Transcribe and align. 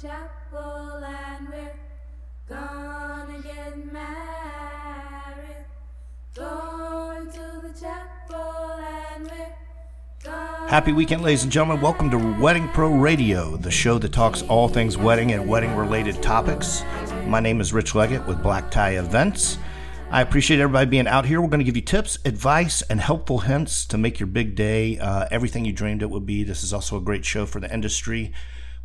chapel 0.00 1.02
and 1.02 1.48
we're 1.48 1.72
gonna 2.46 3.40
get 3.42 3.92
married. 3.92 5.64
Going 6.34 7.30
to 7.30 7.62
the 7.62 7.72
chapel 7.80 8.78
and 9.14 9.24
we're 9.24 10.68
Happy 10.68 10.92
weekend, 10.92 11.22
ladies 11.22 11.44
and 11.44 11.52
gentlemen. 11.52 11.80
Welcome 11.80 12.10
to 12.10 12.18
Wedding 12.38 12.68
Pro 12.74 12.90
Radio, 12.90 13.56
the 13.56 13.70
show 13.70 13.96
that 13.98 14.12
talks 14.12 14.42
all 14.42 14.68
things 14.68 14.98
wedding 14.98 15.32
and 15.32 15.48
wedding 15.48 15.74
related 15.74 16.22
topics. 16.22 16.82
My 17.24 17.40
name 17.40 17.62
is 17.62 17.72
Rich 17.72 17.94
Leggett 17.94 18.26
with 18.26 18.42
Black 18.42 18.70
Tie 18.70 18.98
Events. 18.98 19.56
I 20.10 20.20
appreciate 20.20 20.60
everybody 20.60 20.90
being 20.90 21.08
out 21.08 21.24
here. 21.24 21.40
We're 21.40 21.48
going 21.48 21.60
to 21.60 21.64
give 21.64 21.76
you 21.76 21.82
tips, 21.82 22.18
advice, 22.24 22.82
and 22.82 23.00
helpful 23.00 23.38
hints 23.38 23.86
to 23.86 23.96
make 23.96 24.20
your 24.20 24.26
big 24.26 24.54
day 24.56 24.98
uh, 24.98 25.26
everything 25.30 25.64
you 25.64 25.72
dreamed 25.72 26.02
it 26.02 26.10
would 26.10 26.26
be. 26.26 26.44
This 26.44 26.62
is 26.62 26.74
also 26.74 26.98
a 26.98 27.00
great 27.00 27.24
show 27.24 27.46
for 27.46 27.60
the 27.60 27.72
industry. 27.72 28.32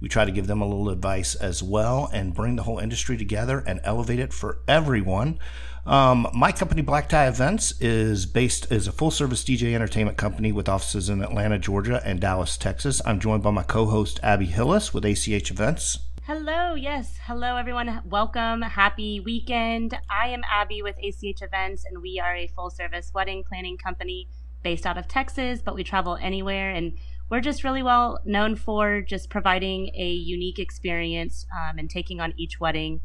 We 0.01 0.09
try 0.09 0.25
to 0.25 0.31
give 0.31 0.47
them 0.47 0.61
a 0.61 0.65
little 0.65 0.89
advice 0.89 1.35
as 1.35 1.61
well 1.61 2.09
and 2.11 2.33
bring 2.33 2.55
the 2.55 2.63
whole 2.63 2.79
industry 2.79 3.17
together 3.17 3.63
and 3.67 3.79
elevate 3.83 4.19
it 4.19 4.33
for 4.33 4.57
everyone. 4.67 5.37
Um, 5.85 6.27
my 6.33 6.51
company, 6.51 6.81
Black 6.81 7.07
Tie 7.07 7.27
Events, 7.27 7.79
is 7.79 8.25
based 8.25 8.71
is 8.71 8.87
a 8.87 8.91
full 8.91 9.11
service 9.11 9.43
DJ 9.43 9.73
entertainment 9.73 10.17
company 10.17 10.51
with 10.51 10.67
offices 10.67 11.09
in 11.09 11.21
Atlanta, 11.23 11.59
Georgia, 11.59 12.01
and 12.03 12.19
Dallas, 12.19 12.57
Texas. 12.57 13.01
I'm 13.05 13.19
joined 13.19 13.43
by 13.43 13.51
my 13.51 13.63
co-host 13.63 14.19
Abby 14.23 14.45
Hillis 14.45 14.93
with 14.93 15.05
ACH 15.05 15.51
Events. 15.51 15.99
Hello, 16.23 16.75
yes. 16.75 17.17
Hello, 17.25 17.57
everyone. 17.57 18.01
Welcome. 18.05 18.61
Happy 18.61 19.19
weekend. 19.19 19.97
I 20.09 20.29
am 20.29 20.43
Abby 20.51 20.81
with 20.81 20.95
ACH 20.97 21.41
Events, 21.41 21.83
and 21.85 22.01
we 22.01 22.19
are 22.19 22.35
a 22.35 22.47
full 22.47 22.69
service 22.69 23.11
wedding 23.13 23.43
planning 23.43 23.77
company 23.77 24.27
based 24.63 24.85
out 24.85 24.97
of 24.97 25.07
Texas, 25.07 25.61
but 25.63 25.75
we 25.75 25.83
travel 25.83 26.17
anywhere. 26.21 26.69
And 26.69 26.93
we're 27.31 27.39
just 27.39 27.63
really 27.63 27.81
well 27.81 28.19
known 28.25 28.57
for 28.57 29.01
just 29.01 29.29
providing 29.29 29.89
a 29.95 30.09
unique 30.11 30.59
experience 30.59 31.45
um, 31.57 31.79
and 31.79 31.89
taking 31.89 32.19
on 32.19 32.33
each 32.37 32.59
wedding 32.59 32.99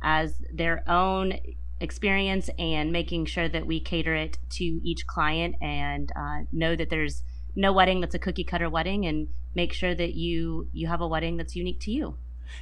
as 0.00 0.40
their 0.54 0.88
own 0.88 1.34
experience 1.80 2.48
and 2.58 2.92
making 2.92 3.26
sure 3.26 3.48
that 3.48 3.66
we 3.66 3.80
cater 3.80 4.14
it 4.14 4.38
to 4.48 4.80
each 4.84 5.04
client 5.08 5.56
and 5.60 6.12
uh, 6.16 6.42
know 6.52 6.76
that 6.76 6.90
there's 6.90 7.24
no 7.56 7.72
wedding 7.72 8.00
that's 8.00 8.14
a 8.14 8.20
cookie 8.20 8.44
cutter 8.44 8.70
wedding 8.70 9.04
and 9.04 9.28
make 9.54 9.72
sure 9.72 9.94
that 9.94 10.14
you 10.14 10.68
you 10.72 10.86
have 10.86 11.00
a 11.00 11.06
wedding 11.06 11.36
that's 11.36 11.56
unique 11.56 11.80
to 11.80 11.90
you 11.90 12.16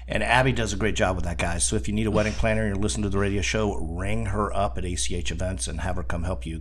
And 0.09 0.23
Abby 0.23 0.53
does 0.53 0.73
a 0.73 0.77
great 0.77 0.95
job 0.95 1.17
with 1.17 1.25
that, 1.25 1.37
guys. 1.37 1.65
So 1.65 1.75
if 1.75 1.89
you 1.89 1.95
need 1.95 2.07
a 2.07 2.13
wedding 2.13 2.33
planner 2.33 2.63
and 2.63 2.77
you're 2.77 2.83
listening 2.83 3.03
to 3.03 3.09
the 3.09 3.19
radio 3.19 3.43
show, 3.43 3.75
ring 3.75 4.27
her 4.27 4.55
up 4.55 4.79
at 4.79 4.85
ACH 4.85 5.33
Events 5.33 5.67
and 5.67 5.81
have 5.81 5.97
her 5.97 6.05
come 6.05 6.23
help 6.23 6.47
you 6.47 6.61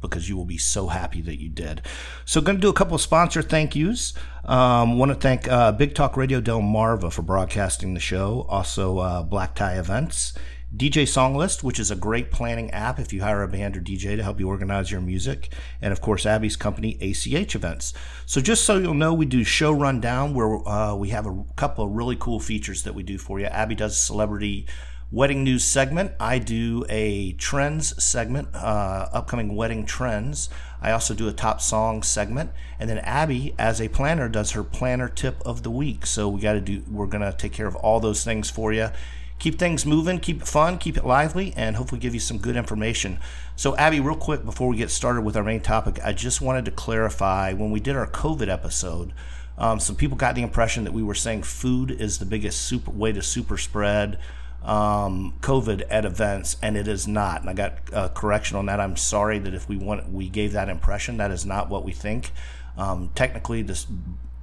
because 0.00 0.28
you 0.28 0.36
will 0.36 0.44
be 0.44 0.58
so 0.58 0.88
happy 0.88 1.20
that 1.22 1.40
you 1.40 1.48
did. 1.48 1.82
So 2.24 2.40
going 2.40 2.56
to 2.56 2.60
do 2.60 2.68
a 2.68 2.74
couple 2.74 2.94
of 2.94 3.00
sponsor 3.00 3.42
thank 3.42 3.74
yous. 3.74 4.14
Um, 4.44 4.98
Want 4.98 5.10
to 5.10 5.14
thank 5.16 5.48
uh, 5.48 5.72
Big 5.72 5.94
Talk 5.94 6.16
Radio 6.16 6.40
Delmarva 6.40 7.12
for 7.12 7.22
broadcasting 7.22 7.94
the 7.94 8.00
show. 8.00 8.46
Also 8.48 8.98
uh, 8.98 9.22
Black 9.22 9.54
Tie 9.54 9.78
Events. 9.78 10.34
DJ 10.74 11.04
Songlist, 11.04 11.62
which 11.62 11.78
is 11.78 11.90
a 11.90 11.96
great 11.96 12.30
planning 12.30 12.70
app 12.72 12.98
if 12.98 13.12
you 13.12 13.22
hire 13.22 13.42
a 13.42 13.48
band 13.48 13.76
or 13.76 13.80
DJ 13.80 14.16
to 14.16 14.22
help 14.22 14.40
you 14.40 14.48
organize 14.48 14.90
your 14.90 15.00
music. 15.00 15.52
And 15.80 15.92
of 15.92 16.00
course, 16.00 16.26
Abby's 16.26 16.56
company, 16.56 16.98
ACH 17.00 17.54
Events. 17.54 17.94
So 18.26 18.40
just 18.40 18.64
so 18.64 18.76
you'll 18.76 18.94
know, 18.94 19.14
we 19.14 19.26
do 19.26 19.44
show 19.44 19.72
rundown 19.72 20.34
where 20.34 20.68
uh, 20.68 20.94
we 20.94 21.10
have 21.10 21.26
a 21.26 21.44
couple 21.54 21.84
of 21.84 21.92
really 21.92 22.16
cool 22.16 22.40
features 22.40 22.82
that 22.82 22.94
we 22.94 23.04
do 23.04 23.16
for 23.16 23.38
you. 23.38 23.46
Abby 23.46 23.74
does 23.74 23.98
celebrity 23.98 24.66
wedding 25.10 25.44
news 25.44 25.64
segment. 25.64 26.12
I 26.18 26.38
do 26.38 26.84
a 26.88 27.32
trends 27.32 28.02
segment, 28.02 28.48
uh, 28.54 29.08
upcoming 29.12 29.54
wedding 29.54 29.86
trends. 29.86 30.50
I 30.80 30.90
also 30.92 31.14
do 31.14 31.28
a 31.28 31.32
top 31.32 31.60
song 31.60 32.02
segment, 32.02 32.50
and 32.78 32.88
then 32.90 32.98
Abby, 32.98 33.54
as 33.58 33.80
a 33.80 33.88
planner, 33.88 34.28
does 34.28 34.52
her 34.52 34.62
planner 34.62 35.08
tip 35.08 35.40
of 35.44 35.62
the 35.62 35.70
week. 35.70 36.06
So 36.06 36.28
we 36.28 36.40
got 36.40 36.52
to 36.52 36.60
do. 36.60 36.82
We're 36.90 37.06
gonna 37.06 37.32
take 37.32 37.52
care 37.52 37.66
of 37.66 37.76
all 37.76 38.00
those 38.00 38.24
things 38.24 38.50
for 38.50 38.72
you 38.72 38.90
keep 39.38 39.58
things 39.58 39.84
moving, 39.84 40.18
keep 40.18 40.42
it 40.42 40.48
fun, 40.48 40.78
keep 40.78 40.96
it 40.96 41.04
lively, 41.04 41.52
and 41.56 41.76
hopefully 41.76 42.00
give 42.00 42.14
you 42.14 42.20
some 42.20 42.38
good 42.38 42.56
information. 42.56 43.18
So, 43.54 43.76
Abby, 43.76 44.00
real 44.00 44.16
quick 44.16 44.44
before 44.44 44.68
we 44.68 44.76
get 44.76 44.90
started 44.90 45.22
with 45.22 45.36
our 45.36 45.44
main 45.44 45.60
topic, 45.60 45.98
I 46.02 46.12
just 46.12 46.40
wanted 46.40 46.64
to 46.66 46.70
clarify 46.70 47.52
when 47.52 47.70
we 47.70 47.80
did 47.80 47.96
our 47.96 48.06
COVID 48.06 48.48
episode, 48.48 49.12
um, 49.58 49.80
some 49.80 49.96
people 49.96 50.16
got 50.16 50.34
the 50.34 50.42
impression 50.42 50.84
that 50.84 50.92
we 50.92 51.02
were 51.02 51.14
saying 51.14 51.42
food 51.42 51.90
is 51.90 52.18
the 52.18 52.26
biggest 52.26 52.62
super 52.62 52.90
way 52.90 53.12
to 53.12 53.22
super 53.22 53.56
spread 53.56 54.18
um, 54.66 55.32
COVID 55.40 55.84
at 55.88 56.04
events, 56.04 56.56
and 56.60 56.76
it 56.76 56.88
is 56.88 57.06
not. 57.06 57.40
And 57.40 57.48
I 57.48 57.54
got 57.54 57.78
a 57.92 58.08
correction 58.08 58.56
on 58.58 58.66
that. 58.66 58.80
I'm 58.80 58.96
sorry 58.96 59.38
that 59.38 59.54
if 59.54 59.68
we 59.68 59.76
want 59.76 60.10
we 60.12 60.28
gave 60.28 60.52
that 60.52 60.68
impression, 60.68 61.16
that 61.18 61.30
is 61.30 61.46
not 61.46 61.70
what 61.70 61.84
we 61.84 61.92
think. 61.92 62.32
Um, 62.76 63.10
technically, 63.14 63.62
the 63.62 63.86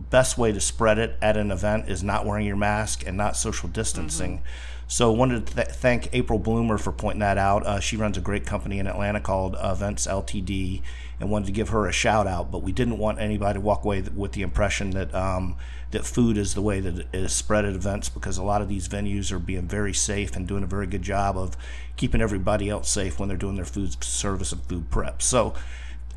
best 0.09 0.37
way 0.37 0.51
to 0.51 0.59
spread 0.59 0.97
it 0.97 1.17
at 1.21 1.37
an 1.37 1.51
event 1.51 1.89
is 1.89 2.03
not 2.03 2.25
wearing 2.25 2.47
your 2.47 2.55
mask 2.55 3.05
and 3.05 3.17
not 3.17 3.35
social 3.35 3.67
distancing. 3.69 4.37
Mm-hmm. 4.37 4.45
So 4.87 5.11
wanted 5.11 5.47
to 5.47 5.55
th- 5.55 5.67
thank 5.69 6.09
April 6.13 6.39
Bloomer 6.39 6.77
for 6.77 6.91
pointing 6.91 7.21
that 7.21 7.37
out. 7.37 7.65
Uh, 7.65 7.79
she 7.79 7.97
runs 7.97 8.17
a 8.17 8.21
great 8.21 8.45
company 8.45 8.79
in 8.79 8.87
Atlanta 8.87 9.19
called 9.19 9.55
Events 9.61 10.07
Ltd. 10.07 10.81
and 11.19 11.29
wanted 11.29 11.47
to 11.47 11.51
give 11.51 11.69
her 11.69 11.87
a 11.87 11.91
shout 11.91 12.27
out. 12.27 12.51
But 12.51 12.63
we 12.63 12.71
didn't 12.71 12.97
want 12.97 13.19
anybody 13.19 13.55
to 13.57 13.61
walk 13.61 13.83
away 13.85 14.01
with 14.01 14.33
the 14.33 14.41
impression 14.41 14.91
that 14.91 15.13
um, 15.13 15.55
that 15.93 16.05
food 16.05 16.37
is 16.37 16.53
the 16.53 16.61
way 16.61 16.79
that 16.79 16.99
it 16.99 17.07
is 17.13 17.33
spread 17.33 17.65
at 17.65 17.73
events 17.73 18.09
because 18.09 18.37
a 18.37 18.43
lot 18.43 18.61
of 18.61 18.67
these 18.67 18.87
venues 18.87 19.31
are 19.31 19.39
being 19.39 19.67
very 19.67 19.93
safe 19.93 20.35
and 20.35 20.47
doing 20.47 20.63
a 20.63 20.67
very 20.67 20.85
good 20.85 21.01
job 21.01 21.37
of 21.37 21.55
keeping 21.95 22.21
everybody 22.21 22.69
else 22.69 22.89
safe 22.89 23.19
when 23.19 23.29
they're 23.29 23.37
doing 23.37 23.55
their 23.55 23.65
food 23.65 24.03
service 24.03 24.51
and 24.51 24.61
food 24.63 24.89
prep. 24.91 25.21
So, 25.21 25.53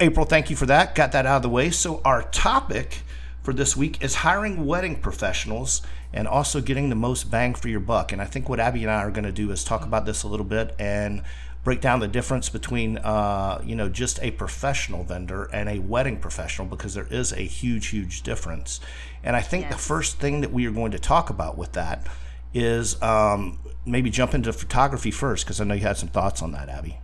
April, 0.00 0.26
thank 0.26 0.50
you 0.50 0.56
for 0.56 0.66
that. 0.66 0.94
Got 0.94 1.12
that 1.12 1.24
out 1.24 1.36
of 1.36 1.42
the 1.42 1.48
way. 1.48 1.70
So 1.70 2.02
our 2.04 2.22
topic 2.24 3.02
for 3.42 3.52
this 3.52 3.76
week 3.76 4.02
is 4.02 4.16
hiring 4.16 4.66
wedding 4.66 4.96
professionals 4.96 5.80
and 6.12 6.26
also 6.26 6.60
getting 6.60 6.88
the 6.88 6.96
most 6.96 7.30
bang 7.30 7.54
for 7.54 7.68
your 7.68 7.80
buck. 7.80 8.12
And 8.12 8.20
I 8.20 8.24
think 8.24 8.48
what 8.48 8.58
Abby 8.60 8.82
and 8.82 8.90
I 8.90 8.96
are 8.96 9.10
going 9.10 9.24
to 9.24 9.32
do 9.32 9.50
is 9.52 9.62
talk 9.62 9.84
about 9.84 10.04
this 10.04 10.22
a 10.22 10.28
little 10.28 10.44
bit 10.44 10.74
and 10.78 11.22
break 11.66 11.80
down 11.80 11.98
the 11.98 12.06
difference 12.06 12.48
between, 12.48 12.96
uh, 12.98 13.60
you 13.64 13.74
know, 13.74 13.88
just 13.88 14.22
a 14.22 14.30
professional 14.30 15.02
vendor 15.02 15.50
and 15.52 15.68
a 15.68 15.80
wedding 15.80 16.16
professional 16.16 16.64
because 16.68 16.94
there 16.94 17.08
is 17.10 17.32
a 17.32 17.40
huge, 17.40 17.88
huge 17.88 18.22
difference. 18.22 18.78
And 19.24 19.34
I 19.34 19.40
think 19.40 19.64
yes. 19.64 19.72
the 19.72 19.78
first 19.78 20.20
thing 20.20 20.42
that 20.42 20.52
we 20.52 20.64
are 20.68 20.70
going 20.70 20.92
to 20.92 21.00
talk 21.00 21.28
about 21.28 21.58
with 21.58 21.72
that 21.72 22.06
is 22.54 23.02
um, 23.02 23.58
maybe 23.84 24.10
jump 24.10 24.32
into 24.32 24.52
photography 24.52 25.10
first 25.10 25.44
because 25.44 25.60
I 25.60 25.64
know 25.64 25.74
you 25.74 25.80
had 25.80 25.96
some 25.96 26.08
thoughts 26.08 26.40
on 26.40 26.52
that, 26.52 26.68
Abby. 26.68 27.00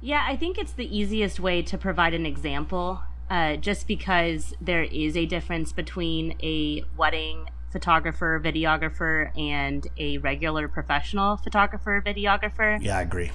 Yeah, 0.00 0.24
I 0.24 0.36
think 0.36 0.56
it's 0.56 0.74
the 0.74 0.96
easiest 0.96 1.40
way 1.40 1.60
to 1.62 1.76
provide 1.76 2.14
an 2.14 2.26
example 2.26 3.00
uh, 3.28 3.56
just 3.56 3.88
because 3.88 4.54
there 4.60 4.84
is 4.84 5.16
a 5.16 5.26
difference 5.26 5.72
between 5.72 6.36
a 6.44 6.84
wedding 6.96 7.50
photographer, 7.72 8.40
videographer, 8.40 9.36
and 9.36 9.84
a 9.98 10.18
regular 10.18 10.68
professional 10.68 11.36
photographer, 11.38 12.00
videographer. 12.06 12.80
Yeah, 12.80 12.98
I 12.98 13.02
agree. 13.02 13.32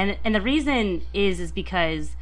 And 0.00 0.16
and 0.24 0.34
the 0.34 0.40
reason 0.40 1.02
is 1.12 1.40
is 1.40 1.52
because 1.52 2.16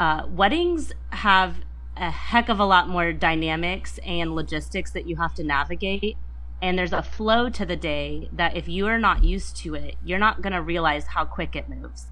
uh, 0.00 0.24
weddings 0.28 0.92
have 1.10 1.58
a 1.96 2.10
heck 2.10 2.48
of 2.48 2.58
a 2.58 2.64
lot 2.64 2.88
more 2.88 3.12
dynamics 3.12 4.00
and 4.04 4.34
logistics 4.34 4.90
that 4.90 5.06
you 5.06 5.16
have 5.16 5.32
to 5.34 5.44
navigate. 5.44 6.16
And 6.60 6.76
there's 6.76 6.92
a 6.92 7.02
flow 7.02 7.48
to 7.50 7.64
the 7.64 7.76
day 7.76 8.28
that 8.32 8.56
if 8.56 8.66
you 8.66 8.88
are 8.88 8.98
not 8.98 9.22
used 9.22 9.56
to 9.58 9.76
it, 9.76 9.94
you're 10.04 10.18
not 10.18 10.42
going 10.42 10.52
to 10.52 10.62
realize 10.62 11.06
how 11.06 11.24
quick 11.24 11.54
it 11.54 11.68
moves. 11.68 12.06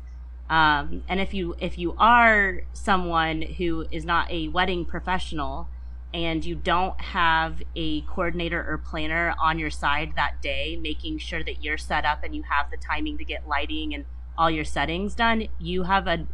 Um, 0.49 1.03
and 1.09 1.20
if 1.20 1.34
you 1.34 1.56
if 1.59 1.76
you 1.76 1.97
are 1.99 2.62
someone 2.72 3.43
who 3.43 3.87
is 3.91 4.04
not 4.04 4.31
a 4.31 4.47
wedding 4.47 4.84
professional 4.84 5.69
and 6.15 6.44
you 6.44 6.54
don't 6.54 7.00
have 7.00 7.62
a 7.75 8.03
coordinator 8.03 8.65
or 8.69 8.78
planner 8.78 9.34
on 9.41 9.59
your 9.59 9.70
side 9.70 10.12
that 10.15 10.41
day, 10.41 10.78
making 10.81 11.19
sure 11.19 11.43
that 11.43 11.65
you're 11.65 11.78
set 11.78 12.04
up 12.04 12.22
and 12.22 12.32
you 12.32 12.44
have 12.49 12.70
the 12.70 12.76
timing 12.76 13.19
to 13.19 13.25
get 13.25 13.49
lighting 13.49 13.93
and 13.93 14.04
all 14.40 14.50
your 14.50 14.64
settings 14.64 15.14
done, 15.14 15.48
you 15.58 15.82
have 15.82 16.06
an 16.06 16.26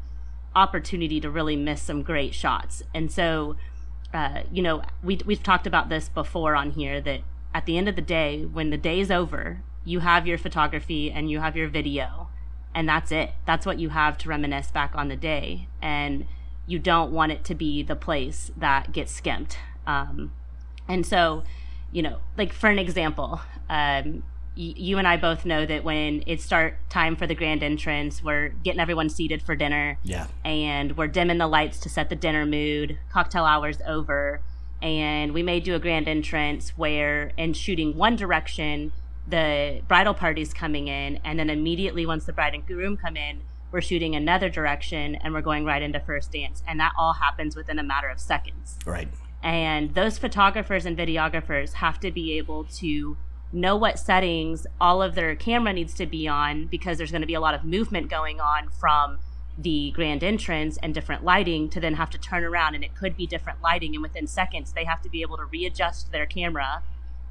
opportunity 0.54 1.20
to 1.20 1.28
really 1.28 1.56
miss 1.56 1.82
some 1.82 2.02
great 2.02 2.32
shots. 2.32 2.84
And 2.94 3.10
so, 3.10 3.56
uh, 4.14 4.42
you 4.52 4.62
know, 4.62 4.82
we 5.02 5.20
we've 5.26 5.42
talked 5.42 5.66
about 5.66 5.88
this 5.88 6.08
before 6.08 6.54
on 6.54 6.70
here 6.70 7.00
that 7.00 7.22
at 7.52 7.66
the 7.66 7.76
end 7.76 7.88
of 7.88 7.96
the 7.96 8.02
day, 8.02 8.44
when 8.44 8.70
the 8.70 8.76
day's 8.76 9.10
over, 9.10 9.62
you 9.84 10.00
have 10.00 10.24
your 10.24 10.38
photography 10.38 11.10
and 11.10 11.30
you 11.30 11.40
have 11.40 11.56
your 11.56 11.68
video 11.68 12.28
and 12.76 12.88
that's 12.88 13.10
it. 13.10 13.30
That's 13.46 13.64
what 13.64 13.80
you 13.80 13.88
have 13.88 14.18
to 14.18 14.28
reminisce 14.28 14.70
back 14.70 14.92
on 14.94 15.08
the 15.08 15.16
day. 15.16 15.66
And 15.80 16.26
you 16.66 16.78
don't 16.78 17.10
want 17.10 17.32
it 17.32 17.42
to 17.44 17.54
be 17.54 17.82
the 17.82 17.96
place 17.96 18.52
that 18.56 18.92
gets 18.92 19.10
skimped. 19.10 19.56
Um, 19.86 20.30
and 20.86 21.06
so, 21.06 21.42
you 21.90 22.02
know, 22.02 22.18
like 22.36 22.52
for 22.52 22.68
an 22.68 22.78
example, 22.78 23.40
um, 23.70 24.22
you 24.56 24.96
and 24.98 25.06
I 25.06 25.16
both 25.18 25.44
know 25.44 25.66
that 25.66 25.84
when 25.84 26.24
it's 26.26 26.42
start 26.42 26.78
time 26.88 27.14
for 27.14 27.26
the 27.26 27.34
grand 27.34 27.62
entrance, 27.62 28.24
we're 28.24 28.48
getting 28.48 28.80
everyone 28.80 29.10
seated 29.10 29.42
for 29.42 29.54
dinner. 29.54 29.98
Yeah. 30.02 30.26
And 30.44 30.96
we're 30.96 31.08
dimming 31.08 31.38
the 31.38 31.46
lights 31.46 31.78
to 31.80 31.88
set 31.88 32.08
the 32.08 32.16
dinner 32.16 32.46
mood. 32.46 32.98
Cocktail 33.12 33.44
hours 33.44 33.78
over. 33.86 34.40
And 34.80 35.32
we 35.32 35.42
may 35.42 35.60
do 35.60 35.74
a 35.74 35.78
grand 35.78 36.08
entrance 36.08 36.70
where, 36.70 37.32
in 37.36 37.52
shooting 37.52 37.96
one 37.96 38.16
direction, 38.16 38.92
the 39.28 39.82
bridal 39.88 40.14
party's 40.14 40.54
coming 40.54 40.88
in, 40.88 41.18
and 41.24 41.38
then 41.38 41.50
immediately 41.50 42.06
once 42.06 42.24
the 42.24 42.32
bride 42.32 42.54
and 42.54 42.66
groom 42.66 42.96
come 42.96 43.16
in, 43.16 43.40
we're 43.72 43.80
shooting 43.80 44.14
another 44.14 44.48
direction 44.48 45.16
and 45.16 45.34
we're 45.34 45.42
going 45.42 45.64
right 45.64 45.82
into 45.82 46.00
first 46.00 46.32
dance. 46.32 46.62
And 46.66 46.78
that 46.80 46.92
all 46.98 47.14
happens 47.14 47.56
within 47.56 47.78
a 47.78 47.82
matter 47.82 48.08
of 48.08 48.20
seconds. 48.20 48.78
Right. 48.86 49.08
And 49.42 49.94
those 49.94 50.18
photographers 50.18 50.86
and 50.86 50.96
videographers 50.96 51.74
have 51.74 52.00
to 52.00 52.10
be 52.10 52.38
able 52.38 52.64
to 52.76 53.16
know 53.56 53.76
what 53.76 53.98
settings 53.98 54.66
all 54.80 55.02
of 55.02 55.14
their 55.14 55.34
camera 55.34 55.72
needs 55.72 55.94
to 55.94 56.06
be 56.06 56.28
on 56.28 56.66
because 56.66 56.98
there's 56.98 57.10
going 57.10 57.22
to 57.22 57.26
be 57.26 57.34
a 57.34 57.40
lot 57.40 57.54
of 57.54 57.64
movement 57.64 58.08
going 58.08 58.40
on 58.40 58.68
from 58.68 59.18
the 59.58 59.90
grand 59.92 60.22
entrance 60.22 60.76
and 60.82 60.92
different 60.92 61.24
lighting 61.24 61.68
to 61.70 61.80
then 61.80 61.94
have 61.94 62.10
to 62.10 62.18
turn 62.18 62.44
around 62.44 62.74
and 62.74 62.84
it 62.84 62.94
could 62.94 63.16
be 63.16 63.26
different 63.26 63.60
lighting 63.62 63.94
and 63.94 64.02
within 64.02 64.26
seconds 64.26 64.72
they 64.72 64.84
have 64.84 65.00
to 65.00 65.08
be 65.08 65.22
able 65.22 65.36
to 65.36 65.44
readjust 65.46 66.12
their 66.12 66.26
camera 66.26 66.82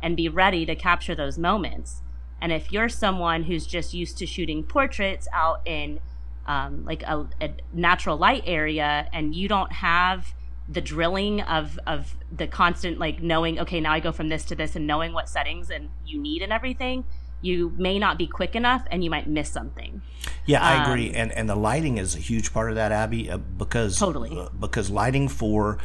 and 0.02 0.18
be 0.18 0.28
ready 0.28 0.66
to 0.66 0.76
capture 0.76 1.16
those 1.16 1.38
moments. 1.38 2.02
And 2.42 2.52
if 2.52 2.72
you're 2.72 2.90
someone 2.90 3.44
who's 3.44 3.66
just 3.66 3.94
used 3.94 4.18
to 4.18 4.26
shooting 4.26 4.64
portraits 4.64 5.28
out 5.32 5.62
in 5.66 6.00
um, 6.48 6.86
like 6.86 7.04
a, 7.04 7.26
a 7.42 7.52
natural 7.74 8.18
light 8.18 8.44
area 8.46 9.08
and 9.14 9.34
you 9.34 9.48
don't 9.48 9.72
have 9.72 10.35
the 10.68 10.82
drilling 10.82 11.42
of 11.42 11.80
of 11.86 12.16
the 12.36 12.48
constant 12.48 12.98
like 12.98 13.22
knowing 13.22 13.60
okay 13.60 13.80
now 13.80 13.92
i 13.92 14.00
go 14.00 14.12
from 14.12 14.30
this 14.30 14.44
to 14.46 14.56
this 14.56 14.76
and 14.76 14.88
knowing 14.88 15.14
what 15.14 15.30
settings 15.30 15.70
and 15.70 15.90
you 16.06 16.20
need 16.20 16.42
and 16.42 16.52
everything 16.52 17.04
you 17.42 17.72
may 17.78 18.00
not 18.00 18.18
be 18.18 18.26
quick 18.26 18.56
enough 18.56 18.84
and 18.90 19.04
you 19.04 19.10
might 19.10 19.28
miss 19.28 19.50
something. 19.50 20.02
Yeah 20.46 20.64
i 20.64 20.78
um, 20.78 20.82
agree 20.84 21.12
and 21.12 21.32
and 21.32 21.48
the 21.48 21.56
lighting 21.56 21.98
is 21.98 22.16
a 22.16 22.20
huge 22.20 22.52
part 22.52 22.70
of 22.70 22.76
that 22.76 22.92
abby 22.92 23.30
uh, 23.30 23.38
because 23.38 24.00
totally. 24.00 24.36
uh, 24.36 24.50
because 24.60 24.90
lighting 24.90 25.28
for 25.28 25.78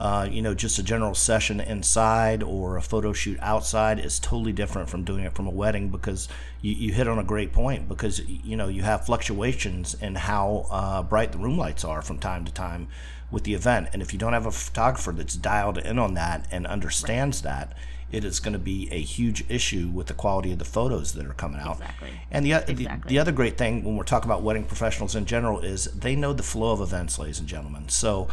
uh, 0.00 0.28
you 0.28 0.42
know, 0.42 0.52
just 0.52 0.80
a 0.80 0.82
general 0.82 1.14
session 1.14 1.60
inside 1.60 2.42
or 2.42 2.76
a 2.76 2.82
photo 2.82 3.12
shoot 3.12 3.38
outside 3.40 4.00
is 4.00 4.18
totally 4.18 4.50
different 4.50 4.88
from 4.88 5.04
doing 5.04 5.22
it 5.22 5.32
from 5.32 5.46
a 5.46 5.50
wedding 5.50 5.90
because 5.90 6.28
you, 6.60 6.72
you 6.72 6.92
hit 6.92 7.06
on 7.06 7.20
a 7.20 7.22
great 7.22 7.52
point 7.52 7.88
because, 7.88 8.20
you 8.26 8.56
know, 8.56 8.66
you 8.66 8.82
have 8.82 9.06
fluctuations 9.06 9.94
in 9.94 10.16
how 10.16 10.66
uh, 10.72 11.04
bright 11.04 11.30
the 11.30 11.38
room 11.38 11.56
lights 11.56 11.84
are 11.84 12.02
from 12.02 12.18
time 12.18 12.44
to 12.44 12.52
time 12.52 12.88
with 13.32 13.42
the 13.44 13.54
event. 13.54 13.88
And 13.92 14.00
if 14.00 14.12
you 14.12 14.18
don't 14.18 14.34
have 14.34 14.46
a 14.46 14.52
photographer 14.52 15.10
that's 15.10 15.34
dialed 15.34 15.78
in 15.78 15.98
on 15.98 16.14
that 16.14 16.46
and 16.52 16.66
understands 16.66 17.38
right. 17.38 17.52
that, 17.52 17.76
it 18.12 18.24
is 18.24 18.38
going 18.40 18.52
to 18.52 18.58
be 18.58 18.88
a 18.92 19.00
huge 19.00 19.42
issue 19.48 19.88
with 19.88 20.06
the 20.06 20.14
quality 20.14 20.52
of 20.52 20.58
the 20.58 20.66
photos 20.66 21.14
that 21.14 21.26
are 21.26 21.32
coming 21.32 21.60
out. 21.60 21.76
Exactly. 21.76 22.10
And 22.30 22.44
the, 22.44 22.52
exactly. 22.52 22.84
the, 22.84 23.08
the 23.08 23.18
other 23.18 23.32
great 23.32 23.56
thing 23.56 23.82
when 23.82 23.96
we're 23.96 24.04
talking 24.04 24.30
about 24.30 24.42
wedding 24.42 24.64
professionals 24.64 25.16
in 25.16 25.24
general 25.24 25.60
is 25.60 25.86
they 25.86 26.14
know 26.14 26.34
the 26.34 26.42
flow 26.42 26.72
of 26.72 26.80
events, 26.82 27.18
ladies 27.18 27.40
and 27.40 27.48
gentlemen. 27.48 27.88
So 27.88 28.28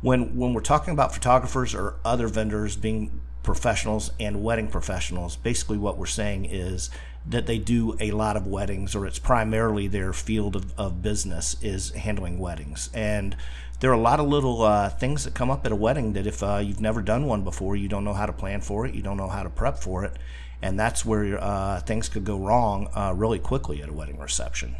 when 0.00 0.36
when 0.36 0.54
we're 0.54 0.60
talking 0.60 0.92
about 0.92 1.12
photographers 1.12 1.74
or 1.74 1.96
other 2.04 2.28
vendors 2.28 2.76
being 2.76 3.20
professionals 3.42 4.12
and 4.20 4.44
wedding 4.44 4.68
professionals, 4.68 5.36
basically 5.36 5.78
what 5.78 5.98
we're 5.98 6.06
saying 6.06 6.44
is 6.44 6.90
that 7.28 7.46
they 7.46 7.58
do 7.58 7.96
a 7.98 8.12
lot 8.12 8.36
of 8.36 8.46
weddings 8.46 8.94
or 8.94 9.06
it's 9.06 9.18
primarily 9.18 9.88
their 9.88 10.12
field 10.12 10.54
of, 10.54 10.78
of 10.78 11.02
business 11.02 11.56
is 11.60 11.90
handling 11.90 12.38
weddings. 12.38 12.88
And 12.94 13.36
there 13.80 13.90
are 13.90 13.94
a 13.94 14.00
lot 14.00 14.20
of 14.20 14.26
little 14.26 14.62
uh, 14.62 14.88
things 14.88 15.24
that 15.24 15.34
come 15.34 15.50
up 15.50 15.66
at 15.66 15.72
a 15.72 15.76
wedding 15.76 16.14
that 16.14 16.26
if 16.26 16.42
uh, 16.42 16.58
you've 16.58 16.80
never 16.80 17.02
done 17.02 17.26
one 17.26 17.42
before, 17.42 17.76
you 17.76 17.88
don't 17.88 18.04
know 18.04 18.14
how 18.14 18.26
to 18.26 18.32
plan 18.32 18.60
for 18.60 18.86
it, 18.86 18.94
you 18.94 19.02
don't 19.02 19.16
know 19.16 19.28
how 19.28 19.42
to 19.42 19.50
prep 19.50 19.78
for 19.78 20.04
it. 20.04 20.16
And 20.62 20.80
that's 20.80 21.04
where 21.04 21.38
uh, 21.42 21.80
things 21.80 22.08
could 22.08 22.24
go 22.24 22.38
wrong 22.38 22.88
uh, 22.94 23.12
really 23.14 23.38
quickly 23.38 23.82
at 23.82 23.90
a 23.90 23.92
wedding 23.92 24.18
reception. 24.18 24.76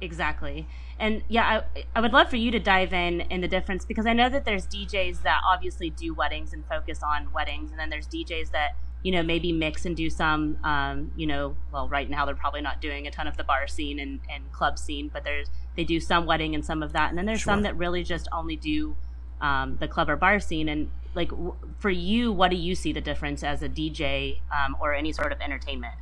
Exactly. 0.00 0.66
And 0.98 1.22
yeah, 1.28 1.62
I, 1.76 1.84
I 1.96 2.00
would 2.00 2.12
love 2.12 2.30
for 2.30 2.36
you 2.36 2.50
to 2.52 2.60
dive 2.60 2.92
in 2.92 3.22
in 3.22 3.40
the 3.40 3.48
difference 3.48 3.84
because 3.84 4.06
I 4.06 4.12
know 4.12 4.28
that 4.28 4.44
there's 4.44 4.66
DJs 4.66 5.22
that 5.22 5.40
obviously 5.46 5.90
do 5.90 6.14
weddings 6.14 6.52
and 6.52 6.64
focus 6.66 7.02
on 7.02 7.32
weddings, 7.32 7.70
and 7.70 7.80
then 7.80 7.90
there's 7.90 8.06
DJs 8.06 8.52
that 8.52 8.76
you 9.02 9.12
know 9.12 9.22
maybe 9.22 9.52
mix 9.52 9.86
and 9.86 9.96
do 9.96 10.10
some 10.10 10.58
um, 10.64 11.10
you 11.16 11.26
know 11.26 11.56
well 11.72 11.88
right 11.88 12.08
now 12.08 12.26
they're 12.26 12.34
probably 12.34 12.60
not 12.60 12.80
doing 12.80 13.06
a 13.06 13.10
ton 13.10 13.26
of 13.26 13.36
the 13.36 13.44
bar 13.44 13.66
scene 13.66 13.98
and, 13.98 14.20
and 14.30 14.52
club 14.52 14.78
scene 14.78 15.08
but 15.12 15.24
there's 15.24 15.48
they 15.76 15.84
do 15.84 16.00
some 16.00 16.26
wedding 16.26 16.54
and 16.54 16.64
some 16.64 16.82
of 16.82 16.92
that 16.92 17.10
and 17.10 17.18
then 17.18 17.26
there's 17.26 17.40
sure. 17.40 17.52
some 17.52 17.62
that 17.62 17.76
really 17.76 18.02
just 18.02 18.28
only 18.32 18.56
do 18.56 18.96
um, 19.40 19.76
the 19.80 19.88
club 19.88 20.10
or 20.10 20.16
bar 20.16 20.40
scene 20.40 20.68
and 20.68 20.90
like 21.14 21.30
w- 21.30 21.54
for 21.78 21.90
you 21.90 22.32
what 22.32 22.50
do 22.50 22.56
you 22.56 22.74
see 22.74 22.92
the 22.92 23.00
difference 23.00 23.42
as 23.42 23.62
a 23.62 23.68
dj 23.68 24.40
um, 24.50 24.76
or 24.80 24.94
any 24.94 25.12
sort 25.12 25.32
of 25.32 25.40
entertainment 25.40 25.94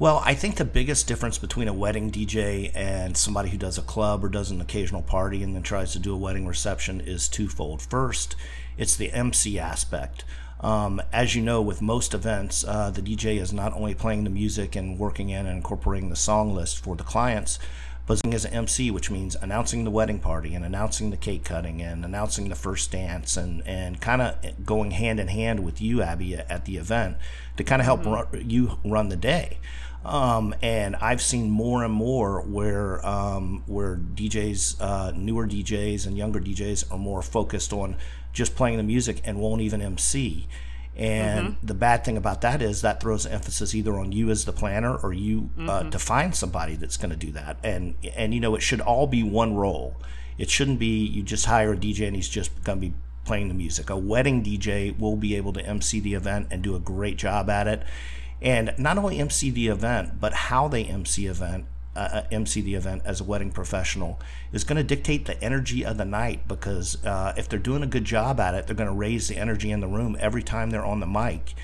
well, 0.00 0.22
I 0.24 0.32
think 0.32 0.56
the 0.56 0.64
biggest 0.64 1.06
difference 1.06 1.36
between 1.36 1.68
a 1.68 1.74
wedding 1.74 2.10
DJ 2.10 2.70
and 2.74 3.14
somebody 3.14 3.50
who 3.50 3.58
does 3.58 3.76
a 3.76 3.82
club 3.82 4.24
or 4.24 4.30
does 4.30 4.50
an 4.50 4.62
occasional 4.62 5.02
party 5.02 5.42
and 5.42 5.54
then 5.54 5.62
tries 5.62 5.92
to 5.92 5.98
do 5.98 6.14
a 6.14 6.16
wedding 6.16 6.46
reception 6.46 7.02
is 7.02 7.28
twofold. 7.28 7.82
First, 7.82 8.34
it's 8.78 8.96
the 8.96 9.12
MC 9.12 9.58
aspect. 9.58 10.24
Um, 10.60 11.02
as 11.12 11.34
you 11.34 11.42
know, 11.42 11.60
with 11.60 11.82
most 11.82 12.14
events, 12.14 12.64
uh, 12.66 12.90
the 12.90 13.02
DJ 13.02 13.38
is 13.38 13.52
not 13.52 13.74
only 13.74 13.94
playing 13.94 14.24
the 14.24 14.30
music 14.30 14.74
and 14.74 14.98
working 14.98 15.28
in 15.28 15.44
and 15.44 15.58
incorporating 15.58 16.08
the 16.08 16.16
song 16.16 16.54
list 16.54 16.82
for 16.82 16.96
the 16.96 17.04
clients, 17.04 17.58
but 18.10 18.34
as 18.34 18.44
an 18.44 18.52
MC, 18.52 18.90
which 18.90 19.08
means 19.08 19.36
announcing 19.36 19.84
the 19.84 19.90
wedding 19.90 20.18
party 20.18 20.56
and 20.56 20.64
announcing 20.64 21.10
the 21.10 21.16
cake 21.16 21.44
cutting 21.44 21.80
and 21.80 22.04
announcing 22.04 22.48
the 22.48 22.56
first 22.56 22.90
dance 22.90 23.36
and, 23.36 23.64
and 23.64 24.00
kind 24.00 24.20
of 24.20 24.66
going 24.66 24.90
hand 24.90 25.20
in 25.20 25.28
hand 25.28 25.60
with 25.60 25.80
you, 25.80 26.02
Abby, 26.02 26.34
at 26.34 26.64
the 26.64 26.76
event 26.76 27.18
to 27.56 27.62
kind 27.62 27.80
of 27.80 27.86
help 27.86 28.00
mm-hmm. 28.00 28.36
run, 28.36 28.50
you 28.50 28.78
run 28.84 29.10
the 29.10 29.16
day. 29.16 29.58
Um, 30.04 30.56
and 30.60 30.96
I've 30.96 31.22
seen 31.22 31.50
more 31.50 31.84
and 31.84 31.94
more 31.94 32.40
where 32.40 33.06
um, 33.06 33.62
where 33.68 33.94
DJs, 33.96 34.80
uh, 34.80 35.12
newer 35.14 35.46
DJs 35.46 36.04
and 36.04 36.18
younger 36.18 36.40
DJs 36.40 36.90
are 36.90 36.98
more 36.98 37.22
focused 37.22 37.72
on 37.72 37.96
just 38.32 38.56
playing 38.56 38.78
the 38.78 38.82
music 38.82 39.20
and 39.22 39.38
won't 39.38 39.60
even 39.60 39.80
MC. 39.80 40.48
And 41.00 41.48
mm-hmm. 41.48 41.66
the 41.66 41.74
bad 41.74 42.04
thing 42.04 42.18
about 42.18 42.42
that 42.42 42.60
is 42.60 42.82
that 42.82 43.00
throws 43.00 43.24
emphasis 43.24 43.74
either 43.74 43.98
on 43.98 44.12
you 44.12 44.28
as 44.28 44.44
the 44.44 44.52
planner 44.52 44.94
or 44.94 45.14
you 45.14 45.50
uh, 45.56 45.60
mm-hmm. 45.60 45.68
uh, 45.70 45.90
to 45.90 45.98
find 45.98 46.36
somebody 46.36 46.76
that's 46.76 46.98
going 46.98 47.10
to 47.10 47.16
do 47.16 47.32
that. 47.32 47.56
And 47.62 47.94
and 48.14 48.34
you 48.34 48.40
know 48.40 48.54
it 48.54 48.60
should 48.60 48.82
all 48.82 49.06
be 49.06 49.22
one 49.22 49.56
role. 49.56 49.96
It 50.36 50.50
shouldn't 50.50 50.78
be 50.78 51.06
you 51.06 51.22
just 51.22 51.46
hire 51.46 51.72
a 51.72 51.76
DJ 51.76 52.06
and 52.06 52.14
he's 52.14 52.28
just 52.28 52.64
going 52.64 52.80
to 52.80 52.88
be 52.88 52.94
playing 53.24 53.48
the 53.48 53.54
music. 53.54 53.88
A 53.88 53.96
wedding 53.96 54.44
DJ 54.44 54.96
will 54.98 55.16
be 55.16 55.34
able 55.36 55.52
to 55.54 55.64
MC 55.64 56.00
the 56.00 56.14
event 56.14 56.48
and 56.50 56.62
do 56.62 56.76
a 56.76 56.80
great 56.80 57.16
job 57.16 57.48
at 57.48 57.66
it 57.66 57.82
and 58.42 58.74
not 58.78 58.96
only 58.96 59.18
MC 59.18 59.50
the 59.50 59.68
event, 59.68 60.20
but 60.20 60.32
how 60.32 60.68
they 60.68 60.84
MC 60.84 61.26
event. 61.26 61.66
Uh, 61.96 61.98
uh 62.12 62.22
MC 62.30 62.60
the 62.60 62.74
event 62.76 63.02
as 63.04 63.20
a 63.20 63.24
wedding 63.24 63.50
professional 63.50 64.20
is 64.52 64.62
going 64.62 64.76
to 64.76 64.84
dictate 64.84 65.26
the 65.26 65.42
energy 65.42 65.84
of 65.84 65.98
the 65.98 66.04
night 66.04 66.46
because 66.46 67.04
uh, 67.04 67.34
if 67.36 67.48
they're 67.48 67.58
doing 67.58 67.82
a 67.82 67.86
good 67.86 68.04
job 68.04 68.38
at 68.38 68.54
it, 68.54 68.66
they're 68.66 68.76
going 68.76 68.88
to 68.88 68.94
raise 68.94 69.26
the 69.26 69.36
energy 69.36 69.72
in 69.72 69.80
the 69.80 69.88
room 69.88 70.16
every 70.20 70.42
time 70.42 70.70
they're 70.70 70.84
on 70.84 71.00
the 71.00 71.06
mic, 71.06 71.54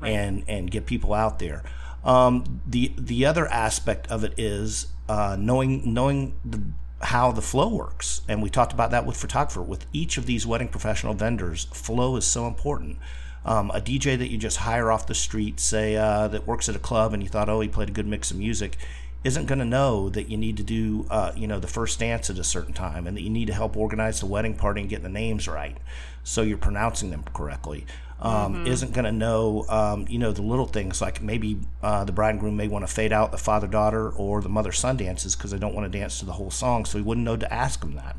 right. 0.00 0.10
and 0.10 0.44
and 0.46 0.70
get 0.70 0.86
people 0.86 1.12
out 1.12 1.40
there. 1.40 1.64
Um, 2.04 2.62
the 2.66 2.92
the 2.96 3.26
other 3.26 3.46
aspect 3.46 4.08
of 4.08 4.24
it 4.24 4.34
is 4.36 4.86
uh, 5.08 5.36
knowing 5.38 5.92
knowing 5.92 6.34
the, 6.44 6.62
how 7.04 7.32
the 7.32 7.42
flow 7.42 7.68
works, 7.68 8.22
and 8.28 8.42
we 8.42 8.50
talked 8.50 8.72
about 8.72 8.90
that 8.90 9.06
with 9.06 9.16
photographer. 9.16 9.62
With 9.62 9.86
each 9.92 10.16
of 10.18 10.26
these 10.26 10.46
wedding 10.46 10.68
professional 10.68 11.14
vendors, 11.14 11.64
flow 11.66 12.16
is 12.16 12.24
so 12.24 12.46
important. 12.46 12.98
Um, 13.44 13.70
a 13.72 13.80
DJ 13.80 14.16
that 14.18 14.30
you 14.30 14.38
just 14.38 14.58
hire 14.58 14.92
off 14.92 15.06
the 15.06 15.16
street, 15.16 15.58
say 15.58 15.96
uh, 15.96 16.28
that 16.28 16.46
works 16.46 16.68
at 16.68 16.76
a 16.76 16.78
club, 16.78 17.12
and 17.12 17.22
you 17.22 17.28
thought, 17.28 17.48
oh, 17.48 17.60
he 17.60 17.68
played 17.68 17.88
a 17.88 17.92
good 17.92 18.06
mix 18.06 18.30
of 18.30 18.36
music, 18.36 18.78
isn't 19.24 19.46
going 19.46 19.58
to 19.58 19.64
know 19.64 20.08
that 20.10 20.28
you 20.28 20.36
need 20.36 20.56
to 20.56 20.62
do, 20.62 21.06
uh, 21.10 21.32
you 21.36 21.46
know, 21.46 21.60
the 21.60 21.68
first 21.68 21.98
dance 21.98 22.28
at 22.28 22.38
a 22.38 22.44
certain 22.44 22.74
time, 22.74 23.06
and 23.06 23.16
that 23.16 23.22
you 23.22 23.30
need 23.30 23.46
to 23.46 23.54
help 23.54 23.76
organize 23.76 24.20
the 24.20 24.26
wedding 24.26 24.54
party 24.54 24.80
and 24.80 24.90
get 24.90 25.02
the 25.02 25.08
names 25.08 25.46
right, 25.46 25.76
so 26.24 26.42
you're 26.42 26.58
pronouncing 26.58 27.10
them 27.10 27.24
correctly. 27.32 27.86
Um, 28.20 28.54
mm-hmm. 28.54 28.66
Isn't 28.68 28.92
going 28.92 29.04
to 29.04 29.12
know, 29.12 29.64
um, 29.68 30.06
you 30.08 30.18
know, 30.18 30.30
the 30.30 30.42
little 30.42 30.66
things 30.66 31.00
like 31.00 31.20
maybe 31.20 31.58
uh, 31.82 32.04
the 32.04 32.12
bride 32.12 32.30
and 32.30 32.40
groom 32.40 32.56
may 32.56 32.68
want 32.68 32.86
to 32.86 32.92
fade 32.92 33.12
out 33.12 33.32
the 33.32 33.38
father 33.38 33.66
daughter 33.66 34.10
or 34.10 34.40
the 34.40 34.48
mother 34.48 34.70
son 34.70 34.96
dances 34.96 35.34
because 35.34 35.50
they 35.50 35.58
don't 35.58 35.74
want 35.74 35.90
to 35.90 35.98
dance 35.98 36.20
to 36.20 36.24
the 36.24 36.32
whole 36.32 36.50
song, 36.50 36.84
so 36.84 36.98
he 36.98 37.04
wouldn't 37.04 37.24
know 37.24 37.36
to 37.36 37.52
ask 37.52 37.80
them 37.80 37.96
that. 37.96 38.16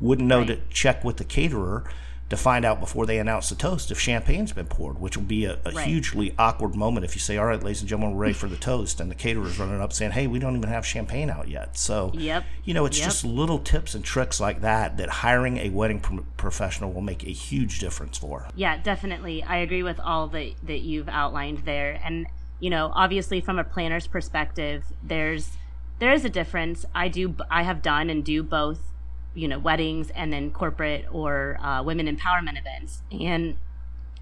Wouldn't 0.00 0.26
know 0.26 0.38
right. 0.38 0.48
to 0.48 0.60
check 0.70 1.04
with 1.04 1.18
the 1.18 1.24
caterer 1.24 1.84
to 2.30 2.36
find 2.36 2.64
out 2.64 2.80
before 2.80 3.04
they 3.04 3.18
announce 3.18 3.50
the 3.50 3.54
toast 3.54 3.90
if 3.90 3.98
champagne's 3.98 4.52
been 4.52 4.66
poured, 4.66 4.98
which 4.98 5.16
will 5.16 5.24
be 5.24 5.44
a, 5.44 5.58
a 5.66 5.70
right. 5.70 5.86
hugely 5.86 6.34
awkward 6.38 6.74
moment 6.74 7.04
if 7.04 7.14
you 7.14 7.20
say, 7.20 7.36
"All 7.36 7.44
right, 7.44 7.62
ladies 7.62 7.80
and 7.80 7.88
gentlemen, 7.88 8.16
we're 8.16 8.22
ready 8.22 8.34
for 8.34 8.48
the 8.48 8.56
toast," 8.56 9.00
and 9.00 9.10
the 9.10 9.14
caterer's 9.14 9.58
running 9.58 9.80
up 9.80 9.92
saying, 9.92 10.12
"Hey, 10.12 10.26
we 10.26 10.38
don't 10.38 10.56
even 10.56 10.68
have 10.70 10.86
champagne 10.86 11.28
out 11.28 11.48
yet." 11.48 11.76
So, 11.76 12.10
yep. 12.14 12.44
you 12.64 12.72
know, 12.72 12.86
it's 12.86 12.98
yep. 12.98 13.08
just 13.08 13.24
little 13.24 13.58
tips 13.58 13.94
and 13.94 14.02
tricks 14.02 14.40
like 14.40 14.62
that 14.62 14.96
that 14.96 15.08
hiring 15.08 15.58
a 15.58 15.68
wedding 15.68 16.00
pro- 16.00 16.24
professional 16.36 16.92
will 16.92 17.02
make 17.02 17.22
a 17.24 17.32
huge 17.32 17.78
difference 17.78 18.16
for. 18.16 18.48
Yeah, 18.54 18.78
definitely. 18.78 19.42
I 19.42 19.58
agree 19.58 19.82
with 19.82 20.00
all 20.00 20.28
that 20.28 20.52
that 20.62 20.80
you've 20.80 21.08
outlined 21.08 21.64
there, 21.66 22.00
and 22.02 22.26
you 22.60 22.70
know, 22.70 22.92
obviously 22.94 23.40
from 23.40 23.58
a 23.58 23.64
planner's 23.64 24.06
perspective, 24.06 24.84
there's 25.02 25.50
there 25.98 26.12
is 26.12 26.24
a 26.24 26.30
difference. 26.30 26.86
I 26.94 27.08
do 27.08 27.34
I 27.50 27.64
have 27.64 27.82
done 27.82 28.08
and 28.08 28.24
do 28.24 28.42
both 28.42 28.91
you 29.34 29.48
know 29.48 29.58
weddings 29.58 30.10
and 30.10 30.32
then 30.32 30.50
corporate 30.50 31.06
or 31.10 31.58
uh, 31.62 31.82
women 31.82 32.06
empowerment 32.06 32.58
events. 32.58 33.02
And 33.10 33.56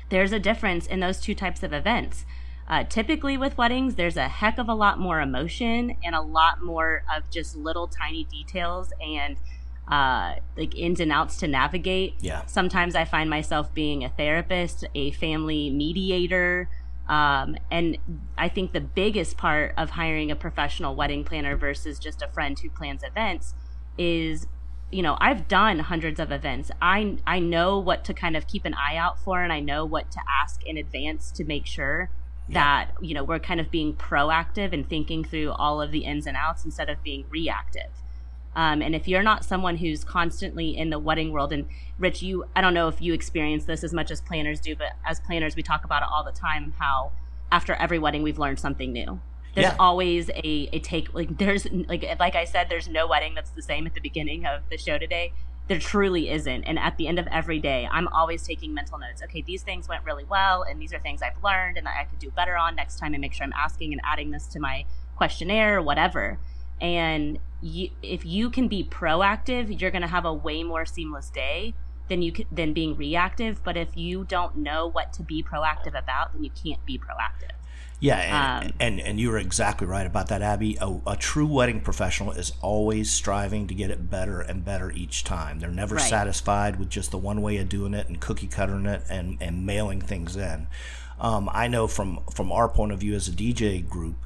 there's 0.09 0.33
a 0.33 0.39
difference 0.39 0.87
in 0.87 1.01
those 1.01 1.21
two 1.21 1.35
types 1.35 1.63
of 1.63 1.73
events. 1.73 2.25
Uh, 2.69 2.85
typically 2.85 3.37
with 3.37 3.59
weddings 3.59 3.97
there's 3.97 4.17
a 4.17 4.29
heck 4.29 4.57
of 4.57 4.69
a 4.69 4.75
lot 4.75 4.97
more 5.01 5.21
emotion 5.21 5.97
and 6.05 6.15
a 6.15 6.21
lot 6.21 6.63
more 6.63 7.03
of 7.13 7.29
just 7.29 7.57
little 7.57 7.89
tiny 7.89 8.23
details 8.25 8.93
and 9.01 9.37
uh, 9.89 10.37
like 10.57 10.77
ins 10.77 11.01
and 11.01 11.11
outs 11.11 11.37
to 11.39 11.49
navigate. 11.49 12.15
Yeah. 12.21 12.47
Sometimes 12.47 12.95
i 12.95 13.05
find 13.05 13.29
myself 13.29 13.75
being 13.75 14.05
a 14.05 14.09
therapist 14.11 14.85
a 14.95 15.11
family 15.13 15.71
mediator 15.71 16.69
um, 17.11 17.57
and 17.73 17.99
I 18.39 18.49
think 18.49 18.73
the 18.73 18.81
biggest 18.81 19.37
part 19.37 19.75
of 19.77 19.91
hiring 19.91 20.31
a 20.31 20.37
professional 20.37 20.95
wedding 20.95 21.25
planner 21.25 21.57
versus 21.57 21.99
just 21.99 22.23
a 22.23 22.29
friend 22.29 22.57
who 22.57 22.71
plans 22.71 23.03
events 23.03 23.53
is 23.99 24.47
you 24.91 25.03
know 25.03 25.17
i've 25.21 25.47
done 25.49 25.79
hundreds 25.79 26.19
of 26.19 26.33
events. 26.33 26.71
I 26.83 27.17
i 27.27 27.39
know 27.39 27.79
what 27.79 28.05
to 28.07 28.15
kind 28.15 28.37
of 28.37 28.47
keep 28.47 28.65
an 28.65 28.75
eye 28.75 28.97
out 28.97 29.21
for 29.21 29.43
and 29.43 29.53
i 29.53 29.61
know 29.61 29.85
what 29.85 30.11
to 30.11 30.21
ask 30.43 30.65
in 30.65 30.77
advance 30.77 31.31
to 31.33 31.45
make 31.45 31.67
sure 31.67 32.11
that 32.49 32.91
you 33.01 33.15
know 33.15 33.23
we're 33.23 33.39
kind 33.39 33.61
of 33.61 33.71
being 33.71 33.95
proactive 33.95 34.73
and 34.73 34.89
thinking 34.89 35.25
through 35.25 35.53
all 35.53 35.81
of 35.81 35.93
the 35.93 36.01
ins 36.01 36.27
and 36.27 36.37
outs 36.37 36.65
instead 36.65 36.89
of 36.89 37.03
being 37.03 37.25
reactive. 37.31 37.91
Um, 38.57 38.83
and 38.83 38.97
if 38.97 39.07
you're 39.07 39.23
not 39.23 39.45
someone 39.45 39.77
who's 39.77 40.03
constantly 40.03 40.77
in 40.77 40.91
the 40.91 40.99
wedding 40.99 41.31
world 41.31 41.53
and 41.53 41.69
rich 42.01 42.21
you 42.21 42.45
i 42.57 42.61
don't 42.61 42.75
know 42.75 42.89
if 42.89 43.01
you 43.01 43.15
experience 43.15 43.65
this 43.67 43.85
as 43.85 43.93
much 43.93 44.11
as 44.11 44.21
planners 44.21 44.59
do 44.59 44.75
but 44.75 44.97
as 45.07 45.21
planners 45.21 45.55
we 45.55 45.63
talk 45.63 45.85
about 45.85 46.03
it 46.03 46.09
all 46.11 46.25
the 46.25 46.33
time 46.33 46.75
how 46.81 47.13
after 47.53 47.75
every 47.75 47.99
wedding 47.99 48.25
we've 48.25 48.41
learned 48.41 48.59
something 48.59 48.93
new 48.93 49.21
there's 49.55 49.67
Yeah. 49.67 49.77
always 49.79 50.29
a, 50.31 50.69
a 50.73 50.79
take 50.81 51.13
like 51.15 51.39
there's 51.39 51.67
like 51.89 52.05
like 52.19 52.35
i 52.37 52.45
said 52.45 52.69
there's 52.69 52.89
no 52.89 53.07
wedding 53.07 53.35
that's 53.35 53.51
the 53.51 53.63
same 53.63 53.87
at 53.87 53.95
the 53.95 54.01
beginning 54.01 54.47
of 54.47 54.63
the 54.71 54.79
show 54.79 54.99
today. 54.99 55.33
There 55.69 55.79
truly 55.79 56.31
isn't. 56.31 56.65
And 56.65 56.81
at 56.81 56.97
the 56.97 57.07
end 57.07 57.19
of 57.19 57.27
every 57.29 57.59
day 57.59 57.89
i'm 57.91 58.09
always 58.09 58.43
taking 58.43 58.75
mental 58.75 58.99
notes. 58.99 59.23
Okay 59.23 59.43
these 59.43 59.63
things 59.63 59.89
went 59.89 60.05
really 60.05 60.25
well 60.25 60.63
and 60.63 60.81
these 60.81 60.93
are 60.93 60.99
things 61.01 61.23
i've 61.23 61.43
learned 61.43 61.77
and 61.79 61.87
that 61.87 61.95
i 62.01 62.05
could 62.05 62.19
do 62.19 62.31
better 62.31 62.57
on 62.57 62.75
next 62.77 62.99
time 62.99 63.15
and 63.15 63.21
make 63.21 63.33
sure 63.33 63.45
i'm 63.45 63.53
asking 63.53 63.93
and 63.93 64.01
adding 64.05 64.31
this 64.31 64.47
to 64.49 64.61
my 64.61 64.85
questionnaire 65.17 65.79
or 65.79 65.83
whatever. 65.83 66.39
And 66.81 67.39
you, 67.61 67.91
if 68.03 68.25
you 68.25 68.49
can 68.51 68.69
be 68.69 68.83
proactive 68.85 69.81
you're 69.81 69.91
going 69.91 70.03
to 70.03 70.09
have 70.09 70.25
a 70.25 70.33
way 70.33 70.63
more 70.63 70.87
seamless 70.87 71.29
day 71.31 71.75
than 72.09 72.23
you 72.23 72.33
than 72.51 72.73
being 72.73 72.97
reactive. 72.97 73.63
But 73.63 73.77
if 73.77 73.97
you 73.97 74.25
don't 74.25 74.57
know 74.57 74.89
what 74.89 75.13
to 75.15 75.23
be 75.23 75.43
proactive 75.43 75.97
about 75.97 76.33
then 76.33 76.43
you 76.43 76.51
can't 76.51 76.85
be 76.87 76.99
proactive 76.99 77.55
Yeah, 78.01 78.17
and, 78.17 78.65
Um, 78.69 78.73
and 78.81 79.01
and 79.01 79.21
you're 79.21 79.37
exactly 79.39 79.87
right 79.87 80.07
about 80.07 80.29
that, 80.29 80.41
Abby. 80.41 80.79
A, 80.81 81.01
a 81.07 81.17
true 81.17 81.47
wedding 81.47 81.83
professional 81.83 82.33
is 82.33 82.53
always 82.63 83.11
striving 83.11 83.67
to 83.67 83.75
get 83.75 83.91
it 83.91 84.09
better 84.11 84.41
and 84.41 84.65
better 84.65 84.91
each 84.91 85.23
time. 85.23 85.61
They're 85.61 85.71
never 85.71 85.97
Right. 85.97 86.09
satisfied 86.09 86.79
with 86.79 86.89
just 86.89 87.11
the 87.11 87.19
one 87.19 87.43
way 87.43 87.59
of 87.59 87.69
doing 87.69 87.93
it 87.93 88.09
and 88.09 88.19
cookie 88.19 88.47
cuttering 88.47 88.87
it 88.87 89.03
and, 89.11 89.37
and 89.41 89.67
mailing 89.67 90.01
things 90.01 90.35
in. 90.35 90.67
Um, 91.21 91.51
I 91.53 91.69
know 91.69 91.87
from 91.87 92.21
from 92.33 92.51
our 92.51 92.69
point 92.71 92.93
of 92.93 93.01
view 93.01 93.15
as 93.15 93.29
a 93.29 93.33
DJ 93.33 93.81
group, 93.87 94.17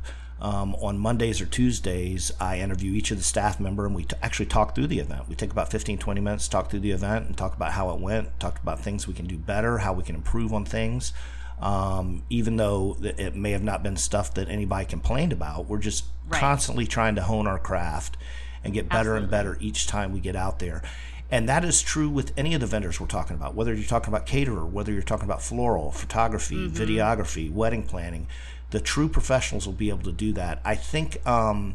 um, 0.41 0.77
on 0.77 0.97
Mondays 0.99 1.41
or 1.41 1.47
Tuesdays, 1.47 2.31
I 2.41 2.61
interview 2.61 2.93
each 2.93 3.11
of 3.11 3.17
the 3.17 3.25
staff 3.25 3.59
member 3.59 3.87
and 3.87 3.95
we 3.95 4.05
t- 4.05 4.15
actually 4.23 4.47
talk 4.47 4.75
through 4.77 4.87
the 4.89 5.01
event. 5.01 5.29
We 5.29 5.35
take 5.35 5.51
about 5.51 5.71
15, 5.73 5.99
20 5.99 6.21
minutes, 6.21 6.47
talk 6.47 6.71
through 6.71 6.81
the 6.81 6.91
event 6.93 7.27
and 7.27 7.37
talk 7.37 7.57
about 7.57 7.73
how 7.73 7.91
it 7.91 8.01
went, 8.01 8.39
talk 8.39 8.61
about 8.63 8.79
things 8.81 9.09
we 9.09 9.15
can 9.15 9.27
do 9.27 9.37
better, 9.39 9.79
how 9.79 9.93
we 9.93 10.05
can 10.05 10.15
improve 10.15 10.53
on 10.53 10.65
things. 10.65 11.13
Um, 11.61 12.25
even 12.31 12.57
though 12.57 12.97
it 13.01 13.35
may 13.35 13.53
have 13.53 13.63
not 13.63 13.83
been 13.83 13.97
stuff 13.97 14.35
that 14.35 14.49
anybody 14.49 14.85
complained 14.85 15.33
about, 15.33 15.67
we're 15.67 15.79
just 15.79 16.05
Right. 16.27 16.41
constantly 16.41 16.87
trying 16.87 17.15
to 17.17 17.23
hone 17.23 17.47
our 17.47 17.59
craft 17.59 18.17
and 18.65 18.73
get 18.73 18.89
better 18.89 19.15
and 19.15 19.31
better 19.31 19.57
each 19.61 19.87
time 19.87 20.13
we 20.13 20.21
get 20.21 20.35
out 20.37 20.59
there. 20.59 20.83
And 21.31 21.49
that 21.49 21.65
is 21.65 21.83
true 21.83 22.09
with 22.09 22.33
any 22.37 22.55
of 22.55 22.61
the 22.61 22.67
vendors 22.67 23.01
we're 23.01 23.07
talking 23.07 23.37
about, 23.37 23.55
whether 23.55 23.75
you're 23.75 23.85
talking 23.87 24.09
about 24.09 24.27
caterer, 24.27 24.65
whether 24.65 24.93
you're 24.93 25.03
talking 25.03 25.25
about 25.27 25.43
floral, 25.43 25.91
photography, 25.91 26.69
videography, 26.69 27.53
wedding 27.53 27.83
planning. 27.83 28.27
The 28.71 28.81
true 28.81 29.09
professionals 29.09 29.67
will 29.67 29.75
be 29.75 29.89
able 29.91 30.03
to 30.05 30.13
do 30.13 30.33
that. 30.33 30.61
I 30.65 30.75
think 30.75 31.27
um, 31.27 31.75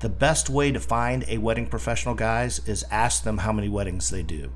the 0.00 0.08
best 0.08 0.48
way 0.50 0.72
to 0.72 0.80
find 0.80 1.24
a 1.28 1.38
wedding 1.38 1.66
professional, 1.66 2.14
guys, 2.14 2.60
is 2.66 2.84
ask 2.90 3.22
them 3.22 3.38
how 3.38 3.52
many 3.52 3.68
weddings 3.68 4.10
they 4.10 4.22
do. 4.22 4.52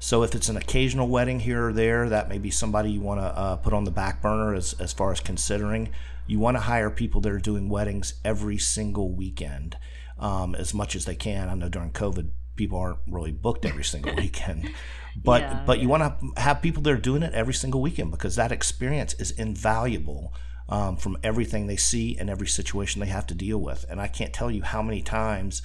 So 0.00 0.22
if 0.22 0.34
it's 0.34 0.48
an 0.48 0.56
occasional 0.56 1.08
wedding 1.08 1.40
here 1.40 1.68
or 1.68 1.72
there, 1.72 2.08
that 2.08 2.28
may 2.28 2.38
be 2.38 2.50
somebody 2.50 2.90
you 2.90 3.00
want 3.00 3.20
to 3.20 3.26
uh, 3.26 3.56
put 3.56 3.72
on 3.72 3.84
the 3.84 3.90
back 3.90 4.22
burner 4.22 4.54
as, 4.54 4.74
as 4.74 4.92
far 4.92 5.10
as 5.10 5.20
considering. 5.20 5.90
You 6.26 6.38
want 6.38 6.56
to 6.56 6.60
hire 6.60 6.90
people 6.90 7.20
that 7.22 7.32
are 7.32 7.38
doing 7.38 7.68
weddings 7.68 8.14
every 8.24 8.58
single 8.58 9.10
weekend 9.10 9.76
um, 10.18 10.54
as 10.54 10.72
much 10.72 10.94
as 10.94 11.04
they 11.04 11.16
can. 11.16 11.48
I 11.48 11.54
know 11.54 11.68
during 11.68 11.90
COVID, 11.90 12.30
people 12.54 12.78
aren't 12.78 12.98
really 13.08 13.32
booked 13.32 13.64
every 13.64 13.84
single 13.84 14.14
weekend. 14.16 14.70
But 15.16 15.42
Yeah, 15.42 15.62
but 15.66 15.80
you 15.80 15.88
want 15.88 16.02
to 16.02 16.40
have 16.40 16.62
people 16.62 16.82
that 16.84 16.92
are 16.92 16.96
doing 16.96 17.22
it 17.22 17.34
every 17.34 17.54
single 17.54 17.80
weekend 17.80 18.10
because 18.10 18.36
that 18.36 18.52
experience 18.52 19.14
is 19.14 19.32
invaluable 19.32 20.32
um, 20.68 20.96
from 20.96 21.16
everything 21.24 21.66
they 21.66 21.76
see 21.76 22.16
and 22.18 22.28
every 22.30 22.46
situation 22.46 23.00
they 23.00 23.06
have 23.06 23.26
to 23.28 23.34
deal 23.34 23.58
with. 23.58 23.84
And 23.88 24.00
I 24.00 24.06
can't 24.06 24.32
tell 24.32 24.50
you 24.50 24.62
how 24.62 24.82
many 24.82 25.02
times 25.02 25.62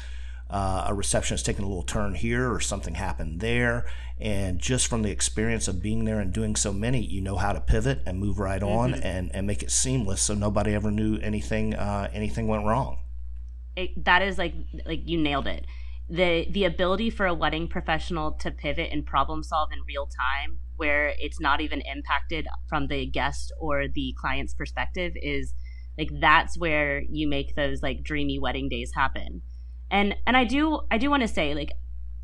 uh, 0.49 0.85
a 0.87 0.93
receptionist 0.93 1.45
taken 1.45 1.63
a 1.63 1.67
little 1.67 1.83
turn 1.83 2.15
here 2.15 2.51
or 2.51 2.59
something 2.59 2.95
happened 2.95 3.39
there. 3.39 3.85
And 4.19 4.59
just 4.59 4.87
from 4.87 5.01
the 5.01 5.09
experience 5.11 5.67
of 5.67 5.81
being 5.81 6.05
there 6.05 6.19
and 6.19 6.31
doing 6.31 6.55
so 6.55 6.71
many, 6.71 7.01
you 7.01 7.21
know 7.21 7.35
how 7.35 7.53
to 7.53 7.59
pivot 7.59 8.01
and 8.05 8.19
move 8.19 8.39
right 8.39 8.61
on 8.61 8.93
and, 8.93 9.33
and 9.33 9.47
make 9.47 9.63
it 9.63 9.71
seamless 9.71 10.21
so 10.21 10.33
nobody 10.33 10.73
ever 10.73 10.91
knew 10.91 11.17
anything 11.17 11.73
uh, 11.73 12.09
anything 12.13 12.47
went 12.47 12.65
wrong. 12.65 12.99
it, 13.75 14.05
that 14.05 14.21
is 14.21 14.37
like 14.37 14.53
like 14.85 15.01
you 15.05 15.17
nailed 15.17 15.47
it 15.47 15.65
the 16.09 16.47
the 16.51 16.65
ability 16.65 17.09
for 17.09 17.25
a 17.25 17.33
wedding 17.33 17.67
professional 17.67 18.33
to 18.33 18.51
pivot 18.51 18.89
and 18.91 19.05
problem 19.05 19.41
solve 19.41 19.69
in 19.71 19.79
real 19.87 20.05
time 20.05 20.59
where 20.75 21.13
it's 21.19 21.39
not 21.39 21.61
even 21.61 21.81
impacted 21.81 22.45
from 22.67 22.87
the 22.87 23.05
guest 23.05 23.51
or 23.59 23.87
the 23.87 24.13
client's 24.19 24.53
perspective 24.53 25.13
is 25.15 25.53
like 25.97 26.09
that's 26.19 26.57
where 26.57 27.01
you 27.09 27.27
make 27.27 27.55
those 27.55 27.81
like 27.81 28.03
dreamy 28.03 28.37
wedding 28.37 28.67
days 28.69 28.91
happen 28.95 29.41
and 29.93 30.15
and 30.27 30.35
i 30.35 30.43
do 30.43 30.81
i 30.91 30.97
do 30.97 31.09
want 31.09 31.21
to 31.21 31.27
say 31.39 31.53
like 31.53 31.71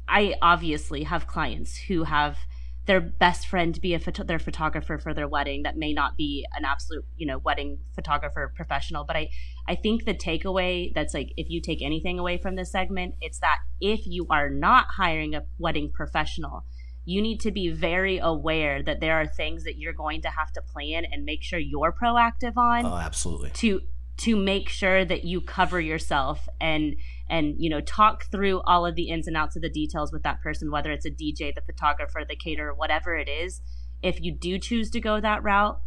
i 0.07 0.35
obviously 0.41 1.03
have 1.03 1.27
clients 1.27 1.71
who 1.87 2.03
have 2.03 2.37
their 2.85 2.99
best 2.99 3.45
friend 3.47 3.79
be 3.81 3.93
a 3.93 3.99
photo- 3.99 4.23
their 4.23 4.39
photographer 4.39 4.97
for 4.97 5.13
their 5.13 5.27
wedding 5.27 5.61
that 5.63 5.77
may 5.77 5.93
not 5.93 6.17
be 6.17 6.43
an 6.57 6.65
absolute 6.65 7.05
you 7.17 7.27
know 7.29 7.37
wedding 7.37 7.77
photographer 7.93 8.51
professional 8.55 9.03
but 9.09 9.15
i 9.15 9.29
i 9.67 9.75
think 9.75 10.05
the 10.05 10.13
takeaway 10.13 10.91
that's 10.95 11.13
like 11.13 11.29
if 11.37 11.47
you 11.51 11.61
take 11.61 11.81
anything 11.83 12.17
away 12.17 12.37
from 12.37 12.55
this 12.55 12.71
segment 12.71 13.13
it's 13.21 13.39
that 13.39 13.59
if 13.79 14.01
you 14.05 14.25
are 14.31 14.49
not 14.49 14.85
hiring 14.97 15.35
a 15.35 15.43
wedding 15.59 15.91
professional 15.93 16.63
you 17.05 17.21
need 17.21 17.39
to 17.39 17.51
be 17.51 17.69
very 17.69 18.17
aware 18.19 18.83
that 18.83 18.99
there 18.99 19.15
are 19.21 19.25
things 19.27 19.63
that 19.63 19.77
you're 19.77 19.93
going 20.05 20.21
to 20.21 20.29
have 20.29 20.51
to 20.51 20.61
plan 20.73 21.03
and 21.11 21.23
make 21.25 21.41
sure 21.43 21.57
you're 21.59 21.91
proactive 22.03 22.55
on 22.57 22.85
Oh, 22.85 22.95
absolutely. 22.97 23.51
to 23.51 23.81
to 24.17 24.35
make 24.35 24.67
sure 24.67 25.05
that 25.05 25.23
you 25.23 25.39
cover 25.39 25.79
yourself 25.79 26.49
and 26.59 26.95
and 27.29 27.55
you 27.57 27.69
know 27.69 27.81
talk 27.81 28.25
through 28.31 28.61
all 28.61 28.85
of 28.85 28.95
the 28.95 29.09
ins 29.09 29.27
and 29.27 29.37
outs 29.37 29.55
of 29.55 29.61
the 29.61 29.69
details 29.69 30.11
with 30.11 30.23
that 30.23 30.41
person 30.41 30.71
whether 30.71 30.91
it's 30.91 31.05
a 31.05 31.11
DJ 31.11 31.53
the 31.53 31.61
photographer 31.61 32.21
the 32.27 32.35
caterer 32.35 32.73
whatever 32.73 33.15
it 33.15 33.29
is. 33.29 33.61
If 34.01 34.21
you 34.21 34.33
do 34.33 34.57
choose 34.59 34.89
to 34.91 34.99
go 34.99 35.19
that 35.19 35.43
route 35.43 35.79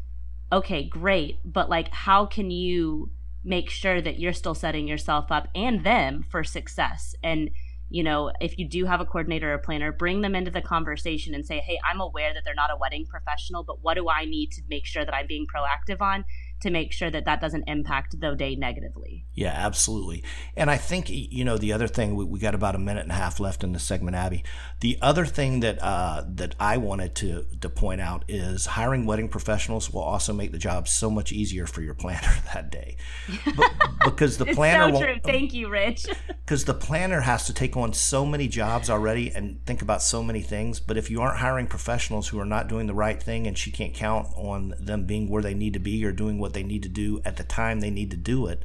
okay 0.52 0.84
great. 0.84 1.38
But 1.44 1.68
like 1.68 1.88
how 1.92 2.26
can 2.26 2.50
you 2.50 3.10
make 3.44 3.70
sure 3.70 4.00
that 4.00 4.20
you're 4.20 4.32
still 4.32 4.54
setting 4.54 4.86
yourself 4.86 5.32
up 5.32 5.48
and 5.54 5.84
them 5.84 6.24
for 6.30 6.44
success? 6.44 7.14
And 7.22 7.50
you 7.92 8.02
know 8.02 8.32
if 8.40 8.58
you 8.58 8.66
do 8.66 8.86
have 8.86 9.00
a 9.00 9.04
coordinator 9.04 9.52
or 9.52 9.58
planner 9.58 9.92
bring 9.92 10.22
them 10.22 10.34
into 10.34 10.50
the 10.50 10.62
conversation 10.62 11.34
and 11.34 11.44
say 11.46 11.58
hey 11.58 11.78
i'm 11.84 12.00
aware 12.00 12.32
that 12.32 12.42
they're 12.44 12.54
not 12.54 12.70
a 12.70 12.76
wedding 12.76 13.04
professional 13.06 13.62
but 13.62 13.82
what 13.82 13.94
do 13.94 14.08
i 14.08 14.24
need 14.24 14.50
to 14.50 14.62
make 14.68 14.86
sure 14.86 15.04
that 15.04 15.14
i'm 15.14 15.26
being 15.26 15.46
proactive 15.46 16.00
on 16.00 16.24
to 16.62 16.70
make 16.70 16.92
sure 16.92 17.10
that 17.10 17.24
that 17.24 17.40
doesn't 17.40 17.64
impact 17.66 18.20
the 18.20 18.34
day 18.34 18.54
negatively 18.54 19.24
Yeah, 19.34 19.52
absolutely. 19.52 20.24
And 20.56 20.70
I 20.70 20.76
think 20.76 21.06
you 21.08 21.44
know 21.44 21.56
the 21.56 21.72
other 21.72 21.88
thing 21.88 22.14
we, 22.14 22.24
we 22.24 22.38
got 22.38 22.54
about 22.54 22.74
a 22.74 22.78
minute 22.78 23.02
and 23.02 23.12
a 23.12 23.14
half 23.14 23.40
left 23.40 23.64
in 23.64 23.72
the 23.72 23.78
segment, 23.78 24.16
Abby. 24.16 24.44
The 24.80 24.98
other 25.00 25.24
thing 25.24 25.60
that 25.60 25.82
uh, 25.82 26.24
that 26.34 26.54
I 26.60 26.76
wanted 26.76 27.14
to 27.16 27.46
to 27.60 27.68
point 27.68 28.00
out 28.00 28.24
is 28.28 28.66
hiring 28.66 29.06
wedding 29.06 29.28
professionals 29.28 29.92
will 29.92 30.02
also 30.02 30.32
make 30.32 30.52
the 30.52 30.58
job 30.58 30.88
so 30.88 31.10
much 31.10 31.32
easier 31.32 31.66
for 31.66 31.82
your 31.82 31.94
planner 31.94 32.32
that 32.54 32.70
day, 32.70 32.96
Be- 33.44 33.64
because 34.04 34.38
the 34.38 34.46
planner 34.54 34.88
so 34.88 34.92
won't, 34.92 35.04
true 35.04 35.20
thank 35.24 35.54
you 35.54 35.68
rich 35.68 36.06
because 36.44 36.64
the 36.64 36.74
planner 36.74 37.20
has 37.20 37.46
to 37.46 37.54
take 37.54 37.76
on 37.76 37.92
so 37.92 38.26
many 38.26 38.48
jobs 38.48 38.90
already 38.90 39.30
and 39.30 39.64
think 39.64 39.82
about 39.82 40.02
so 40.02 40.22
many 40.22 40.42
things. 40.42 40.80
But 40.80 40.96
if 40.96 41.10
you 41.10 41.22
aren't 41.22 41.38
hiring 41.38 41.66
professionals 41.66 42.28
who 42.28 42.38
are 42.38 42.44
not 42.44 42.68
doing 42.68 42.86
the 42.86 42.94
right 42.94 43.22
thing 43.22 43.46
and 43.46 43.56
she 43.56 43.70
can't 43.70 43.94
count 43.94 44.28
on 44.36 44.74
them 44.78 45.06
being 45.06 45.28
where 45.28 45.42
they 45.42 45.54
need 45.54 45.72
to 45.72 45.78
be 45.78 46.04
or 46.04 46.12
doing 46.12 46.38
what 46.38 46.51
they 46.52 46.62
need 46.62 46.82
to 46.82 46.88
do 46.88 47.20
at 47.24 47.36
the 47.36 47.44
time 47.44 47.80
they 47.80 47.90
need 47.90 48.10
to 48.10 48.16
do 48.16 48.46
it, 48.46 48.62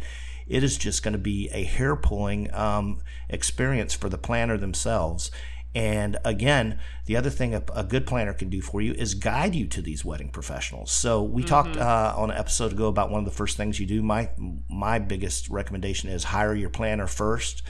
it 0.47 0.63
is 0.63 0.77
just 0.77 1.03
going 1.03 1.13
to 1.13 1.19
be 1.19 1.49
a 1.51 1.63
hair 1.63 1.95
pulling 1.95 2.53
um, 2.53 2.99
experience 3.29 3.93
for 3.93 4.09
the 4.09 4.17
planner 4.17 4.57
themselves. 4.57 5.29
And 5.75 6.17
again, 6.23 6.79
the 7.05 7.15
other 7.15 7.29
thing 7.29 7.53
a, 7.53 7.61
a 7.75 7.83
good 7.83 8.07
planner 8.07 8.33
can 8.33 8.49
do 8.49 8.61
for 8.61 8.81
you 8.81 8.93
is 8.93 9.13
guide 9.13 9.53
you 9.53 9.67
to 9.67 9.81
these 9.81 10.03
wedding 10.03 10.29
professionals. 10.29 10.91
So 10.91 11.21
we 11.21 11.43
talked 11.43 11.77
uh, 11.77 12.13
on 12.17 12.31
an 12.31 12.37
episode 12.37 12.71
ago 12.71 12.87
about 12.87 13.11
one 13.11 13.19
of 13.19 13.25
the 13.25 13.35
first 13.35 13.57
things 13.57 13.79
you 13.79 13.85
do. 13.85 14.01
My 14.01 14.29
my 14.69 14.97
biggest 14.97 15.49
recommendation 15.49 16.09
is 16.09 16.23
hire 16.23 16.55
your 16.55 16.69
planner 16.69 17.05
first 17.05 17.61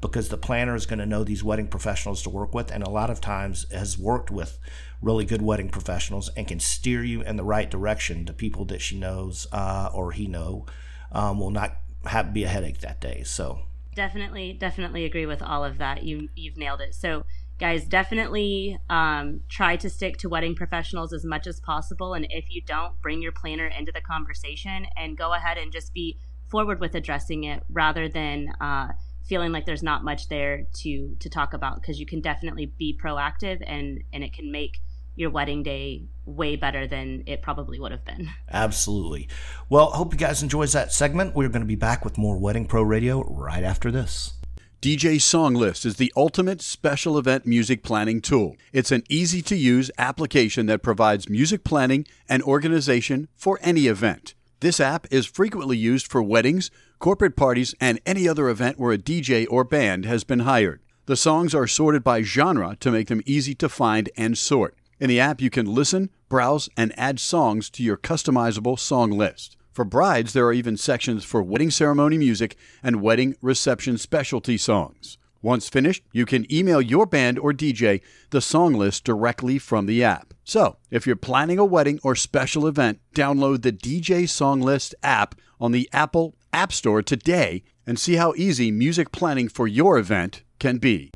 because 0.00 0.28
the 0.28 0.36
planner 0.36 0.74
is 0.74 0.86
going 0.86 0.98
to 0.98 1.06
know 1.06 1.24
these 1.24 1.42
wedding 1.42 1.66
professionals 1.66 2.22
to 2.22 2.30
work 2.30 2.54
with 2.54 2.70
and 2.70 2.84
a 2.84 2.90
lot 2.90 3.10
of 3.10 3.20
times 3.20 3.66
has 3.72 3.98
worked 3.98 4.30
with 4.30 4.58
really 5.02 5.24
good 5.24 5.42
wedding 5.42 5.68
professionals 5.68 6.30
and 6.36 6.48
can 6.48 6.60
steer 6.60 7.04
you 7.04 7.22
in 7.22 7.36
the 7.36 7.44
right 7.44 7.70
direction 7.70 8.24
to 8.24 8.32
people 8.32 8.64
that 8.66 8.80
she 8.80 8.98
knows 8.98 9.46
uh, 9.52 9.90
or 9.92 10.12
he 10.12 10.26
know 10.26 10.66
um, 11.12 11.38
will 11.38 11.50
not 11.50 11.76
have 12.04 12.32
be 12.32 12.44
a 12.44 12.48
headache 12.48 12.80
that 12.80 13.00
day. 13.00 13.22
So 13.24 13.60
definitely 13.94 14.52
definitely 14.52 15.04
agree 15.04 15.26
with 15.26 15.42
all 15.42 15.64
of 15.64 15.78
that. 15.78 16.02
You 16.02 16.28
you've 16.34 16.56
nailed 16.56 16.80
it. 16.80 16.94
So 16.94 17.24
guys 17.58 17.84
definitely 17.84 18.78
um, 18.90 19.40
try 19.48 19.76
to 19.76 19.88
stick 19.88 20.18
to 20.18 20.28
wedding 20.28 20.54
professionals 20.54 21.12
as 21.12 21.24
much 21.24 21.46
as 21.46 21.58
possible. 21.60 22.14
And 22.14 22.26
if 22.30 22.50
you 22.50 22.60
don't 22.62 23.00
bring 23.00 23.22
your 23.22 23.32
planner 23.32 23.66
into 23.66 23.92
the 23.92 24.00
conversation 24.00 24.86
and 24.96 25.16
go 25.16 25.32
ahead 25.32 25.56
and 25.56 25.72
just 25.72 25.94
be 25.94 26.18
forward 26.48 26.80
with 26.80 26.94
addressing 26.94 27.44
it 27.44 27.62
rather 27.70 28.08
than 28.08 28.50
uh, 28.60 28.88
feeling 29.28 29.52
like 29.52 29.66
there's 29.66 29.82
not 29.82 30.04
much 30.04 30.28
there 30.28 30.66
to 30.74 31.16
to 31.20 31.28
talk 31.28 31.52
about 31.52 31.80
because 31.80 31.98
you 31.98 32.06
can 32.06 32.20
definitely 32.20 32.66
be 32.66 32.98
proactive 33.02 33.62
and 33.66 34.02
and 34.12 34.24
it 34.24 34.32
can 34.32 34.50
make 34.50 34.78
your 35.16 35.30
wedding 35.30 35.62
day 35.62 36.04
way 36.26 36.56
better 36.56 36.86
than 36.86 37.22
it 37.26 37.40
probably 37.40 37.80
would 37.80 37.90
have 37.90 38.04
been. 38.04 38.28
Absolutely. 38.52 39.28
Well, 39.68 39.86
hope 39.86 40.12
you 40.12 40.18
guys 40.18 40.42
enjoys 40.42 40.72
that 40.74 40.92
segment. 40.92 41.34
We're 41.34 41.48
going 41.48 41.62
to 41.62 41.66
be 41.66 41.74
back 41.74 42.04
with 42.04 42.18
more 42.18 42.36
Wedding 42.36 42.66
Pro 42.66 42.82
Radio 42.82 43.24
right 43.24 43.64
after 43.64 43.90
this. 43.90 44.34
DJ 44.82 45.20
Song 45.20 45.54
List 45.54 45.86
is 45.86 45.96
the 45.96 46.12
ultimate 46.14 46.60
special 46.60 47.18
event 47.18 47.46
music 47.46 47.82
planning 47.82 48.20
tool. 48.20 48.56
It's 48.74 48.92
an 48.92 49.04
easy 49.08 49.40
to 49.42 49.56
use 49.56 49.90
application 49.96 50.66
that 50.66 50.82
provides 50.82 51.30
music 51.30 51.64
planning 51.64 52.06
and 52.28 52.42
organization 52.42 53.28
for 53.34 53.58
any 53.62 53.86
event. 53.86 54.34
This 54.60 54.78
app 54.78 55.06
is 55.10 55.26
frequently 55.26 55.76
used 55.78 56.06
for 56.06 56.22
weddings, 56.22 56.70
corporate 56.98 57.36
parties, 57.36 57.74
and 57.80 58.00
any 58.06 58.28
other 58.28 58.48
event 58.48 58.78
where 58.78 58.92
a 58.92 58.98
DJ 58.98 59.46
or 59.50 59.64
band 59.64 60.04
has 60.04 60.24
been 60.24 60.40
hired. 60.40 60.80
The 61.06 61.16
songs 61.16 61.54
are 61.54 61.66
sorted 61.66 62.02
by 62.02 62.22
genre 62.22 62.76
to 62.80 62.90
make 62.90 63.08
them 63.08 63.22
easy 63.26 63.54
to 63.56 63.68
find 63.68 64.10
and 64.16 64.36
sort. 64.36 64.76
In 64.98 65.08
the 65.08 65.20
app, 65.20 65.40
you 65.40 65.50
can 65.50 65.66
listen, 65.66 66.10
browse, 66.28 66.68
and 66.76 66.92
add 66.98 67.20
songs 67.20 67.70
to 67.70 67.82
your 67.82 67.96
customizable 67.96 68.78
song 68.78 69.10
list. 69.10 69.56
For 69.72 69.84
brides, 69.84 70.32
there 70.32 70.46
are 70.46 70.54
even 70.54 70.76
sections 70.76 71.22
for 71.22 71.42
wedding 71.42 71.70
ceremony 71.70 72.16
music 72.16 72.56
and 72.82 73.02
wedding 73.02 73.36
reception 73.42 73.98
specialty 73.98 74.56
songs. 74.56 75.18
Once 75.42 75.68
finished, 75.68 76.02
you 76.12 76.24
can 76.24 76.50
email 76.52 76.80
your 76.80 77.06
band 77.06 77.38
or 77.38 77.52
DJ 77.52 78.00
the 78.30 78.40
song 78.40 78.72
list 78.72 79.04
directly 79.04 79.58
from 79.58 79.86
the 79.86 80.02
app. 80.02 80.32
So, 80.48 80.76
if 80.92 81.08
you're 81.08 81.16
planning 81.16 81.58
a 81.58 81.64
wedding 81.64 81.98
or 82.04 82.14
special 82.14 82.68
event, 82.68 83.00
download 83.12 83.62
the 83.62 83.72
DJ 83.72 84.28
Songlist 84.28 84.94
app 85.02 85.34
on 85.58 85.72
the 85.72 85.88
Apple 85.92 86.36
App 86.52 86.72
Store 86.72 87.02
today 87.02 87.64
and 87.84 87.98
see 87.98 88.14
how 88.14 88.32
easy 88.36 88.70
music 88.70 89.10
planning 89.10 89.48
for 89.48 89.66
your 89.66 89.98
event 89.98 90.44
can 90.60 90.78
be. 90.78 91.10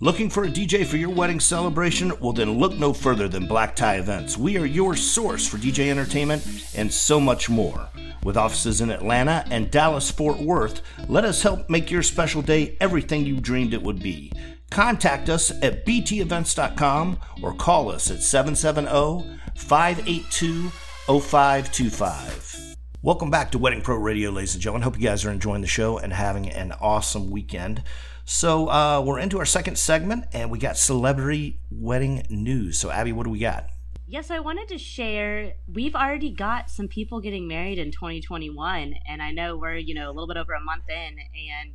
Looking 0.00 0.30
for 0.30 0.44
a 0.44 0.48
DJ 0.48 0.86
for 0.86 0.96
your 0.96 1.10
wedding 1.10 1.38
celebration? 1.38 2.18
Well, 2.18 2.32
then 2.32 2.58
look 2.58 2.78
no 2.78 2.94
further 2.94 3.28
than 3.28 3.46
Black 3.46 3.76
Tie 3.76 3.96
Events. 3.96 4.38
We 4.38 4.56
are 4.56 4.64
your 4.64 4.96
source 4.96 5.46
for 5.46 5.58
DJ 5.58 5.90
entertainment 5.90 6.42
and 6.74 6.90
so 6.90 7.20
much 7.20 7.50
more. 7.50 7.90
With 8.24 8.38
offices 8.38 8.80
in 8.80 8.88
Atlanta 8.90 9.44
and 9.50 9.70
Dallas 9.70 10.10
Fort 10.10 10.38
Worth, 10.38 10.80
let 11.08 11.26
us 11.26 11.42
help 11.42 11.68
make 11.68 11.90
your 11.90 12.02
special 12.02 12.40
day 12.40 12.78
everything 12.80 13.26
you 13.26 13.38
dreamed 13.38 13.74
it 13.74 13.82
would 13.82 14.02
be. 14.02 14.32
Contact 14.70 15.28
us 15.28 15.50
at 15.62 15.86
btevents.com 15.86 17.18
or 17.42 17.54
call 17.54 17.90
us 17.90 18.10
at 18.10 18.22
770 18.22 19.38
582 19.54 20.70
0525. 21.06 22.76
Welcome 23.02 23.30
back 23.30 23.52
to 23.52 23.58
Wedding 23.58 23.82
Pro 23.82 23.96
Radio, 23.96 24.30
ladies 24.30 24.54
and 24.54 24.62
gentlemen. 24.62 24.82
Hope 24.82 24.98
you 24.98 25.06
guys 25.06 25.24
are 25.24 25.30
enjoying 25.30 25.60
the 25.60 25.68
show 25.68 25.98
and 25.98 26.12
having 26.12 26.50
an 26.50 26.72
awesome 26.80 27.30
weekend. 27.30 27.84
So 28.24 28.68
uh, 28.68 29.00
we're 29.06 29.20
into 29.20 29.38
our 29.38 29.44
second 29.44 29.78
segment, 29.78 30.24
and 30.32 30.50
we 30.50 30.58
got 30.58 30.76
celebrity 30.76 31.60
wedding 31.70 32.26
news. 32.28 32.76
So 32.78 32.90
Abby, 32.90 33.12
what 33.12 33.22
do 33.22 33.30
we 33.30 33.38
got? 33.38 33.68
Yes, 34.08 34.32
I 34.32 34.40
wanted 34.40 34.66
to 34.68 34.78
share. 34.78 35.54
We've 35.72 35.94
already 35.94 36.32
got 36.32 36.68
some 36.70 36.88
people 36.88 37.20
getting 37.20 37.46
married 37.46 37.78
in 37.78 37.92
2021, 37.92 38.94
and 39.08 39.22
I 39.22 39.30
know 39.30 39.56
we're 39.56 39.76
you 39.76 39.94
know 39.94 40.08
a 40.08 40.12
little 40.12 40.26
bit 40.26 40.36
over 40.36 40.52
a 40.54 40.60
month 40.60 40.88
in, 40.88 41.18
and 41.18 41.74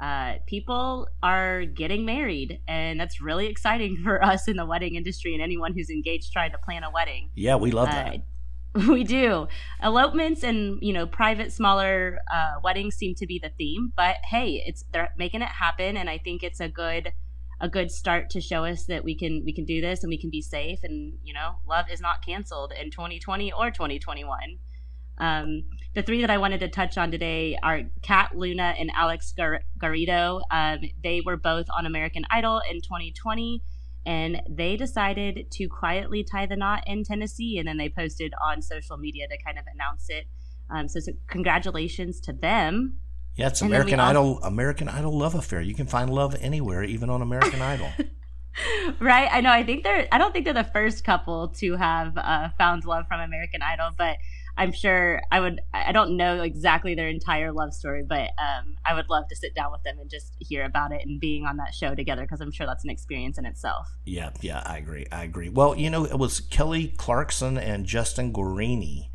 uh, 0.00 0.34
people 0.46 1.08
are 1.22 1.64
getting 1.64 2.04
married, 2.04 2.60
and 2.68 3.00
that's 3.00 3.20
really 3.20 3.46
exciting 3.46 3.96
for 4.04 4.22
us 4.22 4.48
in 4.48 4.56
the 4.56 4.66
wedding 4.66 4.94
industry 4.94 5.34
and 5.34 5.42
anyone 5.42 5.74
who's 5.74 5.90
engaged 5.90 6.32
trying 6.32 6.52
to 6.52 6.58
plan 6.58 6.84
a 6.84 6.90
wedding. 6.90 7.30
Yeah, 7.34 7.56
we 7.56 7.70
love 7.70 7.88
that. 7.88 8.14
Uh, 8.14 8.18
we 8.88 9.02
do. 9.02 9.48
Elopements 9.82 10.42
and 10.42 10.78
you 10.82 10.92
know 10.92 11.06
private 11.06 11.52
smaller 11.52 12.18
uh, 12.32 12.60
weddings 12.62 12.96
seem 12.96 13.14
to 13.16 13.26
be 13.26 13.38
the 13.42 13.50
theme, 13.58 13.92
but 13.96 14.16
hey, 14.30 14.62
it's 14.66 14.84
they're 14.92 15.10
making 15.16 15.42
it 15.42 15.48
happen, 15.48 15.96
and 15.96 16.08
I 16.08 16.18
think 16.18 16.42
it's 16.42 16.60
a 16.60 16.68
good 16.68 17.12
a 17.60 17.68
good 17.68 17.90
start 17.90 18.30
to 18.30 18.40
show 18.40 18.64
us 18.64 18.84
that 18.84 19.02
we 19.02 19.16
can 19.16 19.42
we 19.44 19.52
can 19.52 19.64
do 19.64 19.80
this 19.80 20.02
and 20.02 20.10
we 20.10 20.18
can 20.18 20.30
be 20.30 20.42
safe, 20.42 20.80
and 20.84 21.18
you 21.24 21.32
know 21.32 21.56
love 21.66 21.86
is 21.90 22.00
not 22.00 22.24
canceled 22.24 22.72
in 22.78 22.90
2020 22.90 23.52
or 23.52 23.70
2021. 23.70 24.58
Um, 25.18 25.64
the 25.94 26.02
three 26.02 26.20
that 26.20 26.30
I 26.30 26.38
wanted 26.38 26.60
to 26.60 26.68
touch 26.68 26.96
on 26.96 27.10
today 27.10 27.58
are 27.62 27.82
Kat 28.02 28.36
Luna 28.36 28.74
and 28.78 28.90
Alex 28.94 29.32
Gar- 29.36 29.62
Garrido. 29.78 30.42
Um, 30.50 30.80
they 31.02 31.20
were 31.24 31.36
both 31.36 31.66
on 31.76 31.86
American 31.86 32.24
Idol 32.30 32.60
in 32.70 32.80
2020 32.80 33.62
and 34.08 34.40
they 34.48 34.74
decided 34.74 35.50
to 35.50 35.68
quietly 35.68 36.24
tie 36.24 36.46
the 36.46 36.56
knot 36.56 36.82
in 36.86 37.04
Tennessee, 37.04 37.58
and 37.58 37.68
then 37.68 37.76
they 37.76 37.90
posted 37.90 38.32
on 38.42 38.62
social 38.62 38.96
media 38.96 39.28
to 39.28 39.36
kind 39.44 39.58
of 39.58 39.64
announce 39.74 40.08
it. 40.08 40.26
Um, 40.70 40.88
so, 40.88 40.98
so, 41.00 41.12
congratulations 41.26 42.18
to 42.20 42.32
them. 42.32 42.96
Yeah, 43.36 43.48
it's 43.48 43.60
American 43.60 44.00
Idol. 44.00 44.42
American 44.42 44.88
Idol 44.88 45.16
love 45.16 45.34
affair. 45.34 45.60
You 45.60 45.74
can 45.74 45.86
find 45.86 46.10
love 46.10 46.34
anywhere, 46.40 46.82
even 46.84 47.10
on 47.10 47.20
American 47.20 47.60
Idol. 47.60 47.90
right? 48.98 49.28
I 49.30 49.42
know. 49.42 49.50
I 49.50 49.62
think 49.62 49.84
they're. 49.84 50.08
I 50.10 50.16
don't 50.16 50.32
think 50.32 50.46
they're 50.46 50.54
the 50.54 50.64
first 50.64 51.04
couple 51.04 51.48
to 51.58 51.76
have 51.76 52.16
uh, 52.16 52.48
found 52.56 52.86
love 52.86 53.06
from 53.08 53.20
American 53.20 53.60
Idol, 53.60 53.90
but 53.96 54.16
I'm 54.58 54.72
sure 54.72 55.22
I 55.30 55.38
would. 55.38 55.60
I 55.72 55.92
don't 55.92 56.16
know 56.16 56.42
exactly 56.42 56.96
their 56.96 57.08
entire 57.08 57.52
love 57.52 57.72
story, 57.72 58.02
but 58.02 58.30
um, 58.38 58.74
I 58.84 58.92
would 58.92 59.08
love 59.08 59.28
to 59.28 59.36
sit 59.36 59.54
down 59.54 59.70
with 59.70 59.84
them 59.84 60.00
and 60.00 60.10
just 60.10 60.34
hear 60.40 60.64
about 60.64 60.90
it 60.92 61.06
and 61.06 61.20
being 61.20 61.46
on 61.46 61.58
that 61.58 61.74
show 61.74 61.94
together 61.94 62.22
because 62.22 62.40
I'm 62.40 62.50
sure 62.50 62.66
that's 62.66 62.82
an 62.82 62.90
experience 62.90 63.38
in 63.38 63.46
itself. 63.46 63.88
Yeah, 64.04 64.30
yeah, 64.40 64.64
I 64.66 64.78
agree. 64.78 65.06
I 65.12 65.22
agree. 65.22 65.48
Well, 65.48 65.76
you 65.76 65.90
know, 65.90 66.04
it 66.04 66.18
was 66.18 66.40
Kelly 66.40 66.88
Clarkson 66.88 67.56
and 67.56 67.86
Justin 67.86 68.32
Guarini. 68.32 69.10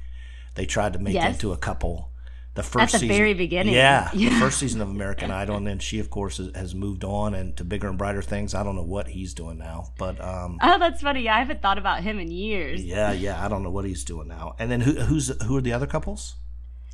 They 0.55 0.65
tried 0.65 0.93
to 0.93 0.99
make 0.99 1.15
yes. 1.15 1.33
into 1.33 1.51
a 1.51 1.57
couple 1.57 2.12
the 2.55 2.63
first 2.63 2.83
at 2.83 2.91
the 2.91 2.99
season, 2.99 3.15
very 3.15 3.33
beginning. 3.33 3.73
Yeah, 3.73 4.09
yeah, 4.13 4.29
the 4.33 4.35
first 4.35 4.59
season 4.59 4.81
of 4.81 4.89
American 4.89 5.31
Idol, 5.31 5.57
and 5.57 5.65
then 5.65 5.79
she, 5.79 5.99
of 5.99 6.09
course, 6.09 6.39
has 6.53 6.75
moved 6.75 7.03
on 7.03 7.33
and 7.33 7.55
to 7.57 7.63
bigger 7.63 7.89
and 7.89 7.97
brighter 7.97 8.21
things. 8.21 8.53
I 8.53 8.63
don't 8.63 8.75
know 8.75 8.83
what 8.83 9.07
he's 9.07 9.33
doing 9.33 9.57
now, 9.57 9.91
but 9.97 10.21
um, 10.21 10.59
oh, 10.61 10.77
that's 10.77 11.01
funny. 11.01 11.23
Yeah, 11.23 11.35
I 11.35 11.39
haven't 11.39 11.61
thought 11.61 11.77
about 11.77 12.03
him 12.03 12.19
in 12.19 12.29
years. 12.29 12.83
Yeah, 12.83 13.11
yeah, 13.11 13.43
I 13.43 13.47
don't 13.47 13.63
know 13.63 13.71
what 13.71 13.85
he's 13.85 14.03
doing 14.03 14.27
now. 14.27 14.55
And 14.59 14.71
then 14.71 14.81
who, 14.81 14.93
who's 14.93 15.31
who 15.43 15.57
are 15.57 15.61
the 15.61 15.73
other 15.73 15.87
couples? 15.87 16.35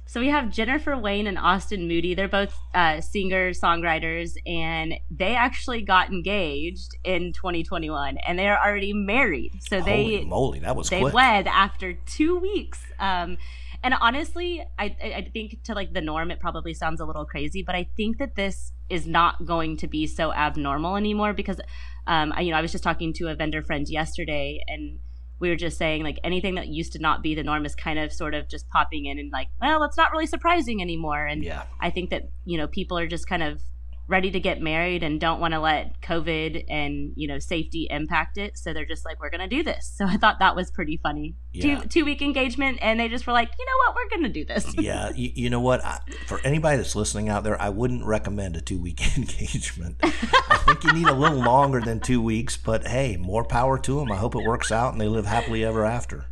So 0.09 0.19
we 0.19 0.29
have 0.29 0.49
Jennifer 0.49 0.97
Wayne 0.97 1.27
and 1.27 1.37
Austin 1.37 1.87
Moody. 1.87 2.15
They're 2.15 2.27
both 2.27 2.57
uh, 2.73 2.99
singer 2.99 3.51
songwriters, 3.51 4.37
and 4.47 4.95
they 5.11 5.35
actually 5.35 5.83
got 5.83 6.09
engaged 6.09 6.97
in 7.03 7.31
2021, 7.31 8.17
and 8.17 8.39
they 8.39 8.47
are 8.47 8.57
already 8.57 8.91
married. 8.91 9.59
So 9.61 9.81
Holy 9.81 10.17
they 10.17 10.25
moly, 10.25 10.59
that 10.61 10.75
was 10.75 10.89
they 10.89 11.01
quick. 11.01 11.13
wed 11.13 11.45
after 11.45 11.93
two 11.93 12.39
weeks. 12.39 12.81
Um, 12.97 13.37
and 13.83 13.93
honestly, 13.99 14.63
I 14.77 14.95
I 15.01 15.29
think 15.31 15.63
to 15.63 15.73
like 15.73 15.93
the 15.93 16.01
norm, 16.01 16.31
it 16.31 16.39
probably 16.39 16.73
sounds 16.73 16.99
a 16.99 17.05
little 17.05 17.25
crazy, 17.25 17.63
but 17.63 17.75
I 17.75 17.87
think 17.95 18.17
that 18.17 18.35
this 18.35 18.73
is 18.89 19.07
not 19.07 19.45
going 19.45 19.77
to 19.77 19.87
be 19.87 20.07
so 20.07 20.33
abnormal 20.33 20.95
anymore 20.95 21.33
because, 21.33 21.59
um, 22.07 22.33
I, 22.35 22.41
you 22.41 22.51
know, 22.51 22.57
I 22.57 22.61
was 22.61 22.71
just 22.71 22.83
talking 22.83 23.13
to 23.13 23.27
a 23.27 23.35
vendor 23.35 23.61
friend 23.61 23.87
yesterday, 23.87 24.63
and 24.67 24.99
we 25.39 25.49
were 25.49 25.55
just 25.55 25.77
saying 25.77 26.03
like 26.03 26.19
anything 26.23 26.55
that 26.55 26.67
used 26.67 26.91
to 26.93 26.99
not 26.99 27.23
be 27.23 27.35
the 27.35 27.43
norm 27.43 27.65
is 27.65 27.75
kind 27.75 27.97
of 27.97 28.11
sort 28.11 28.33
of 28.33 28.49
just 28.49 28.67
popping 28.69 29.05
in 29.05 29.17
and 29.17 29.31
like, 29.31 29.47
well, 29.61 29.83
it's 29.83 29.97
not 29.97 30.11
really 30.11 30.27
surprising 30.27 30.81
anymore. 30.81 31.25
And 31.25 31.43
yeah. 31.43 31.63
I 31.79 31.89
think 31.89 32.09
that 32.09 32.23
you 32.45 32.57
know 32.57 32.67
people 32.67 32.97
are 32.97 33.07
just 33.07 33.27
kind 33.27 33.43
of 33.43 33.61
ready 34.09 34.31
to 34.31 34.39
get 34.39 34.59
married 34.59 35.03
and 35.03 35.21
don't 35.21 35.39
want 35.39 35.53
to 35.53 35.59
let 35.59 36.01
COVID 36.01 36.65
and 36.67 37.13
you 37.15 37.27
know 37.27 37.37
safety 37.39 37.87
impact 37.89 38.37
it. 38.37 38.57
So 38.57 38.73
they're 38.73 38.85
just 38.85 39.05
like, 39.05 39.21
we're 39.21 39.29
gonna 39.29 39.47
do 39.47 39.63
this. 39.63 39.91
So 39.95 40.05
I 40.05 40.17
thought 40.17 40.39
that 40.39 40.55
was 40.55 40.71
pretty 40.71 40.97
funny. 40.97 41.35
Yeah. 41.53 41.81
Two 41.81 41.87
two 41.87 42.05
week 42.05 42.21
engagement, 42.21 42.79
and 42.81 42.99
they 42.99 43.07
just 43.07 43.25
were 43.27 43.33
like, 43.33 43.51
you 43.57 43.65
know 43.65 43.71
what, 43.85 43.95
we're 43.95 44.09
gonna 44.09 44.33
do 44.33 44.43
this. 44.43 44.75
yeah, 44.77 45.11
you, 45.15 45.31
you 45.35 45.49
know 45.49 45.61
what? 45.61 45.85
I, 45.85 45.99
for 46.25 46.41
anybody 46.43 46.77
that's 46.77 46.95
listening 46.95 47.29
out 47.29 47.43
there, 47.43 47.59
I 47.61 47.69
wouldn't 47.69 48.03
recommend 48.03 48.55
a 48.57 48.61
two 48.61 48.79
week 48.79 48.99
engagement. 49.17 49.97
I 50.03 50.57
think 50.65 50.83
you 50.83 50.93
need 50.93 51.07
a 51.07 51.15
little 51.15 51.39
longer 51.39 51.79
than 51.79 51.99
two 51.99 52.21
weeks, 52.21 52.57
but 52.57 52.87
hey, 52.87 53.15
more 53.15 53.45
power 53.45 53.77
to 53.77 53.99
them. 53.99 54.11
I 54.11 54.15
hope 54.15 54.35
it 54.35 54.43
works 54.43 54.71
out 54.71 54.91
and 54.91 54.99
they 54.99 55.07
live 55.07 55.25
happily 55.25 55.63
ever 55.63 55.85
after. 55.85 56.25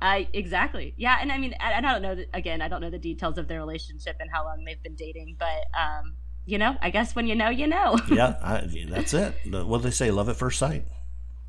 I 0.00 0.28
exactly 0.32 0.94
yeah, 0.96 1.18
and 1.20 1.32
I 1.32 1.38
mean 1.38 1.54
I, 1.58 1.74
I 1.74 1.80
don't 1.80 2.02
know 2.02 2.16
again 2.32 2.62
I 2.62 2.68
don't 2.68 2.80
know 2.80 2.90
the 2.90 3.00
details 3.00 3.36
of 3.36 3.48
their 3.48 3.58
relationship 3.58 4.16
and 4.20 4.30
how 4.30 4.44
long 4.44 4.64
they've 4.64 4.82
been 4.82 4.94
dating, 4.94 5.36
but 5.38 5.66
um, 5.76 6.14
you 6.48 6.56
know, 6.56 6.76
I 6.80 6.88
guess 6.88 7.14
when 7.14 7.26
you 7.26 7.34
know, 7.34 7.50
you 7.50 7.66
know. 7.66 7.98
yeah, 8.10 8.38
I, 8.42 8.66
that's 8.88 9.12
it. 9.12 9.34
What 9.44 9.78
do 9.78 9.84
they 9.84 9.90
say? 9.90 10.10
Love 10.10 10.30
at 10.30 10.36
first 10.36 10.58
sight. 10.58 10.86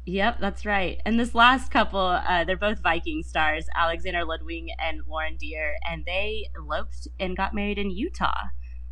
Yep, 0.06 0.40
that's 0.42 0.66
right. 0.66 1.02
And 1.06 1.18
this 1.18 1.34
last 1.34 1.72
couple, 1.72 2.00
uh, 2.00 2.44
they're 2.44 2.58
both 2.58 2.82
Viking 2.82 3.24
stars, 3.24 3.66
Alexander 3.74 4.26
Ludwig 4.26 4.66
and 4.78 5.02
Lauren 5.08 5.38
Dear, 5.38 5.76
and 5.90 6.04
they 6.06 6.50
eloped 6.54 7.08
and 7.18 7.38
got 7.38 7.54
married 7.54 7.80
in 7.80 7.92
Utah. 7.92 8.50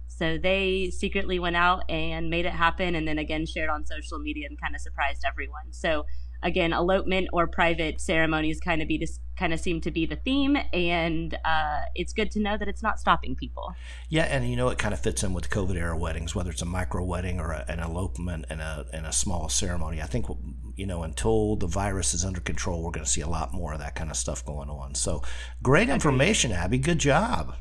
So 0.08 0.38
they 0.38 0.92
secretly 0.92 1.40
went 1.40 1.58
out 1.58 1.84
and 1.90 2.30
made 2.30 2.46
it 2.46 2.54
happen, 2.54 2.96
and 2.96 3.06
then 3.06 3.18
again 3.18 3.46
shared 3.46 3.70
on 3.70 3.86
social 3.86 4.18
media 4.18 4.48
and 4.50 4.60
kind 4.62 4.76
of 4.76 4.82
surprised 4.82 5.24
everyone. 5.28 5.74
So 5.74 6.06
again, 6.44 6.74
elopement 6.74 7.30
or 7.34 7.48
private 7.48 8.00
ceremonies 8.00 8.60
kind 8.60 8.82
of 8.82 8.88
be 8.88 8.98
this 8.98 9.20
kind 9.38 9.54
of 9.54 9.60
seem 9.60 9.80
to 9.82 9.92
be 9.92 10.06
the 10.06 10.16
theme, 10.16 10.58
and 10.74 11.38
uh, 11.46 11.82
it's 11.96 12.14
good 12.14 12.32
to 12.32 12.40
know 12.40 12.58
that 12.58 12.68
it's 12.68 12.82
not 12.82 13.00
stopping 13.00 13.36
people. 13.36 13.74
Yeah, 14.10 14.24
and 14.24 14.50
you 14.50 14.56
know 14.56 14.70
it 14.70 14.78
kind 14.78 14.94
of 14.94 15.00
fits 15.00 15.24
in 15.24 15.34
with 15.34 15.50
COVID 15.50 15.76
era 15.76 15.98
weddings, 15.98 16.34
whether 16.36 16.50
it's 16.50 16.62
a 16.62 16.66
micro 16.66 17.04
wedding 17.04 17.40
or 17.40 17.52
a, 17.52 17.66
an 17.68 17.80
elopement 17.80 18.46
and 18.50 18.62
a 18.62 18.86
and 18.94 19.06
a 19.06 19.14
small 19.14 19.50
ceremony. 19.50 20.02
I 20.02 20.06
think 20.08 20.28
you 20.76 20.86
know 20.86 21.04
until 21.04 21.56
the 21.56 21.68
virus 21.68 22.14
is 22.14 22.26
under 22.26 22.42
control, 22.42 22.84
we're 22.84 22.92
going 22.92 23.06
to 23.06 23.12
see 23.12 23.22
a 23.22 23.30
lot 23.30 23.54
more 23.54 23.74
of 23.74 23.80
that 23.80 23.96
kind 23.96 24.10
of 24.10 24.18
stuff 24.18 24.46
going 24.46 24.70
on. 24.70 24.96
So 24.96 25.24
great 25.62 25.90
information, 25.90 26.52
Abby. 26.52 26.78
Good 26.78 27.00
job. 27.00 27.56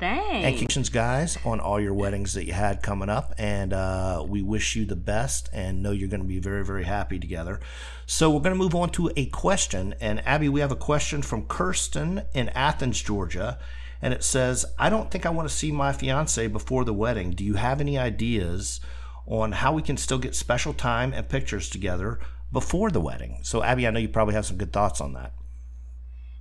Thanks. 0.00 0.46
And 0.46 0.56
congratulations, 0.56 0.88
guys, 0.88 1.38
on 1.44 1.60
all 1.60 1.80
your 1.80 1.94
weddings 1.94 2.32
that 2.34 2.46
you 2.46 2.52
had 2.52 2.82
coming 2.82 3.08
up. 3.08 3.34
And 3.38 3.72
uh, 3.72 4.24
we 4.26 4.42
wish 4.42 4.76
you 4.76 4.86
the 4.86 4.96
best 4.96 5.48
and 5.52 5.82
know 5.82 5.90
you're 5.90 6.08
going 6.08 6.22
to 6.22 6.26
be 6.26 6.38
very, 6.38 6.64
very 6.64 6.84
happy 6.84 7.18
together. 7.18 7.60
So 8.06 8.30
we're 8.30 8.40
going 8.40 8.54
to 8.54 8.58
move 8.58 8.74
on 8.74 8.90
to 8.90 9.10
a 9.16 9.26
question. 9.26 9.94
And 10.00 10.26
Abby, 10.26 10.48
we 10.48 10.60
have 10.60 10.72
a 10.72 10.76
question 10.76 11.22
from 11.22 11.46
Kirsten 11.46 12.22
in 12.32 12.48
Athens, 12.50 13.02
Georgia. 13.02 13.58
And 14.02 14.14
it 14.14 14.24
says, 14.24 14.64
I 14.78 14.88
don't 14.88 15.10
think 15.10 15.26
I 15.26 15.30
want 15.30 15.48
to 15.48 15.54
see 15.54 15.70
my 15.70 15.92
fiance 15.92 16.46
before 16.46 16.84
the 16.84 16.94
wedding. 16.94 17.32
Do 17.32 17.44
you 17.44 17.54
have 17.54 17.80
any 17.80 17.98
ideas 17.98 18.80
on 19.26 19.52
how 19.52 19.72
we 19.72 19.82
can 19.82 19.96
still 19.96 20.18
get 20.18 20.34
special 20.34 20.72
time 20.72 21.12
and 21.12 21.28
pictures 21.28 21.68
together 21.68 22.18
before 22.50 22.90
the 22.90 23.00
wedding? 23.00 23.40
So, 23.42 23.62
Abby, 23.62 23.86
I 23.86 23.90
know 23.90 24.00
you 24.00 24.08
probably 24.08 24.34
have 24.34 24.46
some 24.46 24.56
good 24.56 24.72
thoughts 24.72 25.00
on 25.00 25.12
that. 25.12 25.34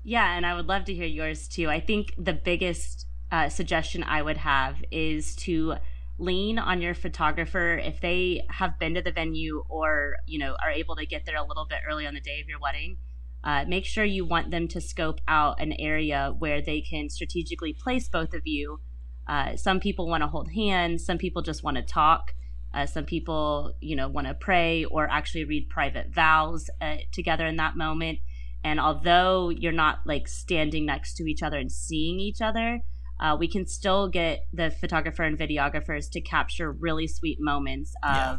Yeah, 0.03 0.37
and 0.37 0.45
I 0.45 0.55
would 0.55 0.67
love 0.67 0.85
to 0.85 0.93
hear 0.93 1.05
yours 1.05 1.49
too. 1.49 1.69
I 1.69 1.81
think 1.81 2.13
the 2.17 2.33
biggest 2.33 3.05
uh, 3.31 3.49
suggestion 3.49 4.03
I 4.03 4.21
would 4.21 4.37
have 4.37 4.77
is 4.91 5.35
to 5.37 5.75
lean 6.17 6.59
on 6.59 6.81
your 6.81 6.93
photographer. 6.93 7.77
If 7.77 8.01
they 8.01 8.45
have 8.49 8.77
been 8.79 8.95
to 8.95 9.01
the 9.01 9.11
venue 9.11 9.63
or 9.69 10.17
you 10.25 10.39
know 10.39 10.55
are 10.63 10.71
able 10.71 10.95
to 10.95 11.05
get 11.05 11.25
there 11.25 11.37
a 11.37 11.45
little 11.45 11.65
bit 11.65 11.79
early 11.87 12.05
on 12.05 12.13
the 12.13 12.21
day 12.21 12.41
of 12.41 12.47
your 12.47 12.59
wedding 12.59 12.97
uh, 13.43 13.65
make 13.67 13.85
sure 13.85 14.03
you 14.03 14.25
want 14.25 14.51
them 14.51 14.67
to 14.67 14.81
scope 14.81 15.21
out 15.27 15.61
an 15.61 15.73
area 15.73 16.33
where 16.39 16.61
they 16.61 16.81
can 16.81 17.09
strategically 17.09 17.73
place 17.73 18.09
both 18.09 18.33
of 18.33 18.45
you. 18.45 18.79
Uh, 19.27 19.55
some 19.55 19.79
people 19.79 20.07
want 20.07 20.23
to 20.23 20.27
hold 20.27 20.51
hands 20.51 21.05
some 21.05 21.17
people 21.17 21.41
just 21.41 21.63
want 21.63 21.77
to 21.77 21.83
talk 21.83 22.33
uh, 22.73 22.85
some 22.85 23.05
people 23.05 23.73
you 23.79 23.95
know 23.95 24.09
want 24.09 24.27
to 24.27 24.33
pray 24.33 24.83
or 24.85 25.07
actually 25.09 25.43
read 25.43 25.69
private 25.69 26.13
vows 26.13 26.69
uh, 26.81 26.97
together 27.11 27.45
in 27.45 27.55
that 27.55 27.77
moment. 27.77 28.19
And 28.63 28.79
although 28.79 29.49
you're 29.49 29.71
not 29.71 29.99
like 30.05 30.27
standing 30.27 30.85
next 30.85 31.13
to 31.15 31.23
each 31.23 31.41
other 31.41 31.57
and 31.57 31.71
seeing 31.71 32.19
each 32.19 32.41
other 32.41 32.81
uh, 33.19 33.35
we 33.37 33.47
can 33.47 33.65
still 33.65 34.07
get 34.07 34.47
the 34.53 34.71
photographer 34.71 35.23
and 35.23 35.37
videographers 35.37 36.09
to 36.11 36.21
capture 36.21 36.71
really 36.71 37.07
sweet 37.07 37.37
moments 37.39 37.93
of 38.03 38.09
yeah. 38.09 38.37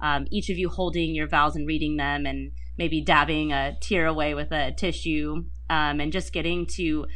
um, 0.00 0.26
each 0.30 0.48
of 0.48 0.58
you 0.58 0.68
holding 0.68 1.14
your 1.14 1.28
vows 1.28 1.54
and 1.54 1.66
reading 1.66 1.96
them 1.96 2.24
and 2.26 2.52
maybe 2.78 3.02
dabbing 3.02 3.52
a 3.52 3.76
tear 3.80 4.06
away 4.06 4.34
with 4.34 4.50
a 4.52 4.72
tissue 4.72 5.44
um, 5.68 6.00
and 6.00 6.12
just 6.12 6.32
getting 6.32 6.66
to 6.66 7.06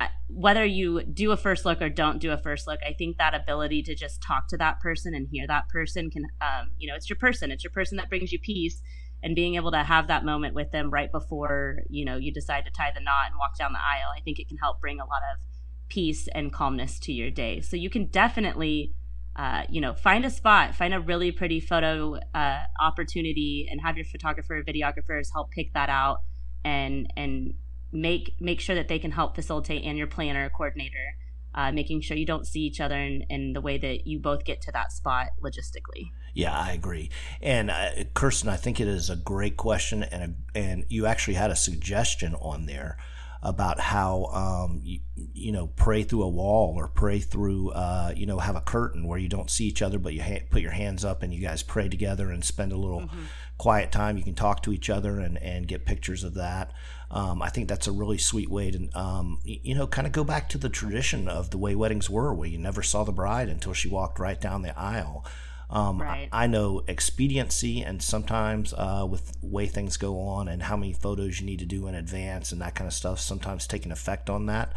uh, 0.00 0.06
whether 0.28 0.64
you 0.64 1.02
do 1.02 1.32
a 1.32 1.36
first 1.36 1.64
look 1.64 1.80
or 1.80 1.88
don't 1.88 2.20
do 2.20 2.30
a 2.30 2.38
first 2.38 2.66
look 2.66 2.78
i 2.86 2.92
think 2.92 3.16
that 3.16 3.34
ability 3.34 3.82
to 3.82 3.94
just 3.94 4.22
talk 4.22 4.46
to 4.46 4.56
that 4.56 4.78
person 4.80 5.14
and 5.14 5.26
hear 5.32 5.46
that 5.46 5.68
person 5.68 6.10
can 6.10 6.24
um, 6.40 6.70
you 6.76 6.88
know 6.88 6.94
it's 6.94 7.08
your 7.08 7.18
person 7.18 7.50
it's 7.50 7.64
your 7.64 7.70
person 7.70 7.96
that 7.96 8.08
brings 8.08 8.30
you 8.30 8.38
peace 8.38 8.82
and 9.22 9.34
being 9.34 9.56
able 9.56 9.72
to 9.72 9.82
have 9.82 10.06
that 10.06 10.24
moment 10.24 10.54
with 10.54 10.70
them 10.70 10.90
right 10.90 11.10
before 11.10 11.78
you 11.88 12.04
know 12.04 12.16
you 12.16 12.32
decide 12.32 12.64
to 12.64 12.70
tie 12.70 12.92
the 12.94 13.00
knot 13.00 13.26
and 13.30 13.38
walk 13.38 13.56
down 13.58 13.72
the 13.72 13.78
aisle 13.78 14.12
i 14.16 14.20
think 14.20 14.38
it 14.38 14.46
can 14.46 14.58
help 14.58 14.80
bring 14.80 15.00
a 15.00 15.06
lot 15.06 15.22
of 15.32 15.40
peace 15.88 16.28
and 16.34 16.52
calmness 16.52 16.98
to 17.00 17.12
your 17.12 17.30
day. 17.30 17.60
So 17.60 17.76
you 17.76 17.90
can 17.90 18.06
definitely, 18.06 18.94
uh, 19.36 19.62
you 19.68 19.80
know, 19.80 19.94
find 19.94 20.24
a 20.24 20.30
spot, 20.30 20.74
find 20.74 20.94
a 20.94 21.00
really 21.00 21.32
pretty 21.32 21.60
photo 21.60 22.18
uh, 22.34 22.58
opportunity, 22.80 23.66
and 23.70 23.80
have 23.80 23.96
your 23.96 24.06
photographer, 24.06 24.58
or 24.58 24.62
videographers 24.62 25.28
help 25.32 25.50
pick 25.50 25.72
that 25.74 25.88
out, 25.88 26.22
and 26.64 27.12
and 27.16 27.54
make 27.92 28.34
make 28.40 28.60
sure 28.60 28.74
that 28.74 28.88
they 28.88 28.98
can 28.98 29.12
help 29.12 29.34
facilitate, 29.34 29.84
and 29.84 29.96
your 29.96 30.06
planner, 30.06 30.50
coordinator, 30.50 31.16
uh, 31.54 31.72
making 31.72 32.00
sure 32.00 32.16
you 32.16 32.26
don't 32.26 32.46
see 32.46 32.60
each 32.60 32.80
other 32.80 32.98
in, 32.98 33.24
in 33.30 33.52
the 33.52 33.60
way 33.60 33.78
that 33.78 34.06
you 34.06 34.18
both 34.18 34.44
get 34.44 34.60
to 34.62 34.72
that 34.72 34.92
spot 34.92 35.28
logistically. 35.42 36.10
Yeah, 36.34 36.56
I 36.56 36.72
agree. 36.72 37.10
And 37.40 37.70
uh, 37.70 38.04
Kirsten, 38.14 38.48
I 38.48 38.56
think 38.56 38.80
it 38.80 38.86
is 38.86 39.10
a 39.10 39.16
great 39.16 39.56
question, 39.56 40.02
and 40.02 40.22
a, 40.54 40.58
and 40.58 40.84
you 40.88 41.06
actually 41.06 41.34
had 41.34 41.50
a 41.50 41.56
suggestion 41.56 42.34
on 42.34 42.66
there 42.66 42.98
about 43.42 43.78
how 43.78 44.24
um, 44.26 44.80
you, 44.82 45.00
you, 45.32 45.52
know 45.52 45.68
pray 45.68 46.02
through 46.02 46.22
a 46.22 46.28
wall 46.28 46.74
or 46.76 46.88
pray 46.88 47.20
through 47.20 47.70
uh, 47.70 48.12
you 48.16 48.26
know 48.26 48.38
have 48.38 48.56
a 48.56 48.60
curtain 48.60 49.06
where 49.06 49.18
you 49.18 49.28
don't 49.28 49.50
see 49.50 49.64
each 49.64 49.82
other 49.82 49.98
but 49.98 50.12
you 50.12 50.22
ha- 50.22 50.44
put 50.50 50.60
your 50.60 50.72
hands 50.72 51.04
up 51.04 51.22
and 51.22 51.32
you 51.32 51.40
guys 51.40 51.62
pray 51.62 51.88
together 51.88 52.30
and 52.30 52.44
spend 52.44 52.72
a 52.72 52.76
little 52.76 53.02
mm-hmm. 53.02 53.24
quiet 53.56 53.92
time. 53.92 54.16
You 54.16 54.24
can 54.24 54.34
talk 54.34 54.62
to 54.64 54.72
each 54.72 54.90
other 54.90 55.20
and, 55.20 55.38
and 55.38 55.68
get 55.68 55.86
pictures 55.86 56.24
of 56.24 56.34
that. 56.34 56.72
Um, 57.10 57.40
I 57.40 57.48
think 57.48 57.68
that's 57.68 57.86
a 57.86 57.92
really 57.92 58.18
sweet 58.18 58.50
way 58.50 58.70
to 58.70 58.88
um, 58.98 59.40
you 59.44 59.74
know 59.74 59.86
kind 59.86 60.06
of 60.06 60.12
go 60.12 60.24
back 60.24 60.48
to 60.50 60.58
the 60.58 60.68
tradition 60.68 61.28
of 61.28 61.50
the 61.50 61.58
way 61.58 61.74
weddings 61.74 62.10
were 62.10 62.34
where 62.34 62.48
you 62.48 62.58
never 62.58 62.82
saw 62.82 63.04
the 63.04 63.12
bride 63.12 63.48
until 63.48 63.72
she 63.72 63.88
walked 63.88 64.18
right 64.18 64.40
down 64.40 64.62
the 64.62 64.78
aisle 64.78 65.24
um, 65.70 66.00
right. 66.00 66.28
I, 66.32 66.44
I, 66.44 66.46
know 66.46 66.82
expediency 66.88 67.82
and 67.82 68.02
sometimes 68.02 68.72
uh, 68.72 69.06
with 69.08 69.36
way 69.42 69.66
things 69.66 69.98
go 69.98 70.18
on 70.20 70.48
and 70.48 70.62
how 70.62 70.76
many 70.76 70.94
photos 70.94 71.40
you 71.40 71.46
need 71.46 71.58
to 71.58 71.66
do 71.66 71.86
in 71.88 71.94
advance 71.94 72.52
and 72.52 72.60
that 72.62 72.74
kind 72.74 72.88
of 72.88 72.94
stuff 72.94 73.20
sometimes 73.20 73.66
take 73.66 73.84
an 73.84 73.92
effect 73.92 74.30
on 74.30 74.46
that. 74.46 74.72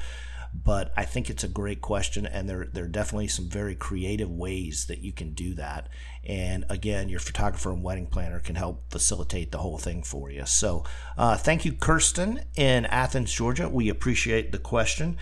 But 0.53 0.91
I 0.97 1.05
think 1.05 1.29
it's 1.29 1.45
a 1.45 1.47
great 1.47 1.79
question, 1.79 2.25
and 2.25 2.49
there 2.49 2.67
there 2.73 2.83
are 2.83 2.89
definitely 2.89 3.29
some 3.29 3.47
very 3.47 3.73
creative 3.73 4.29
ways 4.29 4.87
that 4.87 4.99
you 4.99 5.13
can 5.13 5.33
do 5.33 5.53
that. 5.53 5.87
And 6.25 6.65
again, 6.67 7.07
your 7.07 7.21
photographer 7.21 7.71
and 7.71 7.81
wedding 7.81 8.07
planner 8.07 8.39
can 8.39 8.55
help 8.55 8.91
facilitate 8.91 9.51
the 9.51 9.59
whole 9.59 9.77
thing 9.77 10.03
for 10.03 10.29
you. 10.29 10.45
So, 10.45 10.83
uh, 11.17 11.37
thank 11.37 11.63
you, 11.63 11.71
Kirsten 11.71 12.41
in 12.57 12.85
Athens, 12.87 13.31
Georgia. 13.31 13.69
We 13.69 13.87
appreciate 13.87 14.51
the 14.51 14.59
question. 14.59 15.17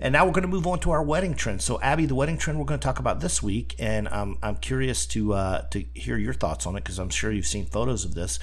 And 0.00 0.12
now 0.12 0.24
we're 0.24 0.32
going 0.32 0.42
to 0.42 0.48
move 0.48 0.66
on 0.66 0.78
to 0.80 0.92
our 0.92 1.02
wedding 1.02 1.34
trend. 1.34 1.60
So, 1.60 1.80
Abby, 1.80 2.06
the 2.06 2.14
wedding 2.14 2.38
trend 2.38 2.58
we're 2.58 2.64
going 2.64 2.78
to 2.78 2.84
talk 2.84 3.00
about 3.00 3.20
this 3.20 3.42
week, 3.42 3.74
and 3.80 4.08
I'm, 4.08 4.38
I'm 4.42 4.56
curious 4.56 5.06
to 5.08 5.34
uh, 5.34 5.62
to 5.70 5.84
hear 5.94 6.16
your 6.16 6.34
thoughts 6.34 6.66
on 6.66 6.76
it 6.76 6.84
because 6.84 6.98
I'm 6.98 7.10
sure 7.10 7.32
you've 7.32 7.46
seen 7.46 7.66
photos 7.66 8.04
of 8.04 8.14
this. 8.14 8.38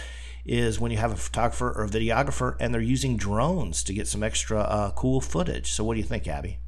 Is 0.46 0.80
when 0.80 0.92
you 0.92 0.98
have 0.98 1.12
a 1.12 1.16
photographer 1.16 1.72
or 1.72 1.86
a 1.86 1.90
videographer 1.90 2.56
and 2.60 2.72
they're 2.72 2.80
using 2.80 3.18
drones 3.18 3.84
to 3.84 3.94
get 3.94 4.08
some 4.08 4.22
extra 4.22 4.60
uh, 4.60 4.92
cool 4.92 5.20
footage. 5.20 5.72
So, 5.72 5.84
what 5.84 5.96
do 5.96 6.00
you 6.00 6.06
think, 6.06 6.28
Abby? 6.28 6.60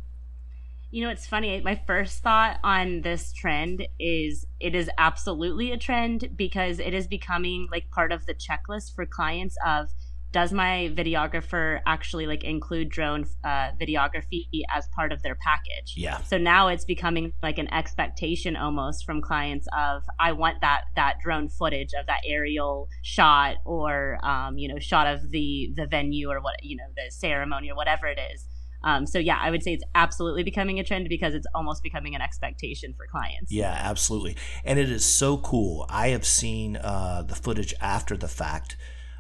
You 0.90 1.04
know, 1.04 1.10
it's 1.10 1.28
funny. 1.28 1.60
My 1.62 1.80
first 1.86 2.24
thought 2.24 2.60
on 2.64 3.02
this 3.02 3.34
trend 3.34 3.86
is 4.00 4.48
it 4.60 4.74
is 4.74 4.90
absolutely 4.98 5.74
a 5.74 5.78
trend 5.78 6.30
because 6.36 6.80
it 6.80 6.94
is 6.94 7.08
becoming 7.08 7.68
like 7.70 7.92
part 7.92 8.14
of 8.14 8.26
the 8.26 8.34
checklist 8.34 8.96
for 8.96 9.06
clients 9.06 9.58
of 9.66 9.90
does 10.32 10.52
my 10.52 10.92
videographer 10.94 11.80
actually 11.86 12.28
like 12.28 12.44
include 12.44 12.90
drone 12.90 13.26
uh, 13.44 13.72
videography 13.80 14.46
as 14.70 14.88
part 14.90 15.12
of 15.12 15.24
their 15.24 15.36
package? 15.36 15.94
Yeah. 15.96 16.22
So 16.24 16.38
now 16.38 16.68
it's 16.68 16.86
becoming 16.86 17.34
like 17.42 17.58
an 17.58 17.74
expectation 17.74 18.56
almost 18.56 19.06
from 19.06 19.22
clients 19.22 19.68
of 19.78 20.04
i 20.20 20.32
want 20.32 20.62
that 20.62 20.84
that 20.96 21.16
drone 21.22 21.50
footage 21.50 21.94
of 21.94 22.06
that 22.08 22.22
aerial 22.26 22.90
shot 23.02 23.58
or 23.66 24.18
um, 24.24 24.58
you 24.58 24.68
know 24.68 24.80
shot 24.80 25.08
of 25.08 25.32
the 25.32 25.72
the 25.76 25.86
venue 25.88 26.30
or 26.30 26.42
what 26.42 26.64
you 26.64 26.76
know 26.76 26.86
the 26.96 27.12
ceremony 27.12 27.70
or 27.70 27.76
whatever 27.76 28.08
it 28.08 28.20
is. 28.34 28.46
Um, 28.84 29.08
so 29.08 29.18
yeah, 29.18 29.40
I 29.42 29.50
would 29.50 29.64
say 29.64 29.74
it's 29.74 29.84
absolutely 29.96 30.44
becoming 30.44 30.80
a 30.80 30.84
trend 30.84 31.10
because 31.10 31.34
it's 31.34 31.48
almost 31.56 31.82
becoming 31.82 32.14
an 32.16 32.22
expectation 32.22 32.94
for 32.96 33.08
clients. 33.08 33.52
Yeah, 33.52 33.76
absolutely, 33.76 34.38
and 34.64 34.78
it 34.78 34.90
is 34.90 35.04
so 35.04 35.38
cool. 35.38 35.86
I 35.90 36.10
have 36.10 36.26
seen 36.26 36.78
uh, 36.78 37.24
the 37.28 37.36
footage 37.36 37.74
after 37.82 38.16
the 38.16 38.28
fact 38.28 38.78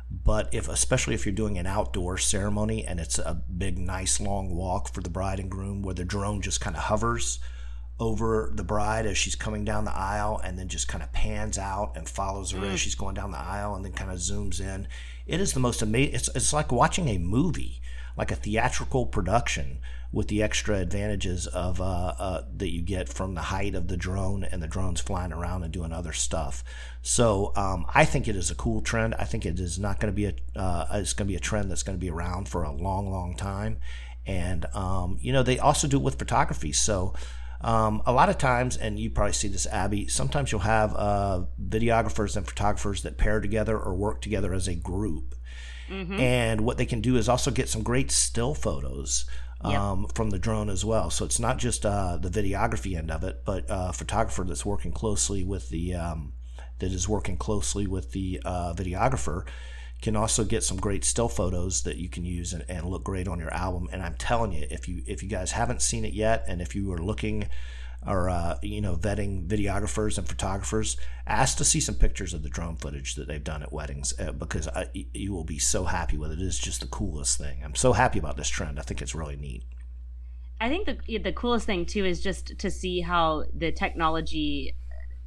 but 0.09 0.53
if 0.53 0.69
especially 0.69 1.13
if 1.13 1.25
you're 1.25 1.35
doing 1.35 1.57
an 1.57 1.65
outdoor 1.65 2.17
ceremony 2.17 2.85
and 2.85 2.99
it's 2.99 3.19
a 3.19 3.33
big 3.33 3.77
nice 3.77 4.19
long 4.19 4.55
walk 4.55 4.93
for 4.93 5.01
the 5.01 5.09
bride 5.09 5.39
and 5.39 5.51
groom 5.51 5.81
where 5.81 5.95
the 5.95 6.05
drone 6.05 6.41
just 6.41 6.61
kind 6.61 6.75
of 6.75 6.83
hovers 6.83 7.39
over 7.99 8.51
the 8.53 8.63
bride 8.63 9.05
as 9.05 9.17
she's 9.17 9.35
coming 9.35 9.65
down 9.65 9.83
the 9.83 9.97
aisle 9.97 10.39
and 10.43 10.57
then 10.57 10.67
just 10.67 10.87
kind 10.87 11.03
of 11.03 11.11
pans 11.11 11.57
out 11.57 11.93
and 11.95 12.07
follows 12.07 12.51
her 12.51 12.59
mm. 12.59 12.73
as 12.73 12.79
she's 12.79 12.95
going 12.95 13.15
down 13.15 13.31
the 13.31 13.37
aisle 13.37 13.75
and 13.75 13.83
then 13.83 13.91
kind 13.91 14.11
of 14.11 14.17
zooms 14.17 14.61
in 14.61 14.87
it 15.25 15.41
is 15.41 15.53
the 15.53 15.59
most 15.59 15.81
amazing 15.81 16.13
it's, 16.13 16.29
it's 16.35 16.53
like 16.53 16.71
watching 16.71 17.09
a 17.09 17.17
movie 17.17 17.81
like 18.15 18.31
a 18.31 18.35
theatrical 18.35 19.05
production 19.05 19.79
with 20.11 20.27
the 20.29 20.41
extra 20.41 20.77
advantages 20.77 21.47
of 21.47 21.81
uh, 21.81 22.13
uh, 22.17 22.43
that 22.55 22.71
you 22.71 22.81
get 22.81 23.09
from 23.09 23.35
the 23.35 23.41
height 23.41 23.75
of 23.75 23.87
the 23.87 23.97
drone 23.97 24.43
and 24.43 24.61
the 24.61 24.67
drones 24.67 25.01
flying 25.01 25.33
around 25.33 25.63
and 25.63 25.73
doing 25.73 25.91
other 25.91 26.13
stuff. 26.13 26.63
So 27.01 27.51
um, 27.55 27.85
I 27.93 28.05
think 28.05 28.27
it 28.27 28.35
is 28.35 28.49
a 28.49 28.55
cool 28.55 28.81
trend. 28.81 29.15
I 29.15 29.25
think 29.25 29.45
it 29.45 29.59
is 29.59 29.77
not 29.77 29.99
going 29.99 30.11
to 30.11 30.15
be 30.15 30.25
a 30.25 30.33
uh, 30.59 30.87
it's 30.93 31.13
going 31.13 31.27
to 31.27 31.31
be 31.31 31.35
a 31.35 31.41
trend 31.41 31.69
that's 31.69 31.83
going 31.83 31.97
to 31.97 32.03
be 32.03 32.09
around 32.09 32.47
for 32.47 32.63
a 32.63 32.71
long, 32.71 33.11
long 33.11 33.35
time. 33.35 33.79
And 34.25 34.65
um, 34.73 35.17
you 35.21 35.33
know 35.33 35.43
they 35.43 35.59
also 35.59 35.87
do 35.87 35.97
it 35.97 36.03
with 36.03 36.19
photography. 36.19 36.71
So 36.71 37.13
um, 37.61 38.01
a 38.05 38.13
lot 38.13 38.29
of 38.29 38.37
times, 38.37 38.77
and 38.77 38.99
you 38.99 39.09
probably 39.09 39.33
see 39.33 39.47
this, 39.47 39.65
Abby. 39.67 40.07
Sometimes 40.07 40.51
you'll 40.51 40.61
have 40.61 40.95
uh, 40.95 41.41
videographers 41.61 42.37
and 42.37 42.47
photographers 42.47 43.01
that 43.01 43.17
pair 43.17 43.41
together 43.41 43.77
or 43.77 43.95
work 43.95 44.21
together 44.21 44.53
as 44.53 44.67
a 44.67 44.75
group. 44.75 45.35
Mm-hmm. 45.89 46.19
And 46.19 46.61
what 46.61 46.77
they 46.77 46.85
can 46.85 47.01
do 47.01 47.15
is 47.15 47.29
also 47.29 47.49
get 47.49 47.69
some 47.69 47.81
great 47.81 48.11
still 48.11 48.53
photos 48.53 49.25
um, 49.61 50.07
from 50.13 50.29
the 50.29 50.39
drone 50.39 50.69
as 50.69 50.85
well. 50.85 51.09
So 51.09 51.25
it's 51.25 51.39
not 51.39 51.57
just 51.57 51.85
uh, 51.85 52.17
the 52.17 52.29
videography 52.29 52.97
end 52.97 53.11
of 53.11 53.23
it, 53.23 53.43
but 53.45 53.65
a 53.69 53.93
photographer 53.93 54.43
that's 54.43 54.65
working 54.65 54.91
closely 54.91 55.43
with 55.43 55.69
the 55.69 55.95
um, 55.95 56.33
that 56.79 56.91
is 56.91 57.09
working 57.09 57.37
closely 57.37 57.87
with 57.87 58.11
the 58.11 58.41
uh, 58.45 58.73
videographer 58.73 59.45
can 60.01 60.15
also 60.15 60.43
get 60.43 60.63
some 60.63 60.77
great 60.77 61.03
still 61.03 61.27
photos 61.27 61.81
that 61.83 61.97
you 61.97 62.07
can 62.07 62.23
use 62.23 62.53
and, 62.53 62.63
and 62.69 62.85
look 62.85 63.03
great 63.03 63.27
on 63.27 63.39
your 63.39 63.51
album. 63.53 63.89
And 63.91 64.03
I'm 64.03 64.13
telling 64.15 64.51
you, 64.51 64.67
if 64.69 64.87
you 64.87 65.01
if 65.07 65.23
you 65.23 65.29
guys 65.29 65.51
haven't 65.51 65.81
seen 65.81 66.05
it 66.05 66.13
yet, 66.13 66.45
and 66.47 66.61
if 66.61 66.75
you 66.75 66.91
are 66.93 66.99
looking 66.99 67.47
or 68.05 68.29
uh, 68.29 68.57
you 68.61 68.81
know 68.81 68.95
vetting 68.95 69.47
videographers 69.47 70.17
and 70.17 70.27
photographers 70.27 70.97
ask 71.25 71.57
to 71.57 71.65
see 71.65 71.79
some 71.79 71.95
pictures 71.95 72.33
of 72.33 72.43
the 72.43 72.49
drone 72.49 72.75
footage 72.75 73.15
that 73.15 73.27
they've 73.27 73.43
done 73.43 73.63
at 73.63 73.73
weddings 73.73 74.13
uh, 74.19 74.31
because 74.31 74.67
I, 74.67 74.87
you 74.93 75.33
will 75.33 75.43
be 75.43 75.59
so 75.59 75.85
happy 75.85 76.17
with 76.17 76.31
it. 76.31 76.39
It 76.39 76.45
is 76.45 76.59
just 76.59 76.81
the 76.81 76.87
coolest 76.87 77.37
thing. 77.37 77.61
I'm 77.63 77.75
so 77.75 77.93
happy 77.93 78.19
about 78.19 78.37
this 78.37 78.49
trend. 78.49 78.79
I 78.79 78.83
think 78.83 79.01
it's 79.01 79.15
really 79.15 79.35
neat. 79.35 79.63
I 80.59 80.69
think 80.69 80.87
the 80.87 81.17
the 81.19 81.33
coolest 81.33 81.65
thing 81.65 81.85
too 81.85 82.05
is 82.05 82.21
just 82.21 82.57
to 82.59 82.71
see 82.71 83.01
how 83.01 83.43
the 83.53 83.71
technology 83.71 84.75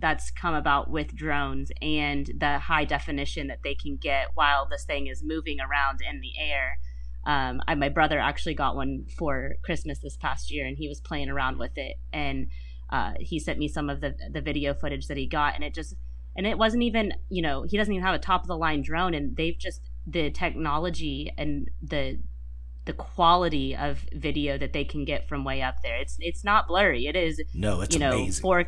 that's 0.00 0.30
come 0.30 0.54
about 0.54 0.90
with 0.90 1.14
drones 1.14 1.70
and 1.82 2.30
the 2.38 2.58
high 2.58 2.84
definition 2.84 3.48
that 3.48 3.62
they 3.62 3.74
can 3.74 3.96
get 3.96 4.28
while 4.34 4.66
this 4.66 4.84
thing 4.84 5.06
is 5.06 5.22
moving 5.22 5.60
around 5.60 6.00
in 6.00 6.20
the 6.20 6.32
air. 6.38 6.80
Um, 7.24 7.60
I, 7.68 7.74
my 7.74 7.88
brother 7.88 8.18
actually 8.18 8.54
got 8.54 8.76
one 8.76 9.06
for 9.18 9.56
Christmas 9.62 9.98
this 9.98 10.16
past 10.16 10.50
year, 10.50 10.66
and 10.66 10.76
he 10.78 10.88
was 10.88 11.00
playing 11.00 11.28
around 11.28 11.58
with 11.58 11.76
it, 11.76 11.96
and 12.12 12.48
uh, 12.90 13.12
he 13.20 13.38
sent 13.38 13.58
me 13.58 13.68
some 13.68 13.90
of 13.90 14.00
the 14.00 14.14
the 14.32 14.40
video 14.40 14.74
footage 14.74 15.06
that 15.08 15.16
he 15.16 15.26
got, 15.26 15.54
and 15.54 15.62
it 15.64 15.74
just 15.74 15.94
and 16.36 16.46
it 16.46 16.58
wasn't 16.58 16.82
even 16.82 17.12
you 17.28 17.42
know 17.42 17.62
he 17.62 17.76
doesn't 17.76 17.92
even 17.92 18.04
have 18.04 18.14
a 18.14 18.18
top 18.18 18.42
of 18.42 18.48
the 18.48 18.56
line 18.56 18.82
drone, 18.82 19.14
and 19.14 19.36
they've 19.36 19.58
just 19.58 19.80
the 20.06 20.30
technology 20.30 21.32
and 21.36 21.68
the 21.82 22.18
the 22.86 22.92
quality 22.94 23.76
of 23.76 24.06
video 24.12 24.56
that 24.56 24.72
they 24.72 24.84
can 24.84 25.04
get 25.04 25.28
from 25.28 25.44
way 25.44 25.60
up 25.62 25.76
there. 25.82 25.96
It's 25.96 26.16
it's 26.20 26.42
not 26.42 26.66
blurry. 26.66 27.06
It 27.06 27.16
is 27.16 27.40
No, 27.54 27.82
it's 27.82 27.94
you 27.94 28.00
know 28.00 28.12
amazing. 28.12 28.42
four 28.42 28.64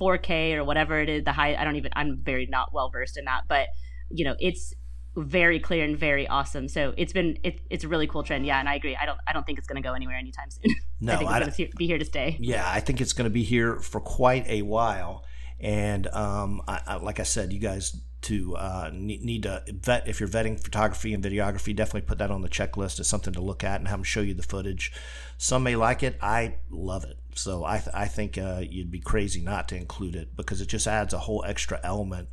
4K 0.00 0.54
or 0.54 0.64
whatever 0.64 1.00
it 1.00 1.08
is. 1.08 1.24
The 1.24 1.32
high 1.32 1.54
I 1.56 1.64
don't 1.64 1.76
even 1.76 1.90
I'm 1.96 2.18
very 2.22 2.46
not 2.46 2.72
well 2.72 2.90
versed 2.90 3.16
in 3.16 3.24
that, 3.24 3.42
but 3.48 3.68
you 4.10 4.24
know 4.24 4.36
it's 4.38 4.74
very 5.16 5.58
clear 5.58 5.84
and 5.84 5.98
very 5.98 6.28
awesome. 6.28 6.68
So 6.68 6.94
it's 6.96 7.12
been 7.12 7.38
it, 7.42 7.60
it's 7.70 7.84
a 7.84 7.88
really 7.88 8.06
cool 8.06 8.22
trend. 8.22 8.46
Yeah, 8.46 8.60
and 8.60 8.68
I 8.68 8.74
agree. 8.74 8.96
I 8.96 9.06
don't 9.06 9.18
I 9.26 9.32
don't 9.32 9.44
think 9.46 9.58
it's 9.58 9.66
going 9.66 9.82
to 9.82 9.86
go 9.86 9.94
anywhere 9.94 10.16
anytime 10.16 10.50
soon. 10.50 10.74
No, 10.98 11.12
I 11.12 11.18
think 11.18 11.48
it's 11.48 11.56
going 11.58 11.70
to 11.72 11.76
be 11.76 11.86
here 11.86 11.98
to 11.98 12.06
stay. 12.06 12.38
Yeah, 12.40 12.64
I 12.66 12.80
think 12.80 13.02
it's 13.02 13.12
going 13.12 13.26
to 13.26 13.30
be 13.30 13.42
here 13.42 13.80
for 13.80 14.00
quite 14.00 14.48
a 14.48 14.62
while. 14.62 15.26
And 15.60 16.06
um, 16.06 16.62
I, 16.66 16.80
I, 16.86 16.96
like 16.96 17.20
I 17.20 17.22
said, 17.22 17.52
you 17.52 17.58
guys 17.58 18.00
to 18.22 18.56
uh, 18.56 18.90
need, 18.94 19.22
need 19.22 19.42
to 19.42 19.62
vet 19.68 20.08
if 20.08 20.20
you're 20.20 20.28
vetting 20.28 20.58
photography 20.58 21.12
and 21.12 21.22
videography. 21.22 21.76
Definitely 21.76 22.02
put 22.02 22.16
that 22.16 22.30
on 22.30 22.40
the 22.40 22.48
checklist 22.48 22.98
as 22.98 23.08
something 23.08 23.34
to 23.34 23.42
look 23.42 23.62
at 23.62 23.78
and 23.78 23.88
have 23.88 23.98
them 23.98 24.04
show 24.04 24.22
you 24.22 24.32
the 24.32 24.42
footage. 24.42 24.90
Some 25.36 25.64
may 25.64 25.76
like 25.76 26.02
it. 26.02 26.16
I 26.22 26.56
love 26.70 27.04
it. 27.04 27.18
So 27.34 27.64
I, 27.64 27.78
th- 27.78 27.94
I 27.94 28.06
think 28.06 28.38
uh, 28.38 28.62
you'd 28.66 28.90
be 28.90 29.00
crazy 29.00 29.42
not 29.42 29.68
to 29.68 29.76
include 29.76 30.16
it 30.16 30.34
because 30.34 30.62
it 30.62 30.68
just 30.68 30.86
adds 30.86 31.12
a 31.12 31.18
whole 31.18 31.44
extra 31.46 31.78
element 31.84 32.30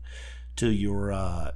to 0.56 0.72
your 0.72 1.12
uh, 1.12 1.52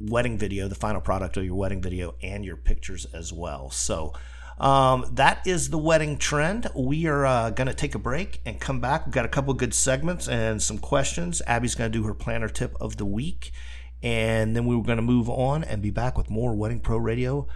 wedding 0.00 0.38
video, 0.38 0.68
the 0.68 0.74
final 0.74 1.00
product 1.00 1.36
of 1.36 1.44
your 1.44 1.54
wedding 1.54 1.82
video, 1.82 2.14
and 2.22 2.44
your 2.44 2.56
pictures 2.56 3.06
as 3.12 3.32
well. 3.32 3.70
So. 3.70 4.12
Um, 4.58 5.06
that 5.12 5.46
is 5.46 5.70
the 5.70 5.78
wedding 5.78 6.18
trend. 6.18 6.68
We 6.76 7.06
are 7.06 7.24
uh, 7.24 7.48
going 7.48 7.68
to 7.68 7.72
take 7.72 7.94
a 7.94 7.98
break 7.98 8.42
and 8.44 8.60
come 8.60 8.78
back. 8.78 9.06
We've 9.06 9.14
got 9.14 9.24
a 9.24 9.28
couple 9.28 9.54
good 9.54 9.72
segments 9.72 10.28
and 10.28 10.62
some 10.62 10.76
questions. 10.76 11.40
Abby's 11.46 11.74
going 11.74 11.90
to 11.90 11.98
do 11.98 12.04
her 12.04 12.12
planner 12.12 12.50
tip 12.50 12.76
of 12.78 12.98
the 12.98 13.06
week. 13.06 13.52
And 14.02 14.56
then 14.56 14.66
we 14.66 14.76
were 14.76 14.82
going 14.82 14.96
to 14.96 15.02
move 15.02 15.28
on 15.28 15.64
and 15.64 15.82
be 15.82 15.90
back 15.90 16.16
with 16.16 16.30
more 16.30 16.54
Wedding 16.54 16.80
Pro 16.80 16.96
Radio. 16.96 17.46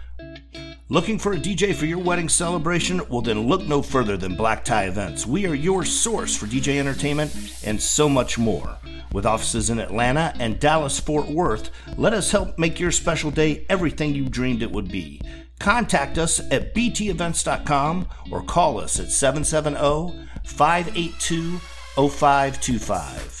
Looking 0.87 1.17
for 1.17 1.33
a 1.33 1.37
DJ 1.37 1.73
for 1.73 1.87
your 1.87 1.97
wedding 1.97 2.29
celebration? 2.29 3.01
Well, 3.09 3.21
then 3.21 3.47
look 3.47 3.63
no 3.63 3.81
further 3.81 4.17
than 4.17 4.35
Black 4.35 4.63
Tie 4.63 4.85
Events. 4.85 5.25
We 5.25 5.47
are 5.47 5.55
your 5.55 5.83
source 5.83 6.35
for 6.35 6.45
DJ 6.45 6.77
entertainment 6.79 7.33
and 7.65 7.81
so 7.81 8.07
much 8.07 8.37
more. 8.37 8.77
With 9.11 9.25
offices 9.25 9.71
in 9.71 9.79
Atlanta 9.79 10.33
and 10.39 10.59
Dallas 10.59 10.99
Fort 10.99 11.27
Worth, 11.27 11.71
let 11.97 12.13
us 12.13 12.29
help 12.29 12.59
make 12.59 12.79
your 12.79 12.91
special 12.91 13.31
day 13.31 13.65
everything 13.67 14.13
you 14.13 14.29
dreamed 14.29 14.61
it 14.61 14.71
would 14.71 14.91
be. 14.91 15.21
Contact 15.59 16.19
us 16.19 16.39
at 16.51 16.75
btevents.com 16.75 18.07
or 18.29 18.43
call 18.43 18.79
us 18.79 18.99
at 18.99 19.09
770 19.09 20.27
582 20.43 21.57
0525. 21.95 23.34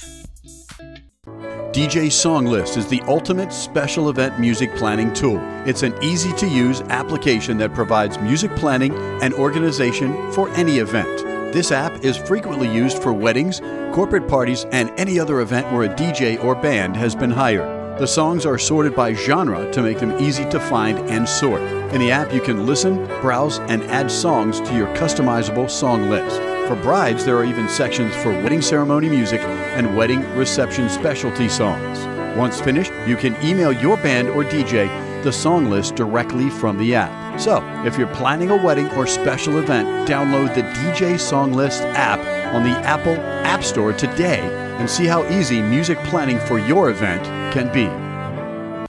DJ 1.75 2.09
Song 2.09 2.45
List 2.45 2.77
is 2.77 2.87
the 2.87 3.01
ultimate 3.01 3.51
special 3.51 4.09
event 4.09 4.39
music 4.39 4.73
planning 4.77 5.11
tool. 5.11 5.41
It's 5.65 5.83
an 5.83 5.93
easy 6.01 6.31
to 6.35 6.47
use 6.47 6.79
application 6.83 7.57
that 7.57 7.73
provides 7.73 8.17
music 8.17 8.55
planning 8.55 8.95
and 9.21 9.33
organization 9.33 10.31
for 10.31 10.47
any 10.51 10.77
event. 10.77 11.53
This 11.53 11.73
app 11.73 11.91
is 12.01 12.15
frequently 12.15 12.73
used 12.73 13.03
for 13.03 13.11
weddings, 13.11 13.59
corporate 13.93 14.25
parties, 14.25 14.65
and 14.71 14.89
any 14.97 15.19
other 15.19 15.41
event 15.41 15.69
where 15.73 15.83
a 15.83 15.93
DJ 15.93 16.41
or 16.41 16.55
band 16.55 16.95
has 16.95 17.13
been 17.13 17.31
hired. 17.31 17.99
The 17.99 18.07
songs 18.07 18.45
are 18.45 18.57
sorted 18.57 18.95
by 18.95 19.13
genre 19.13 19.69
to 19.73 19.81
make 19.81 19.99
them 19.99 20.17
easy 20.17 20.47
to 20.51 20.61
find 20.61 20.97
and 21.09 21.27
sort. 21.27 21.61
In 21.93 21.99
the 21.99 22.09
app, 22.09 22.33
you 22.33 22.39
can 22.39 22.65
listen, 22.65 23.05
browse, 23.19 23.59
and 23.67 23.83
add 23.91 24.09
songs 24.09 24.61
to 24.61 24.77
your 24.77 24.87
customizable 24.95 25.69
song 25.69 26.09
list. 26.09 26.54
For 26.67 26.75
brides, 26.75 27.23
there 27.23 27.37
are 27.37 27.45
even 27.45 27.69
sections 27.69 28.15
for 28.15 28.31
wedding 28.31 28.59
ceremony 28.59 29.07
music 29.07 29.39
and 29.41 29.95
wedding 29.95 30.27
reception 30.35 30.89
specialty 30.89 31.47
songs. 31.47 31.99
Once 32.35 32.59
finished, 32.59 32.91
you 33.05 33.15
can 33.15 33.35
email 33.45 33.71
your 33.71 33.97
band 33.97 34.29
or 34.29 34.43
DJ 34.43 34.87
the 35.23 35.31
song 35.31 35.69
list 35.69 35.93
directly 35.93 36.49
from 36.49 36.79
the 36.79 36.95
app. 36.95 37.39
So, 37.39 37.63
if 37.85 37.99
you're 37.99 38.07
planning 38.15 38.49
a 38.49 38.55
wedding 38.55 38.89
or 38.93 39.05
special 39.05 39.59
event, 39.59 40.09
download 40.09 40.55
the 40.55 40.63
DJ 40.63 41.19
Song 41.19 41.53
List 41.53 41.83
app 41.83 42.19
on 42.55 42.63
the 42.63 42.75
Apple 42.79 43.15
App 43.45 43.63
Store 43.63 43.93
today 43.93 44.39
and 44.79 44.89
see 44.89 45.05
how 45.05 45.23
easy 45.29 45.61
music 45.61 45.99
planning 46.05 46.39
for 46.39 46.57
your 46.57 46.89
event 46.89 47.23
can 47.53 47.71
be. 47.71 47.85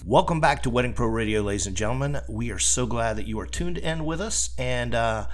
Welcome 0.06 0.40
back 0.40 0.62
to 0.62 0.70
Wedding 0.70 0.94
Pro 0.94 1.08
Radio, 1.08 1.42
ladies 1.42 1.66
and 1.66 1.76
gentlemen. 1.76 2.20
We 2.26 2.50
are 2.52 2.58
so 2.58 2.86
glad 2.86 3.16
that 3.16 3.26
you 3.26 3.38
are 3.38 3.46
tuned 3.46 3.76
in 3.76 4.06
with 4.06 4.22
us. 4.22 4.50
And 4.56 4.94
uh, 4.94 5.26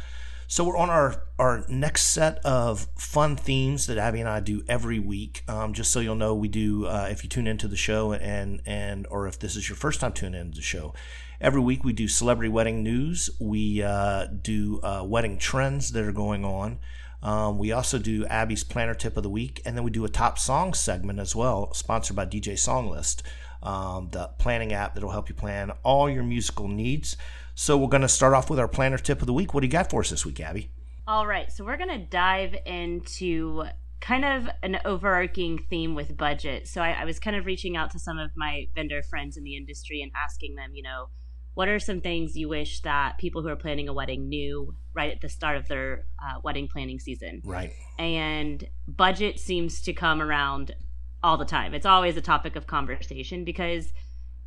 so 0.52 0.64
we're 0.64 0.76
on 0.76 0.90
our, 0.90 1.22
our 1.38 1.64
next 1.66 2.08
set 2.08 2.38
of 2.44 2.86
fun 2.98 3.36
themes 3.36 3.86
that 3.86 3.96
Abby 3.96 4.20
and 4.20 4.28
I 4.28 4.40
do 4.40 4.62
every 4.68 4.98
week. 4.98 5.44
Um, 5.48 5.72
just 5.72 5.90
so 5.90 5.98
you'll 5.98 6.14
know, 6.14 6.34
we 6.34 6.48
do, 6.48 6.84
uh, 6.84 7.08
if 7.10 7.24
you 7.24 7.30
tune 7.30 7.46
into 7.46 7.68
the 7.68 7.76
show 7.76 8.12
and, 8.12 8.60
and, 8.66 9.06
or 9.10 9.26
if 9.26 9.38
this 9.38 9.56
is 9.56 9.66
your 9.70 9.76
first 9.76 10.00
time 10.00 10.12
tuning 10.12 10.38
into 10.38 10.56
the 10.56 10.62
show, 10.62 10.92
every 11.40 11.62
week 11.62 11.84
we 11.84 11.94
do 11.94 12.06
celebrity 12.06 12.50
wedding 12.50 12.82
news. 12.82 13.30
We 13.40 13.82
uh, 13.82 14.26
do 14.26 14.78
uh, 14.82 15.02
wedding 15.06 15.38
trends 15.38 15.92
that 15.92 16.04
are 16.04 16.12
going 16.12 16.44
on. 16.44 16.80
Um, 17.22 17.56
we 17.56 17.72
also 17.72 17.98
do 17.98 18.26
Abby's 18.26 18.62
Planner 18.62 18.92
Tip 18.92 19.16
of 19.16 19.22
the 19.22 19.30
Week, 19.30 19.62
and 19.64 19.74
then 19.74 19.84
we 19.84 19.90
do 19.90 20.04
a 20.04 20.10
top 20.10 20.38
song 20.38 20.74
segment 20.74 21.18
as 21.18 21.34
well, 21.34 21.72
sponsored 21.72 22.16
by 22.16 22.26
DJ 22.26 22.58
Song 22.58 22.90
List, 22.90 23.22
um, 23.62 24.10
the 24.10 24.28
planning 24.38 24.74
app 24.74 24.92
that'll 24.92 25.12
help 25.12 25.30
you 25.30 25.34
plan 25.34 25.70
all 25.82 26.10
your 26.10 26.24
musical 26.24 26.68
needs. 26.68 27.16
So 27.54 27.76
we're 27.76 27.88
going 27.88 28.02
to 28.02 28.08
start 28.08 28.34
off 28.34 28.48
with 28.48 28.58
our 28.58 28.68
Planner 28.68 28.98
Tip 28.98 29.20
of 29.20 29.26
the 29.26 29.32
Week. 29.32 29.52
What 29.52 29.60
do 29.60 29.66
you 29.66 29.72
got 29.72 29.90
for 29.90 30.00
us 30.00 30.10
this 30.10 30.24
week, 30.24 30.40
Abby? 30.40 30.70
All 31.06 31.26
right, 31.26 31.50
so 31.50 31.64
we're 31.64 31.76
going 31.76 31.90
to 31.90 31.98
dive 31.98 32.54
into 32.64 33.64
kind 34.00 34.24
of 34.24 34.48
an 34.62 34.78
overarching 34.84 35.58
theme 35.58 35.94
with 35.94 36.16
budget. 36.16 36.66
So 36.66 36.80
I, 36.80 36.90
I 36.90 37.04
was 37.04 37.18
kind 37.18 37.36
of 37.36 37.46
reaching 37.46 37.76
out 37.76 37.90
to 37.92 37.98
some 37.98 38.18
of 38.18 38.30
my 38.36 38.66
vendor 38.74 39.02
friends 39.02 39.36
in 39.36 39.44
the 39.44 39.56
industry 39.56 40.02
and 40.02 40.10
asking 40.16 40.56
them, 40.56 40.70
you 40.74 40.82
know, 40.82 41.08
what 41.54 41.68
are 41.68 41.78
some 41.78 42.00
things 42.00 42.36
you 42.36 42.48
wish 42.48 42.80
that 42.80 43.18
people 43.18 43.42
who 43.42 43.48
are 43.48 43.56
planning 43.56 43.88
a 43.88 43.92
wedding 43.92 44.28
knew 44.28 44.74
right 44.94 45.12
at 45.12 45.20
the 45.20 45.28
start 45.28 45.56
of 45.56 45.68
their 45.68 46.06
uh, 46.18 46.40
wedding 46.42 46.66
planning 46.66 46.98
season? 46.98 47.42
Right. 47.44 47.72
And 47.98 48.66
budget 48.88 49.38
seems 49.38 49.82
to 49.82 49.92
come 49.92 50.22
around 50.22 50.74
all 51.22 51.36
the 51.36 51.44
time. 51.44 51.74
It's 51.74 51.86
always 51.86 52.16
a 52.16 52.22
topic 52.22 52.56
of 52.56 52.66
conversation 52.66 53.44
because, 53.44 53.92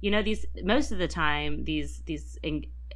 you 0.02 0.10
know, 0.10 0.24
these 0.24 0.46
most 0.64 0.92
of 0.92 0.98
the 0.98 1.08
time 1.08 1.64
these 1.64 2.02
these 2.06 2.38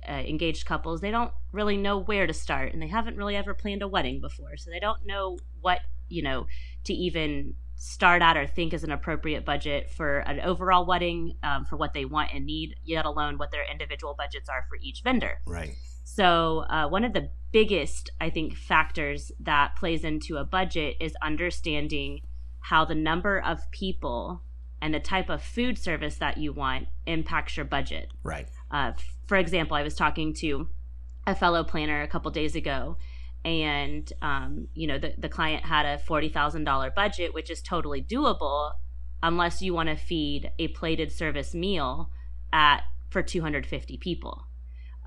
uh, 0.09 0.13
engaged 0.13 0.65
couples 0.65 1.01
they 1.01 1.11
don't 1.11 1.31
really 1.51 1.77
know 1.77 1.99
where 1.99 2.25
to 2.25 2.33
start 2.33 2.73
and 2.73 2.81
they 2.81 2.87
haven't 2.87 3.15
really 3.15 3.35
ever 3.35 3.53
planned 3.53 3.81
a 3.81 3.87
wedding 3.87 4.19
before, 4.21 4.57
so 4.57 4.69
they 4.69 4.79
don't 4.79 5.05
know 5.05 5.37
what 5.61 5.79
you 6.07 6.23
know 6.23 6.47
to 6.83 6.93
even 6.93 7.53
start 7.79 8.21
at 8.21 8.35
or 8.35 8.45
think 8.45 8.73
is 8.73 8.83
an 8.83 8.91
appropriate 8.91 9.45
budget 9.45 9.89
for 9.89 10.19
an 10.19 10.41
overall 10.41 10.85
wedding 10.85 11.37
um, 11.43 11.63
for 11.63 11.77
what 11.77 11.93
they 11.93 12.03
want 12.03 12.29
and 12.33 12.45
need, 12.45 12.75
yet 12.83 13.05
alone 13.05 13.37
what 13.37 13.51
their 13.51 13.63
individual 13.71 14.13
budgets 14.17 14.49
are 14.49 14.65
for 14.67 14.77
each 14.81 15.01
vendor. 15.01 15.39
Right. 15.45 15.75
So, 16.03 16.65
uh, 16.69 16.89
one 16.89 17.05
of 17.05 17.13
the 17.13 17.29
biggest, 17.51 18.11
I 18.19 18.31
think, 18.31 18.55
factors 18.55 19.31
that 19.39 19.77
plays 19.77 20.03
into 20.03 20.37
a 20.37 20.43
budget 20.43 20.97
is 20.99 21.13
understanding 21.21 22.21
how 22.59 22.83
the 22.83 22.95
number 22.95 23.39
of 23.39 23.71
people 23.71 24.41
and 24.81 24.93
the 24.93 24.99
type 24.99 25.29
of 25.29 25.41
food 25.41 25.77
service 25.77 26.15
that 26.15 26.37
you 26.37 26.51
want 26.51 26.87
impacts 27.05 27.55
your 27.55 27.65
budget. 27.65 28.11
Right. 28.23 28.47
Uh, 28.69 28.91
for 29.29 29.37
example, 29.37 29.77
I 29.77 29.83
was 29.83 29.93
talking 29.93 30.33
to 30.37 30.67
a 31.27 31.35
fellow 31.35 31.63
planner 31.63 32.01
a 32.01 32.07
couple 32.07 32.31
days 32.31 32.55
ago, 32.55 32.97
and 33.45 34.11
um, 34.23 34.67
you 34.73 34.87
know 34.87 34.97
the, 34.97 35.13
the 35.19 35.29
client 35.29 35.63
had 35.63 35.85
a 35.85 36.01
$40000 36.01 36.95
budget 36.95 37.33
which 37.33 37.51
is 37.51 37.61
totally 37.61 38.01
doable 38.01 38.73
unless 39.21 39.61
you 39.61 39.71
want 39.73 39.87
to 39.87 39.95
feed 39.95 40.51
a 40.57 40.69
plated 40.69 41.11
service 41.11 41.53
meal 41.53 42.09
at 42.51 42.81
for 43.11 43.21
250 43.21 43.97
people. 43.97 44.45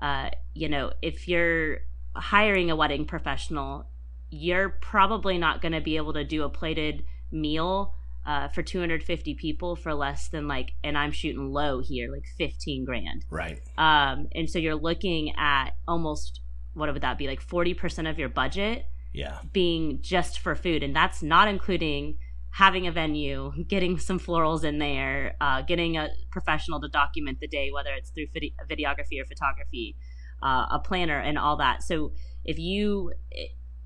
Uh, 0.01 0.29
you 0.53 0.69
know 0.69 0.93
if 1.01 1.27
you're 1.27 1.79
hiring 2.15 2.71
a 2.71 2.75
wedding 2.77 3.05
professional 3.05 3.85
you're 4.29 4.69
probably 4.69 5.37
not 5.37 5.61
going 5.61 5.73
to 5.73 5.81
be 5.81 5.97
able 5.97 6.13
to 6.13 6.23
do 6.23 6.43
a 6.43 6.49
plated 6.49 7.03
meal 7.29 7.93
uh, 8.25 8.47
for 8.47 8.61
250 8.63 9.33
people 9.35 9.75
for 9.75 9.93
less 9.93 10.29
than 10.29 10.47
like 10.47 10.71
and 10.83 10.97
i'm 10.97 11.11
shooting 11.11 11.51
low 11.51 11.81
here 11.81 12.11
like 12.11 12.23
15 12.37 12.85
grand 12.85 13.25
Right. 13.29 13.59
um, 13.77 14.27
and 14.33 14.49
so 14.49 14.59
you're 14.59 14.75
looking 14.75 15.33
at 15.37 15.71
almost 15.87 16.39
what 16.73 16.91
would 16.91 17.01
that 17.03 17.17
be 17.17 17.27
like 17.27 17.45
40% 17.45 18.09
of 18.09 18.17
your 18.17 18.29
budget 18.29 18.85
Yeah. 19.13 19.39
being 19.51 19.99
just 20.01 20.39
for 20.39 20.55
food 20.55 20.83
and 20.83 20.95
that's 20.95 21.21
not 21.21 21.47
including 21.47 22.17
having 22.51 22.87
a 22.87 22.91
venue 22.91 23.51
getting 23.67 23.97
some 23.99 24.19
florals 24.19 24.63
in 24.63 24.77
there 24.79 25.35
uh, 25.41 25.61
getting 25.63 25.97
a 25.97 26.09
professional 26.31 26.79
to 26.81 26.87
document 26.87 27.39
the 27.41 27.47
day 27.47 27.71
whether 27.71 27.91
it's 27.93 28.09
through 28.11 28.27
vide- 28.33 28.53
videography 28.69 29.19
or 29.21 29.25
photography 29.25 29.95
uh, 30.41 30.65
a 30.71 30.79
planner 30.79 31.19
and 31.19 31.37
all 31.37 31.57
that 31.57 31.81
so 31.83 32.11
if 32.45 32.57
you 32.59 33.11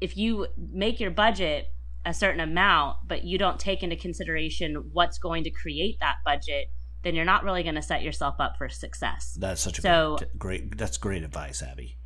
if 0.01 0.15
you 0.17 0.47
make 0.71 0.99
your 0.99 1.11
budget 1.11 1.71
a 2.07 2.13
certain 2.13 2.39
amount, 2.39 2.97
but 3.07 3.23
you 3.23 3.37
don't 3.37 3.59
take 3.59 3.83
into 3.83 3.95
consideration 3.95 4.89
what's 4.93 5.17
going 5.17 5.43
to 5.43 5.49
create 5.51 5.97
that 5.99 6.15
budget, 6.25 6.71
then 7.03 7.15
you're 7.15 7.25
not 7.25 7.43
really 7.43 7.63
going 7.63 7.75
to 7.75 7.81
set 7.81 8.01
yourself 8.01 8.35
up 8.39 8.55
for 8.57 8.69
success. 8.69 9.37
That's 9.39 9.61
such 9.61 9.79
a 9.79 9.81
So- 9.81 10.17
great, 10.17 10.39
great. 10.39 10.77
That's 10.77 10.97
great 10.97 11.23
advice, 11.23 11.61
Abby. 11.61 11.97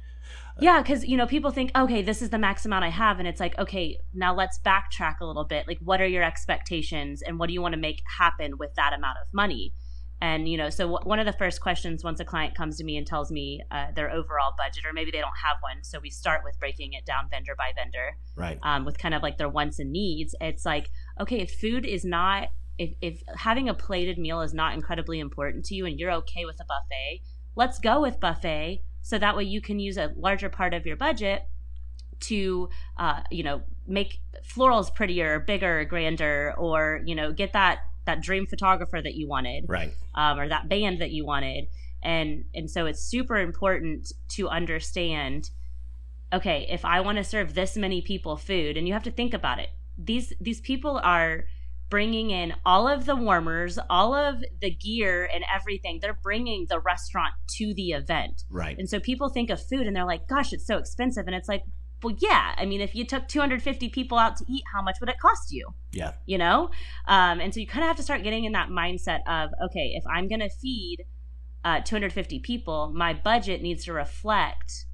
Uh, 0.58 0.60
yeah, 0.62 0.82
because 0.82 1.06
you 1.06 1.16
know 1.16 1.26
people 1.28 1.50
think, 1.52 1.72
okay, 1.78 2.02
this 2.02 2.22
is 2.22 2.30
the 2.30 2.38
max 2.38 2.66
amount 2.66 2.84
I 2.84 2.90
have, 2.90 3.20
and 3.20 3.28
it's 3.28 3.40
like, 3.40 3.58
okay, 3.58 3.98
now 4.14 4.36
let's 4.36 4.60
backtrack 4.60 5.22
a 5.22 5.26
little 5.26 5.46
bit. 5.46 5.66
Like, 5.68 5.80
what 5.80 6.02
are 6.02 6.06
your 6.06 6.24
expectations, 6.24 7.22
and 7.22 7.40
what 7.40 7.48
do 7.48 7.54
you 7.54 7.62
want 7.62 7.74
to 7.74 7.80
make 7.80 8.02
happen 8.20 8.58
with 8.58 8.74
that 8.76 8.92
amount 8.94 9.18
of 9.22 9.28
money? 9.34 9.74
And 10.22 10.48
you 10.48 10.56
know, 10.58 10.70
so 10.70 10.84
w- 10.86 11.04
one 11.10 11.20
of 11.20 11.26
the 11.26 11.34
first 11.34 11.62
questions 11.62 12.04
once 12.04 12.20
a 12.20 12.26
client 12.26 12.54
comes 12.56 12.78
to 12.78 12.84
me 12.84 12.96
and 12.96 13.08
tells 13.08 13.32
me 13.32 13.62
uh, 13.72 13.88
their 13.96 14.12
overall 14.12 14.54
budget, 14.56 14.86
or 14.86 14.94
maybe 14.94 15.10
they 15.10 15.20
don't 15.20 15.38
have 15.44 15.58
one, 15.62 15.84
so 15.84 16.00
we 16.00 16.12
start 16.12 16.42
with 16.44 16.60
breaking 16.60 16.94
it 16.94 17.06
down 17.06 17.28
vendor 17.30 17.54
by 17.58 17.72
vendor, 17.76 18.18
Right. 18.36 18.60
um, 18.62 18.86
with 18.86 19.00
kind 19.00 19.16
of 19.16 19.24
like 19.24 19.40
their 19.40 19.50
wants 19.50 19.80
and 19.80 19.92
needs. 19.92 20.36
It's 20.40 20.64
like, 20.64 20.92
okay, 21.20 21.40
if 21.40 21.52
food 21.60 21.86
is 21.86 22.06
not, 22.06 22.50
if, 22.78 22.94
if 23.02 23.24
having 23.36 23.68
a 23.68 23.74
plated 23.74 24.20
meal 24.20 24.42
is 24.42 24.54
not 24.54 24.76
incredibly 24.76 25.20
important 25.20 25.66
to 25.66 25.76
you, 25.76 25.88
and 25.88 26.00
you're 26.00 26.12
okay 26.12 26.46
with 26.46 26.60
a 26.62 26.66
buffet, 26.66 27.24
let's 27.56 27.80
go 27.80 28.02
with 28.02 28.20
buffet 28.20 28.84
so 29.02 29.18
that 29.18 29.36
way 29.36 29.44
you 29.44 29.60
can 29.60 29.80
use 29.80 29.98
a 29.98 30.12
larger 30.16 30.50
part 30.50 30.76
of 30.76 30.86
your 30.86 30.96
budget 30.96 31.48
to 32.20 32.70
uh, 32.98 33.22
you 33.32 33.44
know 33.44 33.62
make 33.88 34.22
florals 34.48 34.94
prettier 34.94 35.40
bigger 35.40 35.84
grander 35.86 36.54
or 36.58 37.02
you 37.06 37.16
know 37.16 37.32
get 37.32 37.54
that 37.54 37.80
that 38.06 38.22
dream 38.22 38.46
photographer 38.48 39.02
that 39.02 39.16
you 39.16 39.28
wanted 39.28 39.66
Right. 39.68 39.94
um, 40.16 40.40
or 40.40 40.48
that 40.50 40.68
band 40.70 41.00
that 41.02 41.12
you 41.12 41.26
wanted 41.26 41.66
and 42.04 42.46
and 42.56 42.70
so 42.70 42.86
it's 42.88 43.00
super 43.02 43.38
important 43.38 44.12
to 44.30 44.50
understand 44.50 45.52
okay 46.34 46.66
if 46.70 46.84
i 46.86 47.00
want 47.02 47.18
to 47.18 47.24
serve 47.24 47.54
this 47.54 47.78
many 47.78 48.02
people 48.02 48.38
food 48.38 48.78
and 48.78 48.88
you 48.88 48.94
have 48.94 49.04
to 49.04 49.12
think 49.12 49.34
about 49.34 49.60
it 49.60 49.70
these 49.98 50.34
these 50.42 50.62
people 50.62 51.00
are 51.04 51.46
bringing 51.90 52.32
in 52.32 52.54
all 52.66 52.88
of 52.88 53.06
the 53.06 53.16
warmers 53.16 53.78
all 53.90 54.16
of 54.16 54.44
the 54.62 54.72
gear 54.72 55.30
and 55.32 55.44
everything 55.54 56.00
they're 56.02 56.18
bringing 56.24 56.66
the 56.70 56.80
restaurant 56.80 57.34
to 57.48 57.74
the 57.76 57.90
event 57.92 58.44
Right. 58.50 58.78
and 58.78 58.90
so 58.90 59.00
people 59.00 59.30
think 59.30 59.50
of 59.50 59.62
food 59.62 59.86
and 59.86 59.96
they're 59.96 60.06
like 60.06 60.28
gosh 60.28 60.54
it's 60.54 60.66
so 60.66 60.78
expensive 60.78 61.28
and 61.28 61.36
it's 61.36 61.50
like 61.50 61.64
well 62.04 62.16
yeah 62.20 62.54
i 62.58 62.66
mean 62.66 62.82
if 62.82 62.96
you 62.96 63.06
took 63.06 63.28
250 63.28 63.90
people 63.90 64.18
out 64.18 64.38
to 64.38 64.46
eat 64.48 64.64
how 64.74 64.82
much 64.82 64.98
would 65.00 65.10
it 65.10 65.20
cost 65.20 65.52
you? 65.52 65.68
Yeah. 65.92 66.14
you 66.26 66.38
know? 66.38 66.70
Um, 67.08 67.42
and 67.42 67.54
so 67.54 67.60
you 67.60 67.68
kind 67.68 67.84
of 67.84 67.88
have 67.88 67.98
to 67.98 68.04
start 68.04 68.24
getting 68.24 68.46
in 68.46 68.54
that 68.54 68.70
mindset 68.70 69.20
of 69.28 69.50
okay 69.66 69.94
if 69.96 70.04
i'm 70.08 70.28
going 70.28 70.40
to 70.40 70.50
feed 70.50 71.06
uh, 71.64 71.80
250 71.82 72.40
people 72.40 72.92
my 72.96 73.14
budget 73.14 73.62
needs 73.62 73.86
to 73.86 73.94
reflect 73.94 74.86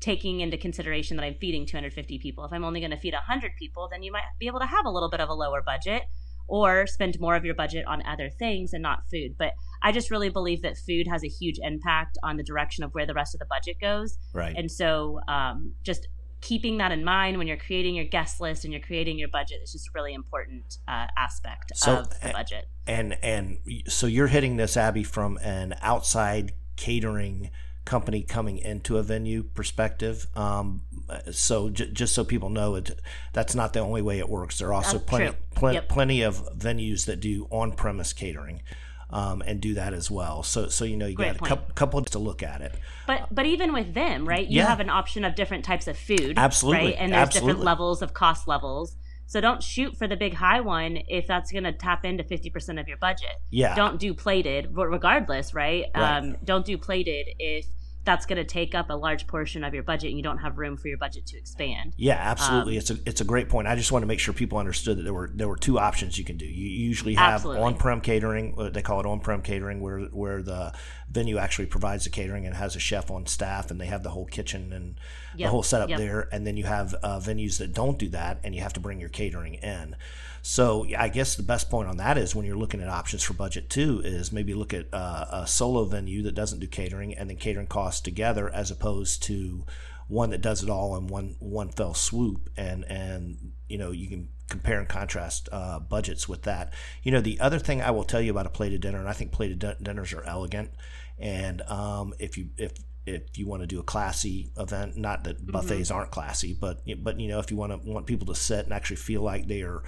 taking 0.00 0.40
into 0.40 0.56
consideration 0.56 1.16
that 1.16 1.24
i'm 1.24 1.34
feeding 1.40 1.66
250 1.66 2.18
people. 2.18 2.44
If 2.44 2.52
i'm 2.52 2.64
only 2.64 2.80
going 2.80 2.92
to 2.92 2.96
feed 2.98 3.14
100 3.14 3.52
people 3.58 3.88
then 3.90 4.02
you 4.02 4.12
might 4.12 4.22
be 4.38 4.46
able 4.46 4.60
to 4.60 4.66
have 4.66 4.84
a 4.84 4.90
little 4.90 5.10
bit 5.10 5.20
of 5.20 5.28
a 5.28 5.34
lower 5.34 5.62
budget 5.62 6.02
or 6.46 6.86
spend 6.86 7.18
more 7.20 7.36
of 7.36 7.44
your 7.44 7.54
budget 7.54 7.86
on 7.86 8.02
other 8.06 8.28
things 8.28 8.74
and 8.74 8.82
not 8.82 9.00
food. 9.10 9.34
But 9.38 9.52
i 9.82 9.92
just 9.92 10.10
really 10.10 10.28
believe 10.28 10.62
that 10.62 10.76
food 10.76 11.06
has 11.08 11.24
a 11.24 11.28
huge 11.28 11.58
impact 11.62 12.18
on 12.22 12.36
the 12.36 12.42
direction 12.42 12.84
of 12.84 12.92
where 12.92 13.06
the 13.06 13.14
rest 13.14 13.34
of 13.34 13.38
the 13.38 13.46
budget 13.46 13.76
goes. 13.80 14.18
Right. 14.32 14.54
and 14.56 14.70
so 14.70 15.20
um, 15.28 15.72
just 15.82 16.08
keeping 16.44 16.76
that 16.78 16.92
in 16.92 17.02
mind 17.02 17.38
when 17.38 17.46
you're 17.46 17.56
creating 17.68 17.94
your 17.94 18.04
guest 18.04 18.38
list 18.40 18.64
and 18.64 18.72
you're 18.72 18.82
creating 18.82 19.18
your 19.18 19.28
budget 19.28 19.58
is 19.64 19.72
just 19.72 19.88
a 19.88 19.90
really 19.94 20.12
important 20.12 20.78
uh, 20.86 21.06
aspect 21.16 21.72
So, 21.74 21.96
of 22.00 22.20
the 22.20 22.28
budget. 22.32 22.68
and 22.86 23.16
and 23.22 23.58
so 23.88 24.06
you're 24.06 24.26
hitting 24.36 24.56
this 24.56 24.76
abby 24.76 25.02
from 25.04 25.38
an 25.42 25.74
outside 25.80 26.52
catering 26.76 27.50
company 27.86 28.22
coming 28.22 28.58
into 28.58 28.96
a 28.98 29.02
venue 29.02 29.42
perspective 29.42 30.26
um, 30.36 30.82
so 31.30 31.68
j- 31.70 31.90
just 31.90 32.14
so 32.14 32.24
people 32.24 32.48
know 32.50 32.74
it 32.74 32.90
that's 33.32 33.54
not 33.54 33.72
the 33.72 33.80
only 33.80 34.02
way 34.02 34.18
it 34.18 34.28
works 34.28 34.58
there 34.58 34.68
are 34.68 34.74
also 34.74 34.98
That's 34.98 35.10
plenty. 35.58 35.74
Yep. 35.76 35.88
plenty 35.88 36.22
of 36.22 36.34
venues 36.58 37.04
that 37.06 37.20
do 37.20 37.46
on-premise 37.50 38.12
catering 38.12 38.62
um, 39.10 39.42
and 39.46 39.60
do 39.60 39.74
that 39.74 39.92
as 39.92 40.10
well 40.10 40.42
so 40.42 40.68
so 40.68 40.84
you 40.84 40.96
know 40.96 41.06
you 41.06 41.14
Great 41.14 41.26
got 41.28 41.36
a 41.36 41.38
point. 41.38 41.48
couple, 41.48 41.74
couple 41.74 42.04
to 42.04 42.18
look 42.18 42.42
at 42.42 42.60
it 42.60 42.74
But 43.06 43.28
but 43.30 43.46
even 43.46 43.72
with 43.72 43.94
them, 43.94 44.26
right? 44.26 44.46
You 44.46 44.58
Yeah. 44.62 44.66
have 44.66 44.80
an 44.80 44.90
option 44.90 45.24
of 45.24 45.34
different 45.34 45.64
types 45.64 45.86
of 45.86 45.96
food, 45.98 46.34
Absolutely. 46.38 46.86
right? 46.86 46.96
And 46.98 47.12
there's 47.12 47.28
different 47.30 47.60
levels 47.60 48.00
of 48.02 48.14
cost 48.14 48.48
levels. 48.48 48.96
So 49.26 49.40
don't 49.40 49.62
shoot 49.62 49.96
for 49.96 50.06
the 50.06 50.16
big 50.16 50.34
high 50.34 50.60
one 50.60 50.98
if 51.08 51.26
that's 51.26 51.50
going 51.52 51.64
to 51.64 51.72
tap 51.72 52.04
into 52.04 52.22
50% 52.24 52.78
of 52.80 52.88
your 52.88 52.98
budget. 52.98 53.36
Yeah. 53.50 53.74
Don't 53.74 53.98
do 53.98 54.12
plated, 54.14 54.68
regardless, 54.76 55.54
right? 55.54 55.86
Right. 55.94 56.18
Um, 56.18 56.36
don't 56.44 56.64
do 56.64 56.76
plated 56.78 57.28
if 57.38 57.66
that's 58.04 58.26
going 58.26 58.36
to 58.36 58.44
take 58.44 58.74
up 58.74 58.90
a 58.90 58.94
large 58.94 59.26
portion 59.26 59.64
of 59.64 59.72
your 59.72 59.82
budget 59.82 60.08
and 60.10 60.16
you 60.18 60.22
don't 60.22 60.38
have 60.38 60.58
room 60.58 60.76
for 60.76 60.88
your 60.88 60.98
budget 60.98 61.26
to 61.26 61.38
expand. 61.38 61.94
Yeah, 61.96 62.14
Um, 62.20 62.28
absolutely. 62.28 62.76
it's 62.76 62.90
a 62.90 62.98
it's 63.06 63.20
a 63.20 63.24
great 63.24 63.48
point. 63.48 63.66
I 63.66 63.76
just 63.76 63.92
want 63.92 64.02
to 64.02 64.06
make 64.06 64.20
sure 64.20 64.34
people 64.34 64.58
understood 64.58 64.98
that 64.98 65.02
there 65.02 65.14
were 65.14 65.30
there 65.34 65.48
were 65.48 65.56
two 65.56 65.78
options 65.78 66.18
you 66.18 66.24
can 66.24 66.36
do. 66.36 66.46
You 66.46 66.68
usually 66.68 67.14
have 67.14 67.44
on-prem 67.46 68.00
catering. 68.00 68.54
uh, 68.58 68.68
They 68.70 68.82
call 68.82 69.00
it 69.00 69.06
on-prem 69.06 69.42
catering, 69.42 69.80
where 69.80 70.00
where 70.00 70.42
the 70.42 70.72
venue 71.10 71.38
actually 71.38 71.66
provides 71.66 72.04
the 72.04 72.10
catering 72.10 72.46
and 72.46 72.54
has 72.54 72.76
a 72.76 72.80
chef 72.80 73.10
on 73.10 73.26
staff, 73.26 73.70
and 73.70 73.80
they 73.80 73.86
have 73.86 74.02
the 74.02 74.10
whole 74.10 74.26
kitchen 74.26 74.72
and 74.72 74.98
the 75.36 75.48
whole 75.48 75.62
setup 75.62 75.88
yep. 75.88 75.98
there. 75.98 76.28
And 76.32 76.46
then 76.46 76.56
you 76.56 76.64
have 76.64 76.94
uh, 77.02 77.18
venues 77.20 77.58
that 77.58 77.72
don't 77.72 77.98
do 77.98 78.08
that, 78.10 78.40
and 78.44 78.54
you 78.54 78.60
have 78.62 78.72
to 78.74 78.80
bring 78.80 79.00
your 79.00 79.08
catering 79.08 79.54
in. 79.54 79.96
So 80.46 80.86
I 80.98 81.08
guess 81.08 81.36
the 81.36 81.42
best 81.42 81.70
point 81.70 81.88
on 81.88 81.96
that 81.96 82.18
is 82.18 82.34
when 82.34 82.44
you're 82.44 82.54
looking 82.54 82.82
at 82.82 82.88
options 82.90 83.22
for 83.22 83.32
budget 83.32 83.70
two 83.70 84.02
is 84.04 84.30
maybe 84.30 84.52
look 84.52 84.74
at 84.74 84.92
uh, 84.92 85.24
a 85.30 85.46
solo 85.46 85.86
venue 85.86 86.22
that 86.24 86.34
doesn't 86.34 86.58
do 86.58 86.66
catering 86.66 87.14
and 87.14 87.30
then 87.30 87.38
catering 87.38 87.66
costs 87.66 88.02
together 88.02 88.50
as 88.50 88.70
opposed 88.70 89.22
to 89.22 89.64
one 90.06 90.28
that 90.28 90.42
does 90.42 90.62
it 90.62 90.68
all 90.68 90.96
in 90.96 91.06
one 91.06 91.36
one 91.38 91.70
fell 91.70 91.94
swoop. 91.94 92.50
And 92.58 92.84
and 92.90 93.52
you 93.70 93.78
know 93.78 93.90
you 93.90 94.06
can 94.06 94.28
compare 94.50 94.78
and 94.78 94.86
contrast 94.86 95.48
uh, 95.50 95.80
budgets 95.80 96.28
with 96.28 96.42
that. 96.42 96.74
You 97.02 97.10
know 97.10 97.22
the 97.22 97.40
other 97.40 97.58
thing 97.58 97.80
i 97.80 97.90
will 97.90 98.04
tell 98.04 98.20
you 98.20 98.30
about 98.30 98.44
a 98.44 98.50
plated 98.50 98.82
dinner 98.82 98.98
and 98.98 99.08
i 99.08 99.14
think 99.14 99.32
plated 99.32 99.60
din- 99.60 99.76
dinners 99.82 100.12
are 100.12 100.24
elegant. 100.24 100.72
And 101.18 101.62
um, 101.62 102.12
if 102.18 102.36
you 102.36 102.50
if 102.58 102.72
if 103.06 103.38
you 103.38 103.46
want 103.46 103.62
to 103.62 103.66
do 103.66 103.80
a 103.80 103.82
classy 103.82 104.50
event 104.58 104.98
not 104.98 105.24
that 105.24 105.46
buffets 105.46 105.90
aren't 105.90 106.10
classy 106.10 106.54
but 106.58 106.80
but 107.02 107.18
you 107.18 107.28
know 107.28 107.38
if 107.38 107.50
you 107.50 107.56
want 107.56 107.70
to 107.72 107.90
want 107.90 108.06
people 108.06 108.26
to 108.26 108.34
sit 108.34 108.64
and 108.64 108.72
actually 108.74 108.96
feel 108.96 109.22
like 109.22 109.46
they 109.46 109.62
are 109.62 109.82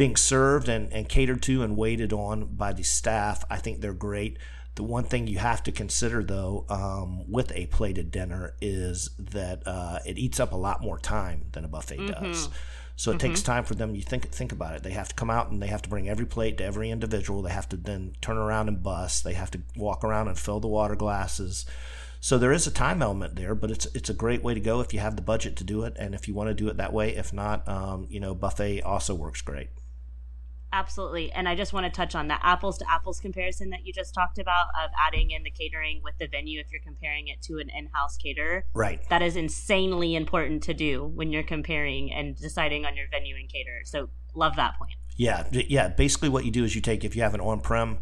being 0.00 0.16
served 0.16 0.66
and, 0.70 0.90
and 0.94 1.10
catered 1.10 1.42
to 1.42 1.62
and 1.62 1.76
waited 1.76 2.10
on 2.10 2.46
by 2.46 2.72
the 2.72 2.82
staff. 2.82 3.44
I 3.50 3.58
think 3.58 3.82
they're 3.82 3.92
great. 3.92 4.38
The 4.76 4.82
one 4.82 5.04
thing 5.04 5.26
you 5.26 5.36
have 5.36 5.62
to 5.64 5.72
consider, 5.72 6.24
though, 6.24 6.64
um, 6.70 7.30
with 7.30 7.52
a 7.54 7.66
plated 7.66 8.10
dinner 8.10 8.54
is 8.62 9.10
that 9.18 9.62
uh, 9.66 9.98
it 10.06 10.16
eats 10.16 10.40
up 10.40 10.52
a 10.52 10.56
lot 10.56 10.80
more 10.80 10.98
time 10.98 11.44
than 11.52 11.66
a 11.66 11.68
buffet 11.68 12.06
does. 12.06 12.48
So 12.96 13.10
it 13.10 13.20
takes 13.20 13.42
time 13.42 13.64
for 13.64 13.74
them. 13.74 13.94
You 13.94 14.00
think 14.00 14.30
think 14.30 14.52
about 14.52 14.74
it. 14.74 14.82
They 14.82 14.92
have 14.92 15.08
to 15.08 15.14
come 15.14 15.28
out 15.28 15.50
and 15.50 15.60
they 15.60 15.66
have 15.66 15.82
to 15.82 15.90
bring 15.90 16.08
every 16.08 16.24
plate 16.24 16.56
to 16.58 16.64
every 16.64 16.88
individual. 16.88 17.42
They 17.42 17.52
have 17.52 17.68
to 17.68 17.76
then 17.76 18.14
turn 18.22 18.38
around 18.38 18.68
and 18.68 18.82
bus. 18.82 19.20
They 19.20 19.34
have 19.34 19.50
to 19.50 19.60
walk 19.76 20.02
around 20.02 20.28
and 20.28 20.38
fill 20.38 20.60
the 20.60 20.68
water 20.68 20.96
glasses. 20.96 21.66
So 22.20 22.38
there 22.38 22.52
is 22.52 22.66
a 22.66 22.70
time 22.70 23.02
element 23.02 23.36
there, 23.36 23.54
but 23.54 23.70
it's 23.70 23.86
it's 23.94 24.08
a 24.08 24.14
great 24.14 24.42
way 24.42 24.54
to 24.54 24.60
go 24.60 24.80
if 24.80 24.94
you 24.94 25.00
have 25.00 25.16
the 25.16 25.22
budget 25.22 25.56
to 25.56 25.64
do 25.64 25.84
it, 25.84 25.94
and 25.98 26.14
if 26.14 26.26
you 26.26 26.32
want 26.32 26.48
to 26.48 26.54
do 26.54 26.68
it 26.68 26.78
that 26.78 26.94
way. 26.94 27.14
If 27.14 27.34
not, 27.34 27.68
um, 27.68 28.06
you 28.08 28.20
know, 28.20 28.34
buffet 28.34 28.80
also 28.80 29.14
works 29.14 29.42
great. 29.42 29.68
Absolutely. 30.72 31.32
And 31.32 31.48
I 31.48 31.56
just 31.56 31.72
want 31.72 31.86
to 31.86 31.90
touch 31.90 32.14
on 32.14 32.28
the 32.28 32.44
apples 32.44 32.78
to 32.78 32.90
apples 32.90 33.18
comparison 33.18 33.70
that 33.70 33.84
you 33.84 33.92
just 33.92 34.14
talked 34.14 34.38
about 34.38 34.68
of 34.82 34.90
adding 34.98 35.32
in 35.32 35.42
the 35.42 35.50
catering 35.50 36.00
with 36.04 36.14
the 36.18 36.28
venue 36.28 36.60
if 36.60 36.70
you're 36.70 36.80
comparing 36.80 37.28
it 37.28 37.42
to 37.42 37.58
an 37.58 37.70
in 37.76 37.88
house 37.92 38.16
caterer. 38.16 38.64
Right. 38.72 39.00
That 39.08 39.22
is 39.22 39.36
insanely 39.36 40.14
important 40.14 40.62
to 40.64 40.74
do 40.74 41.06
when 41.06 41.32
you're 41.32 41.42
comparing 41.42 42.12
and 42.12 42.36
deciding 42.36 42.84
on 42.84 42.96
your 42.96 43.06
venue 43.10 43.34
and 43.34 43.48
caterer. 43.48 43.80
So, 43.84 44.10
love 44.34 44.56
that 44.56 44.78
point. 44.78 44.92
Yeah, 45.16 45.44
yeah. 45.50 45.88
Basically, 45.88 46.28
what 46.28 46.44
you 46.44 46.50
do 46.50 46.64
is 46.64 46.74
you 46.74 46.80
take 46.80 47.04
if 47.04 47.16
you 47.16 47.22
have 47.22 47.34
an 47.34 47.40
on-prem 47.40 47.98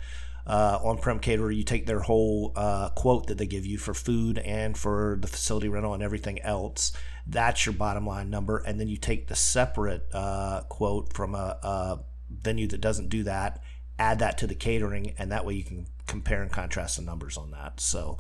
uh, 0.47 0.79
on-prem 0.83 1.19
caterer, 1.19 1.51
you 1.51 1.63
take 1.63 1.87
their 1.87 2.01
whole 2.01 2.53
uh, 2.57 2.91
quote 2.91 3.27
that 3.27 3.39
they 3.39 3.47
give 3.47 3.67
you 3.67 3.77
for 3.77 3.93
food 3.93 4.39
and 4.39 4.79
for 4.79 5.19
the 5.21 5.29
facility 5.29 5.69
rental 5.69 5.95
and 5.95 6.03
everything 6.03 6.41
else. 6.43 6.93
That's 7.27 7.67
your 7.67 7.75
bottom 7.75 8.07
line 8.07 8.31
number, 8.31 8.59
and 8.59 8.81
then 8.81 8.89
you 8.89 8.97
take 8.97 9.29
the 9.29 9.37
separate 9.37 10.07
uh, 10.13 10.63
quote 10.69 11.13
from 11.13 11.35
a, 11.35 11.59
a 11.63 11.99
venue 12.31 12.67
that 12.69 12.81
doesn't 12.81 13.09
do 13.09 13.23
that, 13.25 13.63
add 13.99 14.19
that 14.21 14.39
to 14.39 14.47
the 14.47 14.55
catering, 14.55 15.15
and 15.19 15.33
that 15.33 15.45
way 15.45 15.55
you 15.55 15.65
can 15.65 15.87
compare 16.07 16.43
and 16.43 16.51
contrast 16.53 16.97
the 16.97 17.03
numbers 17.03 17.37
on 17.37 17.51
that. 17.53 17.81
So, 17.81 18.19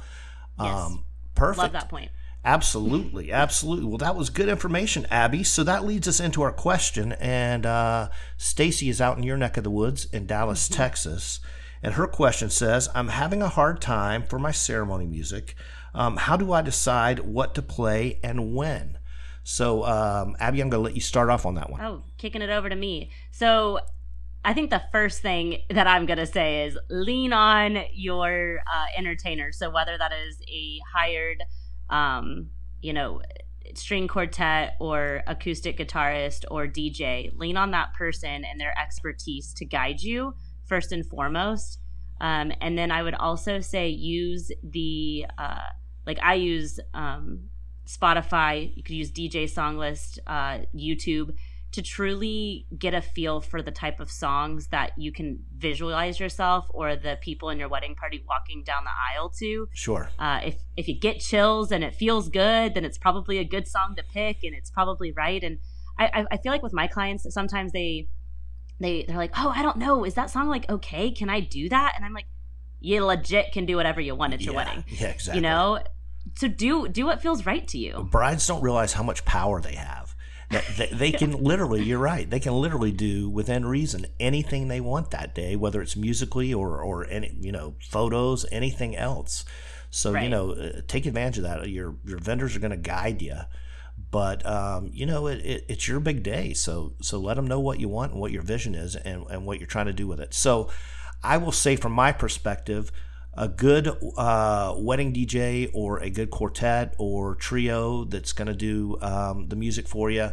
Yes. 0.61 0.75
um, 0.75 1.05
perfect. 1.35 1.59
Love 1.59 1.73
that 1.73 1.89
point. 1.89 2.11
Absolutely, 2.45 3.33
absolutely. 3.33 3.85
Well, 3.87 3.99
that 3.99 4.17
was 4.17 4.31
good 4.31 4.49
information, 4.49 5.07
Abby. 5.11 5.43
So 5.45 5.65
that 5.65 5.85
leads 5.85 6.09
us 6.09 6.19
into 6.21 6.41
our 6.43 6.53
question. 6.53 7.13
And 7.13 7.67
uh, 7.67 8.09
Stacy 8.37 8.89
is 8.89 9.01
out 9.01 9.19
in 9.19 9.23
your 9.25 9.37
neck 9.37 9.57
of 9.57 9.65
the 9.65 9.71
woods 9.71 10.05
in 10.07 10.27
Dallas, 10.27 10.69
Texas, 10.69 11.41
and 11.83 11.95
her 11.95 12.07
question 12.07 12.49
says, 12.49 12.89
"I'm 12.95 13.09
having 13.09 13.43
a 13.43 13.49
hard 13.49 13.81
time 13.81 14.23
for 14.23 14.39
my 14.39 14.51
ceremony 14.53 15.07
music. 15.07 15.55
Um, 15.95 16.17
how 16.17 16.37
do 16.37 16.53
I 16.53 16.63
decide 16.63 17.21
what 17.21 17.55
to 17.57 17.63
play 17.63 18.19
and 18.23 18.55
when?" 18.55 18.99
So, 19.43 19.85
um, 19.85 20.37
Abby, 20.41 20.61
I'm 20.61 20.71
going 20.71 20.81
to 20.83 20.85
let 20.85 20.95
you 20.95 21.01
start 21.01 21.31
off 21.31 21.45
on 21.47 21.55
that 21.57 21.71
one. 21.71 21.81
Oh, 21.81 22.03
kicking 22.19 22.43
it 22.43 22.51
over 22.51 22.69
to 22.69 22.77
me. 22.77 23.11
So, 23.31 23.81
I 24.49 24.55
think 24.55 24.71
the 24.71 24.81
first 24.93 25.21
thing 25.21 25.59
that 25.69 25.87
I'm 25.87 26.07
going 26.07 26.19
to 26.19 26.25
say 26.25 26.65
is 26.65 26.79
lean 26.89 27.35
on 27.35 27.81
your 27.93 28.61
uh, 28.61 28.87
entertainer. 28.97 29.53
So, 29.53 29.69
whether 29.69 29.99
that 29.99 30.11
is 30.27 30.41
a 30.49 30.81
hired, 30.97 31.45
um, 31.91 32.49
you 32.81 32.95
know, 32.95 33.21
string 33.75 34.09
quartet 34.09 34.77
or 34.81 35.23
acoustic 35.27 35.77
guitarist 35.77 36.47
or 36.51 36.67
DJ. 36.67 37.31
Lean 37.37 37.59
on 37.59 37.73
that 37.73 37.93
person 37.93 38.47
and 38.47 38.59
their 38.59 38.73
expertise 38.81 39.53
to 39.53 39.67
guide 39.67 40.01
you 40.01 40.35
first 40.65 40.93
and 40.93 41.05
foremost. 41.05 41.79
Um, 42.23 42.51
and 42.63 42.79
then 42.79 42.91
I 42.91 43.03
would 43.03 43.17
also 43.17 43.61
say 43.61 43.91
use 43.91 44.51
the 44.63 45.27
uh, 45.37 45.69
like 46.07 46.21
I 46.23 46.37
use 46.37 46.81
um, 46.95 47.51
Spotify. 47.87 48.75
You 48.75 48.83
could 48.83 48.95
use 48.95 49.13
DJ 49.13 49.45
Songlist, 49.45 50.21
uh, 50.27 50.65
YouTube 50.75 51.35
to 51.79 51.83
truly 51.83 52.67
get 52.77 52.93
a 52.93 53.01
feel 53.01 53.41
for 53.41 53.63
the 53.63 53.71
type 53.71 54.01
of 54.01 54.11
songs 54.11 54.67
that 54.69 54.91
you 54.99 55.13
can 55.13 55.39
visualize 55.57 56.19
yourself 56.19 56.67
or 56.71 56.97
the 56.97 57.17
people 57.21 57.51
in 57.51 57.59
your 57.59 57.69
wedding 57.69 57.95
party 57.95 58.25
walking 58.29 58.65
down 58.65 58.83
the 58.83 58.91
aisle 58.91 59.29
to. 59.29 59.69
Sure. 59.73 60.11
Uh, 60.19 60.41
if 60.45 60.57
if 60.77 60.89
you 60.89 60.99
get 60.99 61.21
chills 61.21 61.71
and 61.71 61.85
it 61.85 61.95
feels 61.95 62.29
good, 62.29 62.75
then 62.75 62.85
it's 62.85 62.99
probably 62.99 63.39
a 63.39 63.45
good 63.45 63.69
song 63.69 63.95
to 63.97 64.03
pick, 64.03 64.43
and 64.43 64.57
it's 64.57 64.71
probably 64.71 65.13
right. 65.13 65.43
And 65.45 65.59
I 65.97 66.25
I 66.33 66.37
feel 66.39 66.51
like 66.51 66.65
with 66.65 66.73
my 66.73 66.89
clients, 66.89 67.33
sometimes 67.33 67.71
they 67.71 68.09
they 68.81 69.05
they're 69.07 69.17
like, 69.17 69.33
oh, 69.37 69.53
I 69.55 69.63
don't 69.63 69.77
know, 69.77 70.05
is 70.05 70.15
that 70.15 70.31
song 70.31 70.49
like 70.49 70.69
okay? 70.69 71.13
Can 71.13 71.31
I 71.31 71.39
do 71.39 71.69
that? 71.69 71.93
And 71.95 72.05
I'm 72.05 72.13
like, 72.13 72.27
you 72.81 73.05
legit 73.05 73.53
can 73.53 73.67
do 73.67 73.77
whatever 73.77 74.01
you 74.01 74.17
want 74.17 74.35
at 74.35 74.41
your 74.41 74.55
yeah, 74.55 74.65
wedding. 74.65 74.85
Yeah, 74.89 75.09
exactly. 75.09 75.39
You 75.39 75.43
know, 75.43 75.79
so 76.35 76.49
do 76.49 76.89
do 76.89 77.07
what 77.07 77.23
feels 77.23 77.47
right 77.47 77.67
to 77.69 77.79
you. 77.79 78.09
Brides 78.11 78.49
don't 78.49 78.63
realize 78.63 78.95
how 78.95 79.05
much 79.05 79.25
power 79.25 79.61
they 79.61 79.77
have. 79.77 80.08
They, 80.51 80.89
they 80.91 81.13
can 81.13 81.33
literally, 81.43 81.83
you're 81.83 81.99
right, 81.99 82.29
they 82.29 82.41
can 82.41 82.55
literally 82.55 82.93
do 82.93 83.29
within 83.29 83.67
reason 83.67 84.07
anything 84.19 84.69
they 84.69 84.81
want 84.81 85.11
that 85.11 85.35
day, 85.35 85.57
whether 85.57 85.83
it's 85.83 85.95
musically 85.97 86.55
or, 86.55 86.81
or 86.81 87.07
any, 87.07 87.37
you 87.39 87.53
know, 87.53 87.75
photos, 87.81 88.47
anything 88.51 88.97
else. 88.97 89.45
So, 89.91 90.13
Right. 90.13 90.25
you 90.25 90.31
know, 90.31 90.53
uh, 90.53 90.81
take 90.87 91.05
advantage 91.07 91.39
of 91.39 91.45
that. 91.45 91.69
Your, 91.69 91.97
your 92.05 92.19
vendors 92.19 92.57
are 92.57 92.61
going 92.61 92.71
to 92.71 92.77
guide 92.79 93.21
you. 93.21 93.41
But, 94.11 94.47
um, 94.47 94.91
you 94.93 95.05
know, 95.05 95.27
it, 95.27 95.39
it, 95.45 95.65
it's 95.69 95.89
your 95.89 96.01
big 96.01 96.23
day. 96.23 96.55
So, 96.55 96.95
so 97.03 97.19
let 97.19 97.35
them 97.35 97.47
know 97.47 97.61
what 97.61 97.81
you 97.81 97.89
want 97.89 98.13
and 98.13 98.21
what 98.21 98.33
your 98.33 98.43
vision 98.43 98.75
is 98.75 98.97
and, 98.97 99.27
and 99.29 99.45
what 99.45 99.59
you're 99.59 99.67
trying 99.67 99.87
to 99.87 99.93
do 99.93 100.07
with 100.07 100.21
it. 100.21 100.33
So 100.33 100.71
I 101.23 101.37
will 101.37 101.53
say 101.53 101.77
from 101.77 101.93
my 101.93 102.13
perspective, 102.13 102.91
a 103.39 103.47
good 103.47 103.89
uh, 104.17 104.75
wedding 104.77 105.15
DJ 105.15 105.71
or 105.73 106.01
a 106.01 106.11
good 106.11 106.29
quartet 106.29 106.95
or 106.99 107.37
trio 107.37 108.05
that's 108.05 108.33
going 108.33 108.49
to 108.49 108.55
do 108.55 108.99
um, 109.01 109.49
the 109.49 109.55
music 109.55 109.87
for 109.87 110.11
you 110.11 110.33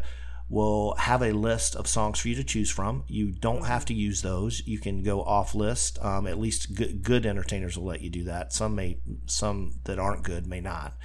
will 0.50 0.96
have 0.96 1.22
a 1.22 1.32
list 1.32 1.76
of 1.76 1.88
songs 1.88 2.20
for 2.20 2.30
you 2.30 2.36
to 2.36 2.44
choose 2.44 2.72
from. 2.72 3.04
You 3.08 3.32
don't 3.32 3.66
have 3.66 3.86
to 3.86 3.94
use 3.94 4.24
those. 4.24 4.66
You 4.66 4.80
can 4.80 5.04
go 5.04 5.22
off 5.22 5.54
list. 5.54 6.04
Um, 6.04 6.26
at 6.26 6.40
least 6.40 6.74
good, 6.74 7.04
good 7.04 7.26
entertainers 7.28 7.78
will 7.78 7.86
let 7.86 8.02
you 8.02 8.10
do 8.10 8.24
that. 8.24 8.52
Some 8.52 8.76
may, 8.76 8.98
some 9.28 9.80
that 9.84 10.00
aren't 10.00 10.24
good 10.24 10.48
may 10.48 10.60
not. 10.60 10.98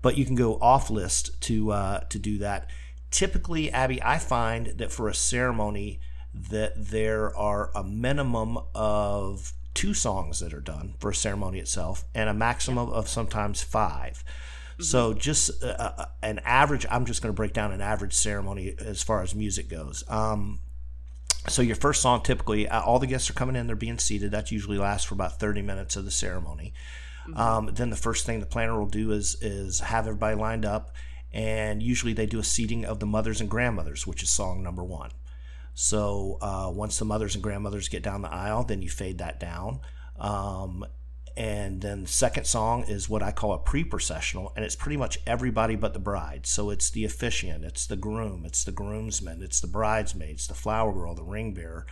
But 0.00 0.16
you 0.16 0.24
can 0.24 0.36
go 0.36 0.58
off 0.60 0.90
list 0.90 1.40
to 1.42 1.72
uh, 1.72 2.00
to 2.00 2.18
do 2.18 2.38
that. 2.38 2.68
Typically, 3.10 3.70
Abby, 3.70 4.02
I 4.02 4.18
find 4.18 4.66
that 4.78 4.92
for 4.92 5.08
a 5.08 5.14
ceremony 5.14 6.00
that 6.34 6.72
there 6.90 7.34
are 7.36 7.70
a 7.74 7.84
minimum 7.84 8.58
of 8.74 9.54
two 9.74 9.94
songs 9.94 10.40
that 10.40 10.54
are 10.54 10.60
done 10.60 10.94
for 10.98 11.10
a 11.10 11.14
ceremony 11.14 11.58
itself 11.58 12.04
and 12.14 12.28
a 12.28 12.34
maximum 12.34 12.88
of 12.90 13.08
sometimes 13.08 13.62
5 13.62 14.24
So 14.80 15.14
just 15.14 15.62
uh, 15.62 15.66
uh, 15.78 16.04
an 16.22 16.40
average. 16.44 16.86
I'm 16.90 17.04
just 17.04 17.22
going 17.22 17.32
to 17.32 17.36
break 17.36 17.52
down 17.52 17.72
an 17.72 17.80
average 17.80 18.12
ceremony 18.12 18.74
as 18.78 19.02
far 19.02 19.22
as 19.22 19.34
music 19.34 19.68
goes. 19.68 20.02
Um, 20.08 20.60
so 21.48 21.62
your 21.62 21.76
first 21.76 22.02
song, 22.02 22.22
typically, 22.22 22.68
uh, 22.68 22.80
all 22.82 22.98
the 22.98 23.06
guests 23.06 23.28
are 23.30 23.34
coming 23.34 23.54
in, 23.54 23.66
they're 23.66 23.76
being 23.76 23.98
seated. 23.98 24.32
That 24.32 24.50
usually 24.50 24.78
lasts 24.78 25.06
for 25.06 25.14
about 25.14 25.38
30 25.38 25.62
minutes 25.62 25.96
of 25.96 26.04
the 26.04 26.10
ceremony. 26.10 26.72
Um, 27.36 27.70
then 27.72 27.90
the 27.90 27.96
first 27.96 28.26
thing 28.26 28.40
the 28.40 28.46
planner 28.46 28.78
will 28.78 28.86
do 28.86 29.10
is 29.12 29.36
is 29.40 29.80
have 29.80 30.06
everybody 30.06 30.36
lined 30.36 30.66
up, 30.66 30.94
and 31.32 31.82
usually 31.82 32.12
they 32.12 32.26
do 32.26 32.38
a 32.38 32.44
seating 32.44 32.84
of 32.84 33.00
the 33.00 33.06
mothers 33.06 33.40
and 33.40 33.48
grandmothers, 33.48 34.06
which 34.06 34.22
is 34.22 34.30
song 34.30 34.62
number 34.62 34.84
one. 34.84 35.10
So 35.74 36.38
uh, 36.40 36.70
once 36.72 36.98
the 36.98 37.04
mothers 37.04 37.34
and 37.34 37.42
grandmothers 37.42 37.88
get 37.88 38.02
down 38.02 38.22
the 38.22 38.32
aisle, 38.32 38.64
then 38.64 38.80
you 38.80 38.88
fade 38.88 39.18
that 39.18 39.40
down. 39.40 39.80
Um, 40.18 40.86
and 41.36 41.80
then 41.80 42.02
the 42.02 42.08
second 42.08 42.46
song 42.46 42.84
is 42.84 43.08
what 43.08 43.22
I 43.22 43.32
call 43.32 43.52
a 43.52 43.58
pre-processional, 43.58 44.52
and 44.54 44.64
it's 44.64 44.76
pretty 44.76 44.96
much 44.96 45.18
everybody 45.26 45.74
but 45.74 45.92
the 45.92 45.98
bride. 45.98 46.46
So 46.46 46.70
it's 46.70 46.90
the 46.90 47.04
officiant, 47.04 47.64
it's 47.64 47.86
the 47.86 47.96
groom, 47.96 48.44
it's 48.44 48.62
the 48.62 48.70
groomsmen, 48.70 49.42
it's 49.42 49.60
the 49.60 49.66
bridesmaids, 49.66 50.46
the 50.46 50.54
flower 50.54 50.92
girl, 50.92 51.14
the 51.14 51.24
ring 51.24 51.52
bearer. 51.52 51.86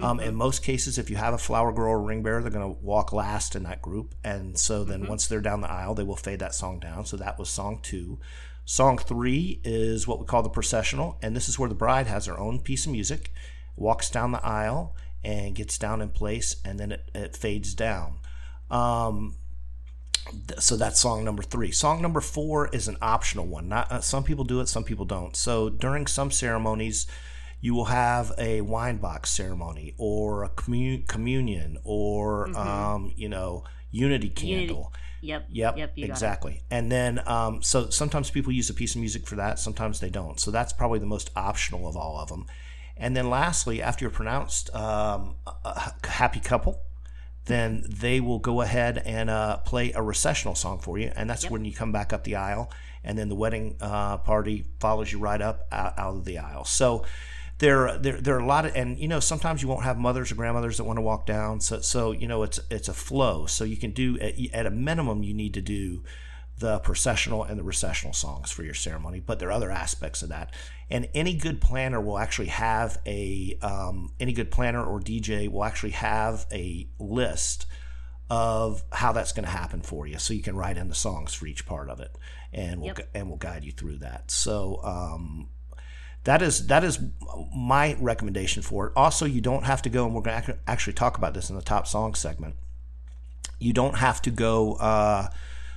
Um, 0.00 0.18
in 0.18 0.34
most 0.34 0.64
cases, 0.64 0.98
if 0.98 1.08
you 1.08 1.16
have 1.16 1.34
a 1.34 1.38
flower 1.38 1.72
girl 1.72 1.92
or 1.92 2.02
ring 2.02 2.24
bearer, 2.24 2.42
they're 2.42 2.50
going 2.50 2.74
to 2.74 2.80
walk 2.82 3.12
last 3.12 3.54
in 3.54 3.62
that 3.62 3.80
group, 3.80 4.14
and 4.24 4.58
so 4.58 4.82
then 4.82 5.06
once 5.06 5.28
they're 5.28 5.40
down 5.40 5.60
the 5.60 5.70
aisle, 5.70 5.94
they 5.94 6.02
will 6.02 6.16
fade 6.16 6.40
that 6.40 6.54
song 6.54 6.80
down. 6.80 7.06
So 7.06 7.16
that 7.16 7.38
was 7.38 7.48
song 7.48 7.78
two. 7.80 8.18
Song 8.64 8.96
three 8.98 9.60
is 9.62 10.06
what 10.06 10.18
we 10.20 10.26
call 10.26 10.42
the 10.42 10.48
processional, 10.48 11.18
and 11.22 11.36
this 11.36 11.48
is 11.48 11.58
where 11.58 11.68
the 11.68 11.74
bride 11.74 12.06
has 12.06 12.26
her 12.26 12.38
own 12.38 12.60
piece 12.60 12.86
of 12.86 12.92
music, 12.92 13.32
walks 13.76 14.08
down 14.10 14.32
the 14.32 14.44
aisle, 14.44 14.96
and 15.22 15.54
gets 15.54 15.78
down 15.78 16.00
in 16.00 16.08
place, 16.10 16.56
and 16.64 16.78
then 16.78 16.92
it, 16.92 17.10
it 17.14 17.36
fades 17.36 17.74
down. 17.74 18.18
Um, 18.70 19.36
th- 20.48 20.60
so 20.60 20.76
that's 20.76 21.00
song 21.00 21.24
number 21.24 21.42
three. 21.42 21.70
Song 21.70 22.00
number 22.00 22.20
four 22.20 22.68
is 22.68 22.88
an 22.88 22.96
optional 23.02 23.46
one. 23.46 23.68
Not 23.68 23.92
uh, 23.92 24.00
some 24.00 24.24
people 24.24 24.44
do 24.44 24.60
it, 24.60 24.68
some 24.68 24.84
people 24.84 25.04
don't. 25.04 25.36
So 25.36 25.68
during 25.68 26.06
some 26.06 26.30
ceremonies, 26.30 27.06
you 27.60 27.74
will 27.74 27.86
have 27.86 28.32
a 28.38 28.60
wine 28.62 28.98
box 28.98 29.30
ceremony 29.30 29.94
or 29.96 30.44
a 30.44 30.48
commu- 30.50 31.06
communion 31.06 31.78
or 31.84 32.48
um, 32.58 33.12
you 33.16 33.28
know 33.28 33.64
unity 33.90 34.28
candle. 34.28 34.92
Yep. 35.24 35.46
Yep. 35.50 35.78
Yep. 35.78 35.92
You 35.96 36.06
got 36.06 36.10
it. 36.10 36.12
exactly. 36.12 36.62
And 36.70 36.92
then, 36.92 37.20
um, 37.26 37.62
so 37.62 37.90
sometimes 37.90 38.30
people 38.30 38.52
use 38.52 38.70
a 38.70 38.74
piece 38.74 38.94
of 38.94 39.00
music 39.00 39.26
for 39.26 39.36
that. 39.36 39.58
Sometimes 39.58 40.00
they 40.00 40.10
don't. 40.10 40.38
So 40.38 40.50
that's 40.50 40.72
probably 40.72 40.98
the 40.98 41.06
most 41.06 41.30
optional 41.34 41.88
of 41.88 41.96
all 41.96 42.18
of 42.18 42.28
them. 42.28 42.46
And 42.96 43.16
then, 43.16 43.28
lastly, 43.28 43.82
after 43.82 44.04
you're 44.04 44.10
pronounced 44.12 44.74
um, 44.74 45.36
a 45.64 45.92
happy 46.06 46.38
couple, 46.40 46.80
then 47.46 47.84
they 47.88 48.20
will 48.20 48.38
go 48.38 48.60
ahead 48.60 49.02
and 49.04 49.28
uh, 49.28 49.58
play 49.58 49.92
a 49.92 50.02
recessional 50.02 50.54
song 50.54 50.78
for 50.78 50.98
you, 50.98 51.12
and 51.14 51.28
that's 51.28 51.50
when 51.50 51.64
you 51.64 51.72
come 51.72 51.92
back 51.92 52.12
up 52.12 52.24
the 52.24 52.36
aisle, 52.36 52.70
and 53.02 53.18
then 53.18 53.28
the 53.28 53.34
wedding 53.34 53.76
uh, 53.80 54.16
party 54.18 54.64
follows 54.80 55.12
you 55.12 55.18
right 55.18 55.42
up 55.42 55.66
out, 55.70 55.98
out 55.98 56.14
of 56.16 56.24
the 56.24 56.38
aisle. 56.38 56.64
So 56.64 57.04
there, 57.58 57.98
there, 57.98 58.20
there 58.20 58.34
are 58.36 58.40
a 58.40 58.46
lot 58.46 58.66
of, 58.66 58.74
and 58.74 58.98
you 58.98 59.08
know, 59.08 59.20
sometimes 59.20 59.62
you 59.62 59.68
won't 59.68 59.84
have 59.84 59.96
mothers 59.98 60.32
or 60.32 60.34
grandmothers 60.34 60.76
that 60.78 60.84
want 60.84 60.96
to 60.96 61.02
walk 61.02 61.26
down. 61.26 61.60
So, 61.60 61.80
so 61.80 62.12
you 62.12 62.26
know, 62.26 62.42
it's 62.42 62.60
it's 62.70 62.88
a 62.88 62.94
flow. 62.94 63.46
So 63.46 63.64
you 63.64 63.76
can 63.76 63.92
do 63.92 64.18
at, 64.18 64.34
at 64.52 64.66
a 64.66 64.70
minimum, 64.70 65.22
you 65.22 65.34
need 65.34 65.54
to 65.54 65.60
do 65.62 66.02
the 66.58 66.78
processional 66.80 67.42
and 67.42 67.58
the 67.58 67.64
recessional 67.64 68.12
songs 68.12 68.50
for 68.50 68.62
your 68.62 68.74
ceremony, 68.74 69.20
but 69.20 69.38
there 69.38 69.48
are 69.48 69.52
other 69.52 69.70
aspects 69.72 70.22
of 70.22 70.28
that. 70.28 70.54
And 70.88 71.08
any 71.14 71.34
good 71.34 71.60
planner 71.60 72.00
will 72.00 72.18
actually 72.18 72.48
have 72.48 72.98
a 73.06 73.58
um, 73.62 74.12
any 74.20 74.32
good 74.32 74.50
planner 74.50 74.84
or 74.84 75.00
DJ 75.00 75.48
will 75.48 75.64
actually 75.64 75.92
have 75.92 76.46
a 76.52 76.88
list 76.98 77.66
of 78.30 78.82
how 78.90 79.12
that's 79.12 79.32
going 79.32 79.44
to 79.44 79.50
happen 79.50 79.80
for 79.80 80.06
you, 80.06 80.18
so 80.18 80.32
you 80.34 80.42
can 80.42 80.56
write 80.56 80.76
in 80.76 80.88
the 80.88 80.94
songs 80.94 81.34
for 81.34 81.46
each 81.46 81.66
part 81.66 81.90
of 81.90 82.00
it, 82.00 82.16
and 82.52 82.80
we'll 82.80 82.94
Yep. 82.96 83.10
and 83.14 83.28
we'll 83.28 83.36
guide 83.36 83.64
you 83.64 83.72
through 83.72 83.98
that. 83.98 84.30
So. 84.30 84.80
Um, 84.82 85.50
that 86.24 86.42
is 86.42 86.66
that 86.68 86.84
is 86.84 86.98
my 87.54 87.96
recommendation 88.00 88.62
for 88.62 88.88
it. 88.88 88.92
Also, 88.96 89.26
you 89.26 89.40
don't 89.40 89.64
have 89.64 89.82
to 89.82 89.88
go, 89.90 90.06
and 90.06 90.14
we're 90.14 90.22
going 90.22 90.42
to 90.42 90.58
actually 90.66 90.94
talk 90.94 91.16
about 91.18 91.34
this 91.34 91.50
in 91.50 91.56
the 91.56 91.62
top 91.62 91.86
song 91.86 92.14
segment. 92.14 92.56
You 93.58 93.72
don't 93.72 93.98
have 93.98 94.20
to 94.22 94.30
go 94.30 94.74
uh, 94.74 95.28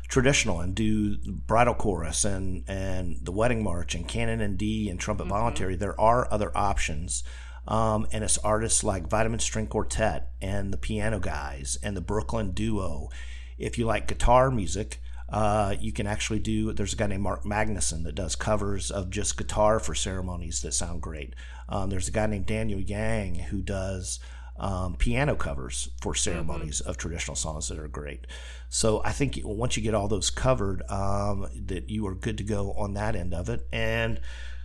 traditional 0.07 0.61
and 0.61 0.73
do 0.73 1.17
bridal 1.17 1.73
chorus 1.73 2.25
and 2.25 2.63
and 2.67 3.19
the 3.21 3.31
wedding 3.31 3.63
march 3.63 3.93
and 3.93 4.07
canon 4.07 4.41
in 4.41 4.55
D 4.55 4.89
and 4.89 4.99
trumpet 4.99 5.27
voluntary. 5.27 5.75
There 5.75 5.99
are 5.99 6.31
other 6.31 6.51
options. 6.57 7.23
Um, 7.67 8.07
and 8.13 8.23
it's 8.23 8.37
artists 8.37 8.81
like 8.81 9.09
Vitamin 9.09 9.39
String 9.39 9.67
Quartet 9.67 10.31
and 10.41 10.71
the 10.71 10.77
Piano 10.77 11.19
Guys 11.19 11.77
and 11.83 11.97
the 11.97 12.01
Brooklyn 12.01 12.51
Duo. 12.51 13.09
If 13.57 13.77
you 13.77 13.85
like 13.85 14.07
guitar 14.07 14.49
music, 14.49 15.01
uh, 15.29 15.75
you 15.79 15.91
can 15.91 16.07
actually 16.07 16.39
do. 16.39 16.71
There's 16.73 16.93
a 16.93 16.95
guy 16.95 17.07
named 17.07 17.23
Mark 17.23 17.43
Magnuson 17.43 18.03
that 18.03 18.15
does 18.15 18.35
covers 18.35 18.91
of 18.91 19.09
just 19.09 19.37
guitar 19.37 19.79
for 19.79 19.93
ceremonies 19.93 20.61
that 20.61 20.73
sound 20.73 21.01
great. 21.01 21.35
Um, 21.69 21.89
there's 21.89 22.07
a 22.07 22.11
guy 22.11 22.27
named 22.27 22.45
Daniel 22.45 22.81
Jang 22.81 23.35
who 23.35 23.61
does 23.61 24.19
um, 24.59 24.95
piano 24.95 25.35
covers 25.35 25.89
for 26.01 26.15
ceremonies 26.15 26.81
of 26.81 26.97
traditional 26.97 27.35
songs 27.35 27.67
that 27.67 27.77
are 27.77 27.87
great. 27.87 28.25
So 28.69 29.01
I 29.03 29.11
think 29.11 29.39
once 29.43 29.77
you 29.77 29.83
get 29.83 29.93
all 29.93 30.07
those 30.07 30.29
covered, 30.29 30.81
um, 30.89 31.47
that 31.65 31.89
you 31.89 32.07
are 32.07 32.15
good 32.15 32.37
to 32.39 32.43
go 32.43 32.71
on 32.73 32.93
that 32.93 33.15
end 33.15 33.33
of 33.33 33.49
it. 33.49 33.67
And 33.71 34.19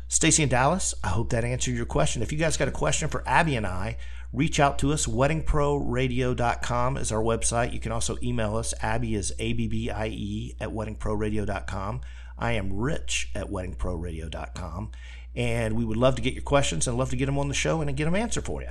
Stacy 0.08 0.42
and 0.42 0.50
Dallas, 0.50 0.94
I 1.02 1.08
hope 1.08 1.30
that 1.30 1.44
answered 1.44 1.74
your 1.74 1.86
question. 1.86 2.22
If 2.22 2.32
you 2.32 2.38
guys 2.38 2.56
got 2.56 2.68
a 2.68 2.72
question 2.72 3.08
for 3.08 3.22
Abby 3.26 3.56
and 3.56 3.66
I, 3.66 3.98
reach 4.32 4.58
out 4.60 4.78
to 4.80 4.92
us. 4.92 5.06
WeddingProRadio.com 5.06 6.96
is 6.96 7.12
our 7.12 7.22
website. 7.22 7.72
You 7.72 7.80
can 7.80 7.92
also 7.92 8.16
email 8.22 8.56
us. 8.56 8.74
Abby 8.80 9.14
is 9.14 9.32
A-B-B-I-E 9.38 10.14
E 10.14 10.56
at 10.60 10.70
WeddingProRadio.com. 10.70 12.00
I 12.38 12.52
am 12.52 12.72
Rich 12.72 13.30
at 13.34 13.48
WeddingProRadio.com. 13.50 14.90
And 15.34 15.74
we 15.76 15.84
would 15.84 15.96
love 15.96 16.16
to 16.16 16.22
get 16.22 16.34
your 16.34 16.42
questions 16.42 16.86
and 16.86 16.98
love 16.98 17.10
to 17.10 17.16
get 17.16 17.26
them 17.26 17.38
on 17.38 17.48
the 17.48 17.54
show 17.54 17.80
and 17.80 17.96
get 17.96 18.04
them 18.04 18.14
answered 18.14 18.44
for 18.44 18.62
you. 18.62 18.68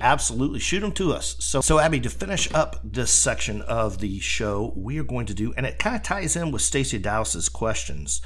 Absolutely. 0.00 0.58
Shoot 0.58 0.80
them 0.80 0.92
to 0.92 1.12
us. 1.12 1.36
So, 1.38 1.60
so 1.60 1.78
Abby, 1.78 2.00
to 2.00 2.10
finish 2.10 2.52
up 2.52 2.80
this 2.84 3.10
section 3.10 3.62
of 3.62 3.98
the 3.98 4.18
show, 4.20 4.72
we 4.76 4.98
are 4.98 5.04
going 5.04 5.24
to 5.26 5.34
do, 5.34 5.54
and 5.56 5.64
it 5.64 5.78
kind 5.78 5.96
of 5.96 6.02
ties 6.02 6.36
in 6.36 6.50
with 6.50 6.60
Stacey 6.62 6.98
Dowse's 6.98 7.48
questions. 7.48 8.20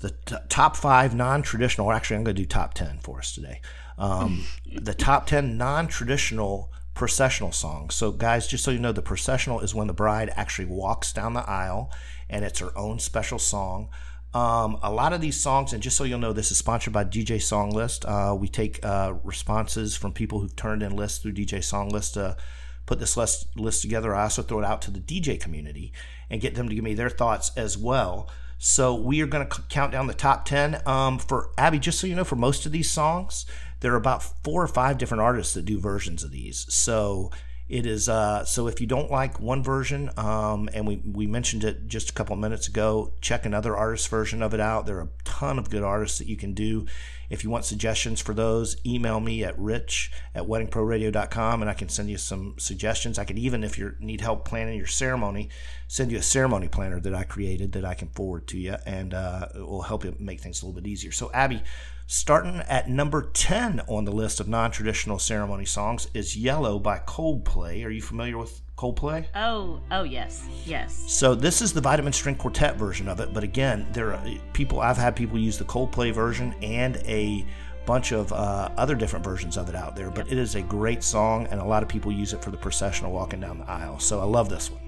the 0.00 0.10
t- 0.10 0.36
top 0.48 0.76
five 0.76 1.14
non-traditional. 1.14 1.90
Actually, 1.90 2.18
I'm 2.18 2.24
going 2.24 2.36
to 2.36 2.42
do 2.42 2.46
top 2.46 2.74
ten 2.74 2.98
for 3.00 3.18
us 3.18 3.34
today. 3.34 3.60
Um, 3.98 4.44
the 4.72 4.94
top 4.94 5.26
ten 5.26 5.58
non-traditional 5.58 6.72
processional 6.94 7.52
songs. 7.52 7.94
So, 7.94 8.10
guys, 8.10 8.46
just 8.46 8.64
so 8.64 8.70
you 8.70 8.78
know, 8.78 8.92
the 8.92 9.02
processional 9.02 9.60
is 9.60 9.74
when 9.74 9.86
the 9.86 9.92
bride 9.92 10.32
actually 10.34 10.66
walks 10.66 11.12
down 11.12 11.34
the 11.34 11.48
aisle, 11.48 11.92
and 12.28 12.44
it's 12.44 12.58
her 12.58 12.76
own 12.76 12.98
special 12.98 13.38
song. 13.38 13.88
Um, 14.34 14.78
a 14.82 14.92
lot 14.92 15.12
of 15.12 15.20
these 15.20 15.40
songs, 15.40 15.72
and 15.72 15.82
just 15.82 15.96
so 15.96 16.04
you'll 16.04 16.18
know, 16.18 16.32
this 16.32 16.50
is 16.50 16.58
sponsored 16.58 16.92
by 16.92 17.04
DJ 17.04 17.40
Song 17.40 17.70
List. 17.70 18.04
Uh, 18.04 18.36
we 18.38 18.46
take 18.46 18.84
uh, 18.84 19.14
responses 19.24 19.96
from 19.96 20.12
people 20.12 20.40
who've 20.40 20.54
turned 20.54 20.82
in 20.82 20.94
lists 20.94 21.18
through 21.18 21.32
DJ 21.32 21.64
Song 21.64 21.88
List 21.88 22.14
to 22.14 22.36
put 22.84 22.98
this 22.98 23.16
list, 23.16 23.56
list 23.56 23.80
together. 23.82 24.14
I 24.14 24.24
also 24.24 24.42
throw 24.42 24.58
it 24.58 24.64
out 24.64 24.82
to 24.82 24.90
the 24.90 25.00
DJ 25.00 25.40
community 25.40 25.92
and 26.28 26.40
get 26.40 26.56
them 26.56 26.68
to 26.68 26.74
give 26.74 26.84
me 26.84 26.94
their 26.94 27.10
thoughts 27.10 27.52
as 27.56 27.78
well. 27.78 28.28
So 28.58 28.94
we 28.94 29.22
are 29.22 29.26
going 29.26 29.46
to 29.46 29.62
count 29.68 29.92
down 29.92 30.08
the 30.08 30.14
top 30.14 30.44
10. 30.44 30.82
Um, 30.84 31.18
for 31.18 31.50
Abby, 31.56 31.78
just 31.78 32.00
so 32.00 32.06
you 32.06 32.16
know, 32.16 32.24
for 32.24 32.36
most 32.36 32.66
of 32.66 32.72
these 32.72 32.90
songs, 32.90 33.46
there 33.80 33.92
are 33.92 33.96
about 33.96 34.22
four 34.44 34.62
or 34.62 34.68
five 34.68 34.98
different 34.98 35.22
artists 35.22 35.54
that 35.54 35.64
do 35.64 35.80
versions 35.80 36.24
of 36.24 36.30
these. 36.30 36.66
So 36.72 37.30
it 37.68 37.84
is 37.84 38.08
uh, 38.08 38.44
so 38.44 38.66
if 38.66 38.80
you 38.80 38.86
don't 38.86 39.10
like 39.10 39.40
one 39.40 39.62
version, 39.62 40.10
um, 40.16 40.70
and 40.72 40.86
we 40.86 41.02
we 41.04 41.26
mentioned 41.26 41.64
it 41.64 41.86
just 41.86 42.10
a 42.10 42.12
couple 42.14 42.34
minutes 42.36 42.66
ago, 42.66 43.12
check 43.20 43.44
another 43.44 43.76
artist 43.76 44.08
version 44.08 44.42
of 44.42 44.54
it 44.54 44.60
out. 44.60 44.86
There 44.86 44.96
are 44.96 45.02
a 45.02 45.24
ton 45.24 45.58
of 45.58 45.68
good 45.68 45.82
artists 45.82 46.18
that 46.18 46.28
you 46.28 46.36
can 46.36 46.54
do. 46.54 46.86
If 47.30 47.44
you 47.44 47.50
want 47.50 47.64
suggestions 47.64 48.20
for 48.20 48.34
those, 48.34 48.76
email 48.86 49.20
me 49.20 49.44
at 49.44 49.58
rich 49.58 50.10
at 50.34 50.44
weddingproradio.com 50.44 51.60
and 51.60 51.70
I 51.70 51.74
can 51.74 51.88
send 51.88 52.10
you 52.10 52.18
some 52.18 52.54
suggestions. 52.58 53.18
I 53.18 53.24
can 53.24 53.38
even, 53.38 53.64
if 53.64 53.78
you 53.78 53.94
need 54.00 54.20
help 54.20 54.44
planning 54.44 54.76
your 54.76 54.86
ceremony, 54.86 55.48
send 55.86 56.10
you 56.10 56.18
a 56.18 56.22
ceremony 56.22 56.68
planner 56.68 57.00
that 57.00 57.14
I 57.14 57.24
created 57.24 57.72
that 57.72 57.84
I 57.84 57.94
can 57.94 58.08
forward 58.08 58.46
to 58.48 58.58
you 58.58 58.76
and 58.86 59.14
uh, 59.14 59.48
it 59.54 59.66
will 59.66 59.82
help 59.82 60.04
you 60.04 60.14
make 60.18 60.40
things 60.40 60.62
a 60.62 60.66
little 60.66 60.80
bit 60.80 60.88
easier. 60.88 61.12
So, 61.12 61.30
Abby, 61.32 61.62
Starting 62.10 62.60
at 62.70 62.88
number 62.88 63.20
10 63.34 63.82
on 63.86 64.06
the 64.06 64.10
list 64.10 64.40
of 64.40 64.48
non 64.48 64.70
traditional 64.70 65.18
ceremony 65.18 65.66
songs 65.66 66.08
is 66.14 66.38
Yellow 66.38 66.78
by 66.78 66.98
Coldplay. 67.00 67.84
Are 67.84 67.90
you 67.90 68.00
familiar 68.00 68.38
with 68.38 68.62
Coldplay? 68.78 69.26
Oh, 69.34 69.80
oh 69.90 70.04
yes, 70.04 70.46
yes. 70.64 71.04
So 71.08 71.34
this 71.34 71.60
is 71.60 71.72
the 71.72 71.80
Vitamin 71.80 72.12
String 72.12 72.36
Quartet 72.36 72.76
version 72.76 73.08
of 73.08 73.18
it, 73.18 73.34
but 73.34 73.42
again, 73.42 73.88
there 73.92 74.14
are 74.14 74.22
people 74.52 74.80
I've 74.80 74.96
had 74.96 75.16
people 75.16 75.36
use 75.36 75.58
the 75.58 75.64
Coldplay 75.64 76.12
version 76.12 76.54
and 76.62 76.96
a 76.98 77.44
bunch 77.86 78.12
of 78.12 78.32
uh, 78.32 78.68
other 78.76 78.94
different 78.94 79.24
versions 79.24 79.56
of 79.56 79.68
it 79.68 79.74
out 79.74 79.96
there. 79.96 80.10
But 80.10 80.30
it 80.30 80.38
is 80.38 80.54
a 80.54 80.62
great 80.62 81.02
song, 81.02 81.48
and 81.50 81.60
a 81.60 81.64
lot 81.64 81.82
of 81.82 81.88
people 81.88 82.12
use 82.12 82.32
it 82.32 82.40
for 82.44 82.50
the 82.50 82.56
processional 82.56 83.10
walking 83.10 83.40
down 83.40 83.58
the 83.58 83.68
aisle. 83.68 83.98
So 83.98 84.20
I 84.20 84.24
love 84.24 84.48
this 84.48 84.70
one. 84.70 84.82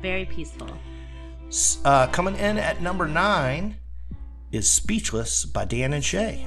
Very 0.00 0.24
peaceful. 0.26 0.70
Uh, 1.84 2.06
coming 2.08 2.36
in 2.36 2.58
at 2.58 2.80
number 2.80 3.08
nine 3.08 3.76
is 4.52 4.70
Speechless 4.70 5.46
by 5.46 5.64
Dan 5.64 5.92
and 5.92 6.04
Shay. 6.04 6.46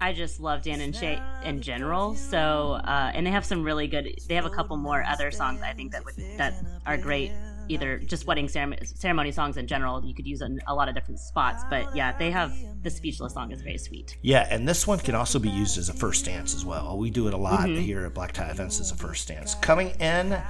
I 0.00 0.12
just 0.12 0.40
love 0.40 0.62
Dan 0.62 0.80
and 0.80 0.94
Shay 0.94 1.20
in 1.44 1.60
general. 1.60 2.14
So, 2.14 2.80
uh, 2.84 3.10
and 3.14 3.26
they 3.26 3.30
have 3.30 3.44
some 3.44 3.62
really 3.62 3.86
good. 3.86 4.18
They 4.28 4.34
have 4.34 4.46
a 4.46 4.50
couple 4.50 4.76
more 4.76 5.04
other 5.04 5.30
songs 5.30 5.60
I 5.62 5.72
think 5.72 5.92
that 5.92 6.04
would 6.04 6.16
that 6.36 6.54
are 6.86 6.96
great. 6.96 7.32
Either 7.70 7.98
just 7.98 8.26
wedding 8.26 8.48
ceremony, 8.48 8.80
ceremony 8.86 9.30
songs 9.30 9.58
in 9.58 9.66
general, 9.66 10.02
you 10.02 10.14
could 10.14 10.26
use 10.26 10.40
in 10.40 10.58
a 10.66 10.74
lot 10.74 10.88
of 10.88 10.94
different 10.94 11.20
spots. 11.20 11.64
But 11.68 11.94
yeah, 11.94 12.16
they 12.16 12.30
have 12.30 12.54
the 12.82 12.88
speechless 12.88 13.34
song 13.34 13.52
is 13.52 13.60
very 13.60 13.76
sweet. 13.76 14.16
Yeah, 14.22 14.46
and 14.48 14.66
this 14.66 14.86
one 14.86 14.98
can 15.00 15.14
also 15.14 15.38
be 15.38 15.50
used 15.50 15.76
as 15.76 15.90
a 15.90 15.92
first 15.92 16.24
dance 16.24 16.54
as 16.54 16.64
well. 16.64 16.96
We 16.96 17.10
do 17.10 17.28
it 17.28 17.34
a 17.34 17.36
lot 17.36 17.68
mm-hmm. 17.68 17.82
here 17.82 18.06
at 18.06 18.14
Black 18.14 18.32
Tie 18.32 18.48
Events 18.48 18.80
as 18.80 18.90
a 18.90 18.96
first 18.96 19.28
dance. 19.28 19.54
Coming 19.56 19.90
in 20.00 20.40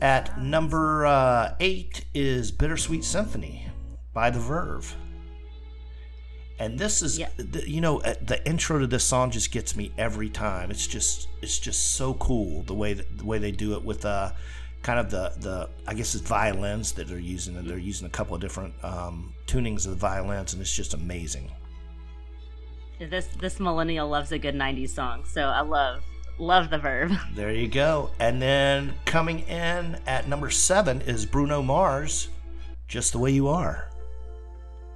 at 0.00 0.40
number 0.40 1.04
uh, 1.04 1.54
eight 1.60 2.06
is 2.14 2.50
Bittersweet 2.50 3.04
Symphony 3.04 3.68
by 4.14 4.30
The 4.30 4.40
Verve. 4.40 4.96
And 6.58 6.78
this 6.78 7.02
is, 7.02 7.18
yeah. 7.18 7.30
the, 7.36 7.68
you 7.68 7.80
know, 7.80 8.00
uh, 8.00 8.14
the 8.22 8.46
intro 8.46 8.78
to 8.78 8.86
this 8.86 9.04
song 9.04 9.30
just 9.30 9.50
gets 9.50 9.74
me 9.74 9.92
every 9.98 10.28
time. 10.28 10.70
It's 10.70 10.86
just, 10.86 11.28
it's 11.42 11.58
just 11.58 11.94
so 11.94 12.14
cool 12.14 12.62
the 12.62 12.74
way 12.74 12.94
that 12.94 13.18
the 13.18 13.24
way 13.24 13.38
they 13.38 13.50
do 13.50 13.74
it 13.74 13.84
with 13.84 14.04
uh, 14.04 14.30
kind 14.84 15.00
of 15.00 15.10
the 15.10 15.32
the 15.40 15.68
I 15.88 15.94
guess 15.94 16.14
it's 16.14 16.28
violins 16.28 16.92
that 16.92 17.08
they're 17.08 17.18
using, 17.18 17.56
and 17.56 17.68
they're 17.68 17.78
using 17.78 18.06
a 18.06 18.10
couple 18.10 18.36
of 18.36 18.40
different 18.40 18.72
um, 18.84 19.34
tunings 19.46 19.86
of 19.86 19.92
the 19.92 19.96
violins, 19.96 20.52
and 20.52 20.62
it's 20.62 20.74
just 20.74 20.94
amazing. 20.94 21.50
This 23.00 23.26
this 23.40 23.58
millennial 23.58 24.08
loves 24.08 24.30
a 24.30 24.38
good 24.38 24.54
'90s 24.54 24.90
song, 24.90 25.24
so 25.24 25.42
I 25.42 25.62
love 25.62 26.04
love 26.38 26.70
the 26.70 26.78
Verve. 26.78 27.12
There 27.34 27.52
you 27.52 27.66
go. 27.66 28.10
And 28.20 28.40
then 28.40 28.94
coming 29.06 29.40
in 29.40 29.98
at 30.06 30.28
number 30.28 30.50
seven 30.50 31.00
is 31.00 31.26
Bruno 31.26 31.62
Mars, 31.62 32.28
"Just 32.86 33.12
the 33.12 33.18
Way 33.18 33.32
You 33.32 33.48
Are." 33.48 33.88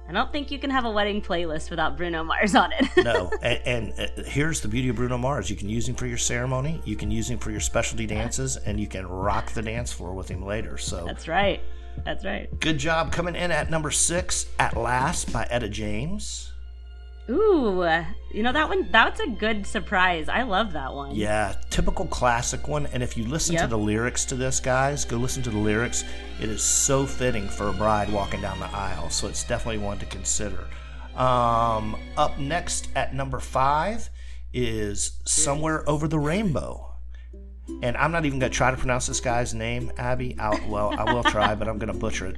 I 0.09 0.11
don't 0.11 0.31
think 0.31 0.49
you 0.49 0.57
can 0.57 0.71
have 0.71 0.85
a 0.85 0.89
wedding 0.91 1.21
playlist 1.21 1.69
without 1.69 1.95
Bruno 1.95 2.23
Mars 2.23 2.55
on 2.55 2.71
it. 2.73 3.05
no, 3.05 3.31
and, 3.43 3.61
and, 3.65 3.99
uh, 3.99 4.23
here's 4.23 4.59
the 4.59 4.67
beauty 4.67 4.89
of 4.89 4.95
Bruno 4.95 5.19
Mars: 5.19 5.51
you 5.51 5.55
can 5.55 5.69
use 5.69 5.87
him 5.87 5.93
for 5.93 6.07
your 6.07 6.17
ceremony, 6.17 6.81
you 6.83 6.95
can 6.95 7.11
use 7.11 7.29
him 7.29 7.37
for 7.37 7.51
your 7.51 7.59
specialty 7.59 8.07
dances, 8.07 8.57
and 8.57 8.79
you 8.79 8.87
can 8.87 9.05
rock 9.05 9.51
the 9.51 9.61
dance 9.61 9.93
floor 9.93 10.15
with 10.15 10.27
him 10.27 10.43
later. 10.43 10.79
So 10.79 11.05
that's 11.05 11.27
right. 11.27 11.61
That's 12.05 12.25
right. 12.25 12.49
Good 12.59 12.79
job 12.79 13.11
coming 13.11 13.35
in 13.35 13.51
at 13.51 13.69
number 13.69 13.91
six. 13.91 14.47
At 14.57 14.75
last 14.75 15.31
by 15.31 15.45
Etta 15.51 15.69
James. 15.69 16.48
Ooh, 17.29 17.87
you 18.31 18.41
know 18.41 18.51
that 18.51 18.67
one. 18.69 18.89
That's 18.91 19.19
a 19.19 19.27
good 19.27 19.65
surprise. 19.65 20.29
I 20.29 20.41
love 20.41 20.73
that 20.73 20.93
one. 20.93 21.15
Yeah, 21.15 21.55
typical 21.69 22.07
classic 22.07 22.67
one. 22.67 22.87
And 22.87 23.03
if 23.03 23.15
you 23.15 23.25
listen 23.25 23.53
yep. 23.53 23.63
to 23.63 23.67
the 23.67 23.77
lyrics 23.77 24.25
to 24.25 24.35
this, 24.35 24.59
guys, 24.59 25.05
go 25.05 25.17
listen 25.17 25.43
to 25.43 25.51
the 25.51 25.57
lyrics. 25.57 26.03
It 26.41 26.49
is 26.49 26.63
so 26.63 27.05
fitting 27.05 27.47
for 27.47 27.67
a 27.67 27.73
bride 27.73 28.11
walking 28.11 28.41
down 28.41 28.59
the 28.59 28.65
aisle. 28.65 29.09
So 29.09 29.27
it's 29.27 29.43
definitely 29.43 29.83
one 29.83 29.99
to 29.99 30.05
consider. 30.07 30.65
Um, 31.15 31.97
up 32.17 32.37
next 32.39 32.89
at 32.95 33.13
number 33.13 33.39
five 33.39 34.09
is 34.53 35.19
"Somewhere 35.25 35.87
Over 35.87 36.07
the 36.07 36.19
Rainbow." 36.19 36.85
And 37.83 37.95
I'm 37.97 38.11
not 38.11 38.25
even 38.25 38.39
going 38.39 38.51
to 38.51 38.57
try 38.57 38.71
to 38.71 38.77
pronounce 38.77 39.05
this 39.05 39.19
guy's 39.19 39.53
name, 39.53 39.91
Abby. 39.97 40.35
I'll, 40.39 40.59
well, 40.67 40.91
I 40.97 41.13
will 41.13 41.23
try, 41.23 41.53
but 41.53 41.67
I'm 41.67 41.77
going 41.77 41.93
to 41.93 41.99
butcher 41.99 42.25
it. 42.25 42.37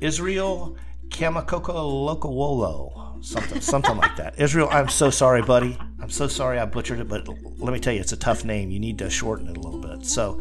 Israel 0.00 0.76
Kamakoko 1.10 1.74
Lokowolo 2.08 3.00
something 3.22 3.60
something 3.60 3.96
like 3.96 4.16
that. 4.16 4.38
Israel, 4.38 4.68
I'm 4.70 4.88
so 4.88 5.10
sorry, 5.10 5.42
buddy. 5.42 5.78
I'm 6.00 6.10
so 6.10 6.26
sorry 6.26 6.58
I 6.58 6.64
butchered 6.64 7.00
it, 7.00 7.08
but 7.08 7.28
let 7.58 7.72
me 7.72 7.78
tell 7.78 7.92
you, 7.92 8.00
it's 8.00 8.12
a 8.12 8.16
tough 8.16 8.44
name. 8.44 8.70
You 8.70 8.80
need 8.80 8.98
to 8.98 9.10
shorten 9.10 9.48
it 9.48 9.56
a 9.56 9.60
little 9.60 9.80
bit. 9.80 10.04
So, 10.06 10.40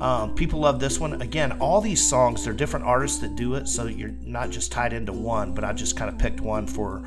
um, 0.00 0.34
people 0.34 0.60
love 0.60 0.80
this 0.80 0.98
one. 0.98 1.20
Again, 1.20 1.52
all 1.60 1.80
these 1.80 2.04
songs, 2.04 2.44
they're 2.44 2.52
different 2.52 2.86
artists 2.86 3.18
that 3.18 3.36
do 3.36 3.54
it, 3.54 3.68
so 3.68 3.86
you're 3.86 4.14
not 4.20 4.50
just 4.50 4.72
tied 4.72 4.92
into 4.92 5.12
one. 5.12 5.54
But 5.54 5.64
I 5.64 5.72
just 5.72 5.96
kind 5.96 6.10
of 6.10 6.18
picked 6.18 6.40
one 6.40 6.66
for 6.66 7.02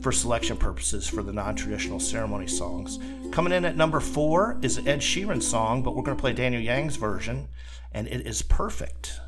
for 0.00 0.12
selection 0.12 0.56
purposes 0.56 1.08
for 1.08 1.24
the 1.24 1.32
non-traditional 1.32 1.98
ceremony 1.98 2.46
songs. 2.46 3.00
Coming 3.32 3.52
in 3.52 3.64
at 3.64 3.76
number 3.76 3.98
four 3.98 4.56
is 4.62 4.78
Ed 4.78 5.00
Sheeran's 5.00 5.46
song, 5.46 5.82
but 5.82 5.96
we're 5.96 6.04
going 6.04 6.16
to 6.16 6.20
play 6.20 6.32
Daniel 6.32 6.62
Jang's 6.62 6.96
version, 6.96 7.48
and 7.92 8.06
it 8.06 8.26
is 8.26 8.42
perfect. 8.42 9.20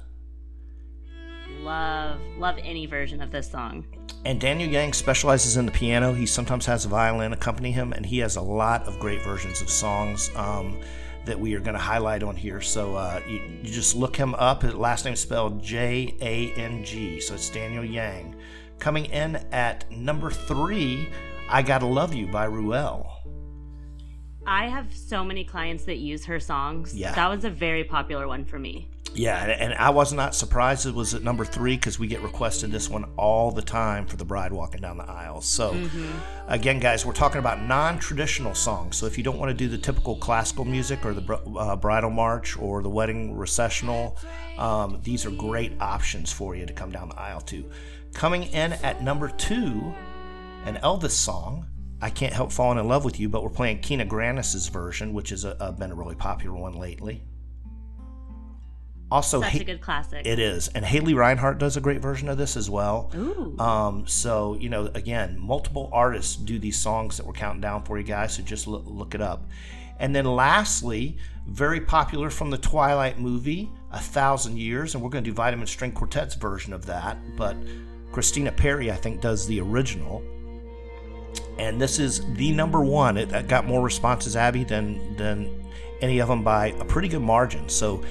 Love 1.62 2.20
love 2.38 2.58
any 2.62 2.86
version 2.86 3.20
of 3.20 3.30
this 3.30 3.50
song. 3.50 3.84
And 4.24 4.40
Daniel 4.40 4.70
Jang 4.70 4.92
specializes 4.92 5.56
in 5.56 5.66
the 5.66 5.72
piano. 5.72 6.12
He 6.12 6.26
sometimes 6.26 6.66
has 6.66 6.84
a 6.84 6.88
violin 6.88 7.32
accompany 7.32 7.72
him, 7.72 7.92
and 7.92 8.04
he 8.04 8.18
has 8.18 8.36
a 8.36 8.42
lot 8.42 8.86
of 8.86 8.98
great 8.98 9.22
versions 9.22 9.62
of 9.62 9.70
songs 9.70 10.30
um, 10.36 10.78
that 11.24 11.38
we 11.38 11.54
are 11.54 11.60
going 11.60 11.74
to 11.74 11.80
highlight 11.80 12.22
on 12.22 12.36
here. 12.36 12.60
So 12.60 12.94
uh, 12.96 13.20
you, 13.26 13.40
you, 13.62 13.70
just 13.70 13.96
look 13.96 14.16
him 14.16 14.34
up. 14.34 14.62
His 14.62 14.74
last 14.74 15.04
name 15.04 15.16
spelled 15.16 15.62
J 15.62 16.14
A 16.20 16.52
N 16.54 16.84
G. 16.84 17.20
So 17.20 17.34
it's 17.34 17.48
Daniel 17.48 17.86
Jang. 17.86 18.36
Coming 18.78 19.06
in 19.06 19.36
at 19.52 19.90
number 19.90 20.30
three, 20.30 21.08
I 21.48 21.62
Gotta 21.62 21.86
Love 21.86 22.14
You 22.14 22.26
by 22.26 22.46
Ruelle. 22.46 23.06
I 24.46 24.68
have 24.68 24.94
so 24.94 25.22
many 25.22 25.44
clients 25.44 25.84
that 25.84 25.98
use 25.98 26.24
her 26.24 26.40
songs. 26.40 26.94
Yeah. 26.94 27.14
That 27.14 27.28
was 27.28 27.44
a 27.44 27.50
very 27.50 27.84
popular 27.84 28.26
one 28.26 28.44
for 28.44 28.58
me. 28.58 28.88
Yeah, 29.14 29.44
and 29.44 29.74
I 29.74 29.90
was 29.90 30.12
not 30.12 30.36
surprised 30.36 30.86
it 30.86 30.94
was 30.94 31.14
at 31.14 31.24
number 31.24 31.44
three 31.44 31.76
because 31.76 31.98
we 31.98 32.06
get 32.06 32.22
requested 32.22 32.70
this 32.70 32.88
one 32.88 33.04
all 33.16 33.50
the 33.50 33.62
time 33.62 34.06
for 34.06 34.16
the 34.16 34.24
bride 34.24 34.52
walking 34.52 34.80
down 34.80 34.98
the 34.98 35.10
aisle. 35.10 35.40
So, 35.40 35.72
mm-hmm. 35.72 36.12
again, 36.48 36.78
guys, 36.78 37.04
we're 37.04 37.12
talking 37.12 37.40
about 37.40 37.60
non 37.60 37.98
traditional 37.98 38.54
songs. 38.54 38.96
So, 38.96 39.06
if 39.06 39.18
you 39.18 39.24
don't 39.24 39.38
want 39.38 39.50
to 39.50 39.54
do 39.54 39.68
the 39.68 39.78
typical 39.78 40.16
classical 40.16 40.64
music 40.64 41.04
or 41.04 41.12
the 41.12 41.34
uh, 41.34 41.74
bridal 41.74 42.10
march 42.10 42.56
or 42.56 42.82
the 42.82 42.88
wedding 42.88 43.36
recessional, 43.36 44.16
um, 44.58 45.00
these 45.02 45.26
are 45.26 45.30
great 45.30 45.72
options 45.80 46.32
for 46.32 46.54
you 46.54 46.64
to 46.64 46.72
come 46.72 46.92
down 46.92 47.08
the 47.08 47.18
aisle 47.18 47.40
to. 47.42 47.68
Coming 48.14 48.44
in 48.44 48.74
at 48.74 49.02
number 49.02 49.28
two, 49.28 49.92
an 50.66 50.76
Elvis 50.84 51.10
song. 51.10 51.66
I 52.00 52.10
can't 52.10 52.32
help 52.32 52.50
falling 52.52 52.78
in 52.78 52.88
love 52.88 53.04
with 53.04 53.20
you, 53.20 53.28
but 53.28 53.42
we're 53.42 53.50
playing 53.50 53.80
Kina 53.80 54.06
Grannis's 54.06 54.68
version, 54.68 55.12
which 55.12 55.30
has 55.30 55.44
been 55.78 55.90
a 55.90 55.94
really 55.94 56.14
popular 56.14 56.56
one 56.56 56.74
lately. 56.74 57.22
Also, 59.10 59.40
such 59.40 59.52
ha- 59.52 59.58
a 59.60 59.64
good 59.64 59.80
classic. 59.80 60.26
It 60.26 60.38
is, 60.38 60.68
and 60.68 60.84
Haley 60.84 61.14
Reinhart 61.14 61.58
does 61.58 61.76
a 61.76 61.80
great 61.80 62.00
version 62.00 62.28
of 62.28 62.38
this 62.38 62.56
as 62.56 62.70
well. 62.70 63.10
Ooh. 63.16 63.56
Um, 63.58 64.06
so 64.06 64.56
you 64.60 64.68
know, 64.68 64.86
again, 64.94 65.36
multiple 65.38 65.90
artists 65.92 66.36
do 66.36 66.58
these 66.58 66.78
songs 66.78 67.16
that 67.16 67.26
we're 67.26 67.32
counting 67.32 67.60
down 67.60 67.82
for 67.82 67.98
you 67.98 68.04
guys. 68.04 68.34
So 68.34 68.42
just 68.42 68.66
look, 68.66 68.84
look 68.86 69.14
it 69.14 69.20
up. 69.20 69.48
And 69.98 70.14
then 70.16 70.24
lastly, 70.24 71.18
very 71.46 71.80
popular 71.80 72.30
from 72.30 72.50
the 72.50 72.56
Twilight 72.56 73.18
movie, 73.18 73.68
A 73.92 73.98
Thousand 73.98 74.56
Years, 74.56 74.94
and 74.94 75.02
we're 75.02 75.10
going 75.10 75.24
to 75.24 75.30
do 75.30 75.34
Vitamin 75.34 75.66
String 75.66 75.92
Quartet's 75.92 76.36
version 76.36 76.72
of 76.72 76.86
that. 76.86 77.18
But 77.36 77.56
Christina 78.12 78.50
Perri, 78.52 78.90
I 78.90 78.96
think, 78.96 79.20
does 79.20 79.46
the 79.46 79.60
original. 79.60 80.22
And 81.60 81.78
this 81.78 81.98
is 81.98 82.24
the 82.36 82.52
number 82.52 82.80
one. 82.80 83.18
It, 83.18 83.32
it 83.32 83.46
got 83.46 83.66
more 83.66 83.82
responses, 83.82 84.34
Abby, 84.34 84.64
than 84.64 85.14
than 85.16 85.62
any 86.00 86.18
of 86.18 86.28
them 86.28 86.42
by 86.42 86.68
a 86.68 86.84
pretty 86.86 87.06
good 87.06 87.20
margin. 87.20 87.68
So, 87.68 88.02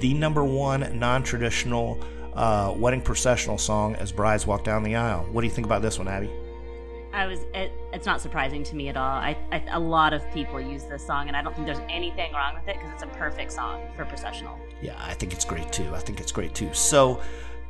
the 0.00 0.12
number 0.12 0.42
one 0.42 0.98
non-traditional 0.98 2.00
uh, 2.34 2.74
wedding 2.76 3.00
processional 3.00 3.58
song 3.58 3.94
as 3.94 4.10
brides 4.10 4.44
walk 4.44 4.64
down 4.64 4.82
the 4.82 4.96
aisle. 4.96 5.24
What 5.30 5.42
do 5.42 5.46
you 5.46 5.52
think 5.52 5.66
about 5.66 5.82
this 5.82 5.98
one, 5.98 6.08
Abby? 6.08 6.28
I 7.12 7.26
was. 7.26 7.46
It, 7.54 7.70
it's 7.92 8.06
not 8.06 8.20
surprising 8.20 8.64
to 8.64 8.74
me 8.74 8.88
at 8.88 8.96
all. 8.96 9.04
I, 9.04 9.38
I, 9.52 9.62
a 9.70 9.78
lot 9.78 10.12
of 10.12 10.28
people 10.32 10.60
use 10.60 10.82
this 10.82 11.06
song, 11.06 11.28
and 11.28 11.36
I 11.36 11.42
don't 11.42 11.54
think 11.54 11.64
there's 11.64 11.78
anything 11.88 12.32
wrong 12.32 12.54
with 12.54 12.66
it 12.66 12.74
because 12.74 12.92
it's 12.92 13.04
a 13.04 13.18
perfect 13.18 13.52
song 13.52 13.86
for 13.94 14.04
processional. 14.04 14.58
Yeah, 14.82 14.96
I 14.98 15.14
think 15.14 15.32
it's 15.32 15.44
great 15.44 15.70
too. 15.72 15.94
I 15.94 16.00
think 16.00 16.18
it's 16.18 16.32
great 16.32 16.56
too. 16.56 16.74
So, 16.74 17.22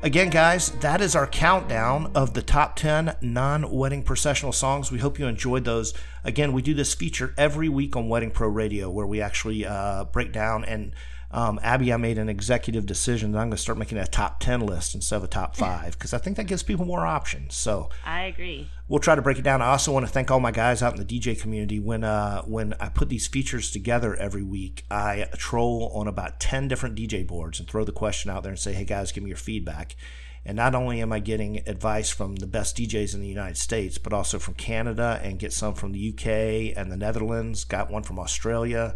again, 0.03 0.31
guys, 0.31 0.71
that 0.81 1.01
is 1.01 1.17
our 1.17 1.27
countdown 1.27 2.11
of 2.15 2.35
the 2.35 2.43
top 2.43 2.77
10 2.77 3.17
non 3.21 3.71
wedding 3.71 4.03
processional 4.03 4.53
songs. 4.53 4.91
We 4.91 4.99
hope 4.99 5.19
you 5.19 5.27
enjoyed 5.27 5.65
those. 5.65 5.95
Again, 6.25 6.53
we 6.53 6.63
do 6.63 6.75
this 6.75 6.95
feature 6.95 7.35
every 7.37 7.69
week 7.69 7.97
on 7.97 8.09
Wedding 8.09 8.31
Pro 8.31 8.49
Radio 8.49 8.91
where 8.91 9.07
we 9.07 9.21
actually 9.21 9.65
uh, 9.65 10.05
break 10.05 10.33
down 10.33 10.65
and 10.65 10.95
um, 11.37 11.61
Abby, 11.63 11.93
I 11.93 11.99
made 11.99 12.17
an 12.17 12.31
executive 12.31 12.87
decision 12.87 13.33
that 13.33 13.39
I'm 13.41 13.49
going 13.49 13.59
to 13.59 13.63
start 13.63 13.77
making 13.77 13.99
a 13.99 14.07
top 14.07 14.41
10 14.41 14.61
list 14.61 14.95
instead 14.95 15.17
of 15.17 15.25
a 15.25 15.29
top 15.29 15.55
five 15.55 15.93
because 15.99 16.15
I 16.15 16.19
think 16.19 16.39
that 16.39 16.47
gives 16.47 16.63
people 16.63 16.87
more 16.87 17.07
options. 17.07 17.55
So 17.55 17.91
I 18.07 18.23
agree. 18.23 18.71
We'll 18.89 19.01
try 19.01 19.15
to 19.15 19.21
break 19.21 19.39
it 19.39 19.43
down. 19.43 19.61
I 19.61 19.67
also 19.67 19.93
want 19.93 20.07
to 20.07 20.11
thank 20.11 20.31
all 20.31 20.41
my 20.41 20.51
guys 20.51 20.83
out 20.83 20.99
in 20.99 21.07
the 21.07 21.21
DJ 21.21 21.39
community. 21.39 21.79
When 21.79 22.05
uh, 22.05 22.41
when 22.43 22.73
I 22.81 22.89
put 22.89 23.11
these 23.11 23.27
features 23.27 23.71
together 23.71 24.17
every 24.17 24.43
week, 24.43 24.87
I 24.91 25.29
troll 25.37 25.93
on 25.95 26.09
about 26.09 26.41
10 26.41 26.69
different 26.69 26.97
DJ 26.97 27.27
boards 27.27 27.61
and 27.61 27.69
throw 27.69 27.85
the 27.85 27.93
question 27.93 28.31
out 28.31 28.43
there 28.43 28.53
and 28.53 28.59
say, 28.59 28.73
hey 28.73 28.85
guys, 28.85 29.13
give 29.13 29.23
me 29.23 29.29
your 29.29 29.37
feedback. 29.37 29.95
And 30.47 30.57
not 30.57 30.75
only 30.75 31.03
am 31.03 31.13
I 31.13 31.19
getting 31.19 31.59
advice 31.69 32.09
from 32.09 32.37
the 32.37 32.47
best 32.47 32.79
DJs 32.79 33.15
in 33.15 33.21
the 33.21 33.27
United 33.27 33.59
States, 33.59 33.99
but 33.99 34.15
also 34.15 34.39
from 34.39 34.55
Canada 34.55 35.21
and 35.23 35.39
get 35.39 35.53
some 35.53 35.75
from 35.75 35.93
the 35.93 36.15
UK 36.15 36.79
and 36.79 36.91
the 36.91 36.97
Netherlands. 36.97 37.65
Got 37.65 37.91
one 37.91 38.05
from 38.05 38.19
Australia 38.19 38.95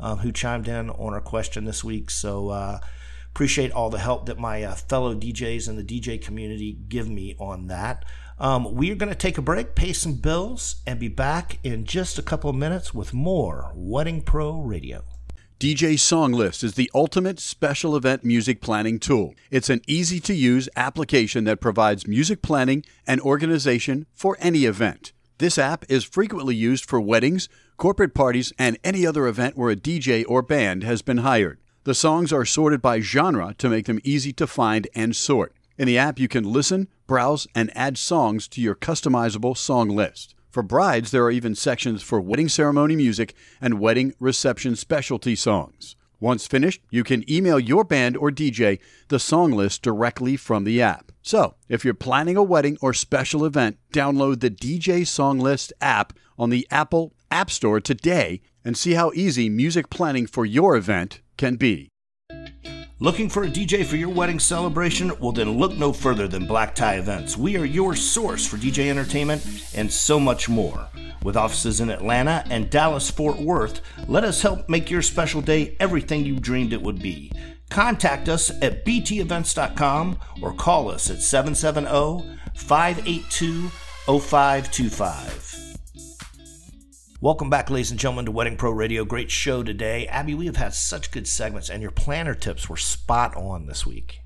um, 0.00 0.18
who 0.18 0.32
chimed 0.32 0.68
in 0.68 0.90
on 0.90 1.12
our 1.12 1.20
question 1.20 1.64
this 1.64 1.84
week. 1.84 2.10
So 2.10 2.48
uh, 2.48 2.80
appreciate 3.30 3.72
all 3.72 3.90
the 3.90 3.98
help 3.98 4.26
that 4.26 4.38
my 4.38 4.62
uh, 4.62 4.74
fellow 4.74 5.14
DJs 5.14 5.68
and 5.68 5.78
the 5.78 5.84
DJ 5.84 6.20
community 6.20 6.76
give 6.88 7.08
me 7.08 7.36
on 7.38 7.68
that. 7.68 8.04
Um, 8.38 8.74
we 8.74 8.90
are 8.90 8.94
going 8.94 9.12
to 9.12 9.14
take 9.14 9.36
a 9.36 9.42
break, 9.42 9.74
pay 9.74 9.92
some 9.92 10.14
bills, 10.14 10.76
and 10.86 10.98
be 10.98 11.08
back 11.08 11.58
in 11.62 11.84
just 11.84 12.18
a 12.18 12.22
couple 12.22 12.48
of 12.48 12.56
minutes 12.56 12.94
with 12.94 13.12
more 13.12 13.70
Wedding 13.74 14.22
Pro 14.22 14.60
Radio. 14.62 15.04
DJ 15.60 16.00
Song 16.00 16.32
List 16.32 16.64
is 16.64 16.72
the 16.72 16.90
ultimate 16.94 17.38
special 17.38 17.94
event 17.94 18.24
music 18.24 18.62
planning 18.62 18.98
tool. 18.98 19.34
It's 19.50 19.68
an 19.68 19.82
easy 19.86 20.18
to 20.20 20.32
use 20.32 20.70
application 20.74 21.44
that 21.44 21.60
provides 21.60 22.06
music 22.06 22.40
planning 22.40 22.82
and 23.06 23.20
organization 23.20 24.06
for 24.14 24.38
any 24.40 24.64
event. 24.64 25.12
This 25.36 25.58
app 25.58 25.84
is 25.90 26.02
frequently 26.02 26.54
used 26.54 26.86
for 26.86 26.98
weddings, 26.98 27.50
corporate 27.80 28.12
parties, 28.12 28.52
and 28.58 28.78
any 28.84 29.06
other 29.06 29.26
event 29.26 29.56
where 29.56 29.70
a 29.70 29.74
DJ 29.74 30.22
or 30.28 30.42
band 30.42 30.84
has 30.84 31.00
been 31.00 31.16
hired. 31.18 31.58
The 31.84 31.94
songs 31.94 32.30
are 32.30 32.44
sorted 32.44 32.82
by 32.82 33.00
genre 33.00 33.54
to 33.56 33.70
make 33.70 33.86
them 33.86 34.00
easy 34.04 34.34
to 34.34 34.46
find 34.46 34.86
and 34.94 35.16
sort. 35.16 35.54
In 35.78 35.86
the 35.86 35.96
app, 35.96 36.18
you 36.18 36.28
can 36.28 36.44
listen, 36.44 36.88
browse, 37.06 37.46
and 37.54 37.74
add 37.74 37.96
songs 37.96 38.46
to 38.48 38.60
your 38.60 38.74
customizable 38.74 39.56
song 39.56 39.88
list. 39.88 40.34
For 40.50 40.62
brides, 40.62 41.10
there 41.10 41.24
are 41.24 41.30
even 41.30 41.54
sections 41.54 42.02
for 42.02 42.20
wedding 42.20 42.50
ceremony 42.50 42.96
music 42.96 43.34
and 43.62 43.80
wedding 43.80 44.12
reception 44.20 44.76
specialty 44.76 45.34
songs. 45.34 45.96
Once 46.20 46.46
finished, 46.46 46.82
you 46.90 47.02
can 47.02 47.24
email 47.32 47.58
your 47.58 47.82
band 47.82 48.14
or 48.14 48.30
DJ 48.30 48.78
the 49.08 49.18
song 49.18 49.52
list 49.52 49.80
directly 49.80 50.36
from 50.36 50.64
the 50.64 50.82
app. 50.82 51.12
So, 51.22 51.54
if 51.66 51.82
you're 51.82 51.94
planning 51.94 52.36
a 52.36 52.42
wedding 52.42 52.76
or 52.82 52.92
special 52.92 53.46
event, 53.46 53.78
download 53.90 54.40
the 54.40 54.50
DJ 54.50 55.06
Song 55.06 55.38
List 55.38 55.72
app 55.80 56.12
on 56.38 56.50
the 56.50 56.66
Apple 56.70 57.14
App 57.30 57.50
Store 57.50 57.80
today 57.80 58.40
and 58.64 58.76
see 58.76 58.94
how 58.94 59.12
easy 59.14 59.48
music 59.48 59.90
planning 59.90 60.26
for 60.26 60.44
your 60.44 60.76
event 60.76 61.20
can 61.36 61.56
be. 61.56 61.88
Looking 63.02 63.30
for 63.30 63.44
a 63.44 63.48
DJ 63.48 63.86
for 63.86 63.96
your 63.96 64.10
wedding 64.10 64.38
celebration? 64.38 65.10
Well, 65.20 65.32
then 65.32 65.56
look 65.56 65.72
no 65.72 65.90
further 65.90 66.28
than 66.28 66.46
Black 66.46 66.74
Tie 66.74 66.96
Events. 66.96 67.34
We 67.34 67.56
are 67.56 67.64
your 67.64 67.96
source 67.96 68.46
for 68.46 68.58
DJ 68.58 68.90
entertainment 68.90 69.70
and 69.74 69.90
so 69.90 70.20
much 70.20 70.50
more. 70.50 70.86
With 71.22 71.36
offices 71.36 71.80
in 71.80 71.88
Atlanta 71.88 72.44
and 72.50 72.68
Dallas 72.68 73.10
Fort 73.10 73.38
Worth, 73.38 73.80
let 74.06 74.24
us 74.24 74.42
help 74.42 74.68
make 74.68 74.90
your 74.90 75.00
special 75.00 75.40
day 75.40 75.76
everything 75.80 76.26
you 76.26 76.38
dreamed 76.38 76.74
it 76.74 76.82
would 76.82 77.00
be. 77.00 77.32
Contact 77.70 78.28
us 78.28 78.50
at 78.62 78.84
btevents.com 78.84 80.18
or 80.42 80.52
call 80.52 80.90
us 80.90 81.08
at 81.08 81.22
770 81.22 82.38
582 82.54 83.68
0525. 84.06 85.69
Welcome 87.22 87.50
back, 87.50 87.68
ladies 87.68 87.90
and 87.90 88.00
gentlemen, 88.00 88.24
to 88.24 88.30
Wedding 88.30 88.56
Pro 88.56 88.70
Radio. 88.70 89.04
Great 89.04 89.30
show 89.30 89.62
today. 89.62 90.06
Abby, 90.06 90.34
we 90.34 90.46
have 90.46 90.56
had 90.56 90.72
such 90.72 91.10
good 91.10 91.28
segments, 91.28 91.68
and 91.68 91.82
your 91.82 91.90
planner 91.90 92.34
tips 92.34 92.70
were 92.70 92.78
spot 92.78 93.36
on 93.36 93.66
this 93.66 93.84
week. 93.84 94.22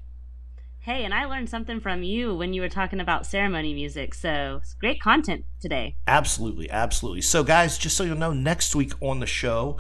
Hey, 0.79 1.05
and 1.05 1.13
I 1.13 1.25
learned 1.25 1.51
something 1.51 1.81
from 1.81 2.05
you 2.05 2.37
when 2.37 2.53
you 2.53 2.61
were 2.61 2.69
talking 2.69 3.01
about 3.01 3.27
ceremony 3.27 3.75
music. 3.75 4.15
So 4.15 4.61
it's 4.63 4.75
great 4.75 5.01
content 5.01 5.45
today. 5.61 5.97
Absolutely, 6.07 6.71
absolutely. 6.71 7.23
So, 7.23 7.43
guys, 7.43 7.79
just 7.79 7.97
so 7.97 8.05
you 8.05 8.15
know, 8.15 8.33
next 8.33 8.77
week 8.77 8.93
on 9.01 9.19
the 9.19 9.27
show, 9.27 9.79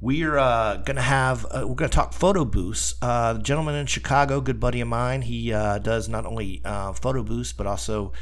we're 0.00 0.38
uh, 0.38 0.76
gonna 0.76 1.02
have 1.02 1.44
uh, 1.46 1.66
we're 1.66 1.74
gonna 1.74 1.88
talk 1.88 2.12
photo 2.12 2.44
booths. 2.44 2.94
Uh, 3.02 3.34
gentleman 3.38 3.74
in 3.74 3.86
Chicago, 3.86 4.40
good 4.40 4.60
buddy 4.60 4.80
of 4.80 4.86
mine, 4.86 5.22
he 5.22 5.52
uh, 5.52 5.80
does 5.80 6.08
not 6.08 6.24
only 6.24 6.62
uh, 6.64 6.92
photo 6.92 7.24
booths 7.24 7.52
but 7.52 7.66
also 7.66 8.12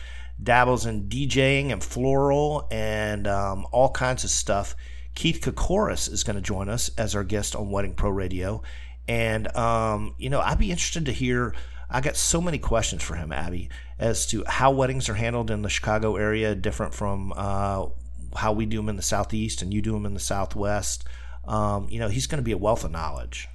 dabbles 0.43 0.86
in 0.86 1.09
DJing 1.09 1.72
and 1.72 1.82
floral 1.82 2.66
and 2.70 3.26
um, 3.26 3.66
all 3.72 3.90
kinds 3.90 4.24
of 4.24 4.30
stuff. 4.30 4.74
Keith 5.14 5.40
Kokoris 5.40 6.11
is 6.11 6.24
going 6.24 6.36
to 6.36 6.43
join 6.43 6.68
us 6.68 6.90
as 6.97 7.14
our 7.14 7.24
guest 7.24 7.55
on 7.55 7.70
Wedding 7.70 7.95
Pro 7.95 8.11
Radio. 8.11 8.62
And, 9.07 9.55
um, 9.57 10.14
you 10.18 10.30
know, 10.30 10.40
I'd 10.40 10.59
be 10.59 10.70
interested 10.70 11.07
to 11.07 11.12
hear. 11.12 11.55
I 11.90 12.01
got 12.01 12.16
so 12.16 12.40
many 12.40 12.59
questions 12.59 13.03
for 13.03 13.16
him, 13.16 13.32
Abby, 13.32 13.68
as 13.99 14.26
to 14.28 14.45
how 14.47 14.70
weddings 14.70 15.09
are 15.09 15.14
handled 15.14 15.51
in 15.51 15.61
the 15.62 15.68
Chicago 15.68 16.16
area, 16.16 16.55
different 16.55 16.95
from 16.95 17.32
uh, 17.36 17.86
how 18.34 18.53
we 18.53 18.64
do 18.64 18.78
them 18.78 18.88
in 18.88 18.97
the 18.97 19.03
Southeast 19.03 19.61
and 19.61 19.74
you 19.74 19.82
do 19.82 19.93
them 19.93 20.07
in 20.07 20.14
the 20.14 20.20
Southwest. 20.20 21.05
Um, 21.45 21.88
you 21.90 21.99
know, 21.99 22.09
he's 22.09 22.26
going 22.26 22.38
to 22.38 22.45
be 22.45 22.53
a 22.53 22.59
wealth 22.59 22.84
of 22.84 22.90
knowledge. 22.90 23.49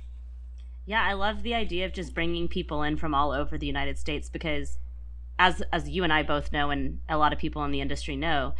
Yeah, 0.85 1.03
I 1.03 1.13
love 1.13 1.43
the 1.43 1.53
idea 1.53 1.85
of 1.85 1.93
just 1.93 2.13
bringing 2.13 2.47
people 2.47 2.83
in 2.83 2.97
from 2.97 3.13
all 3.13 3.31
over 3.31 3.57
the 3.57 3.67
United 3.67 3.97
States 3.97 4.29
because 4.29 4.77
as 5.39 5.61
as 5.71 5.89
you 5.89 6.03
and 6.03 6.11
I 6.11 6.23
both 6.23 6.51
know, 6.51 6.69
and 6.69 6.99
a 7.09 7.17
lot 7.17 7.33
of 7.33 7.39
people 7.39 7.63
in 7.63 7.71
the 7.71 7.81
industry 7.81 8.15
know, 8.15 8.53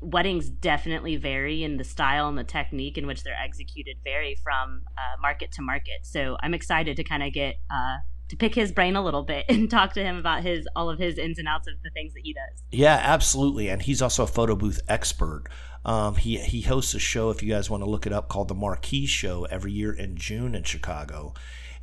weddings 0.00 0.48
definitely 0.48 1.16
vary 1.16 1.62
in 1.62 1.76
the 1.76 1.84
style 1.84 2.28
and 2.28 2.38
the 2.38 2.44
technique 2.44 2.98
in 2.98 3.06
which 3.06 3.22
they're 3.22 3.38
executed 3.38 3.96
vary 4.04 4.36
from 4.42 4.82
uh, 4.96 5.20
market 5.20 5.52
to 5.52 5.62
market. 5.62 5.98
So 6.02 6.36
I'm 6.40 6.54
excited 6.54 6.96
to 6.96 7.04
kind 7.04 7.22
of 7.22 7.32
get 7.32 7.56
uh, 7.70 7.96
to 8.28 8.36
pick 8.36 8.54
his 8.54 8.72
brain 8.72 8.96
a 8.96 9.02
little 9.02 9.22
bit 9.22 9.46
and 9.48 9.70
talk 9.70 9.92
to 9.94 10.02
him 10.02 10.16
about 10.16 10.42
his 10.42 10.66
all 10.76 10.90
of 10.90 10.98
his 10.98 11.18
ins 11.18 11.38
and 11.38 11.48
outs 11.48 11.68
of 11.68 11.74
the 11.82 11.90
things 11.90 12.14
that 12.14 12.20
he 12.24 12.32
does. 12.32 12.62
Yeah, 12.70 13.00
absolutely, 13.02 13.68
and 13.68 13.82
he's 13.82 14.02
also 14.02 14.24
a 14.24 14.28
photo 14.28 14.56
booth 14.56 14.80
expert. 14.88 15.44
Um, 15.84 16.16
he 16.16 16.38
he 16.38 16.62
hosts 16.62 16.94
a 16.94 16.98
show 16.98 17.30
if 17.30 17.42
you 17.42 17.52
guys 17.52 17.70
want 17.70 17.84
to 17.84 17.90
look 17.90 18.06
it 18.06 18.12
up 18.12 18.28
called 18.28 18.48
the 18.48 18.54
Marquee 18.54 19.06
Show 19.06 19.44
every 19.44 19.72
year 19.72 19.92
in 19.92 20.16
June 20.16 20.54
in 20.54 20.64
Chicago 20.64 21.34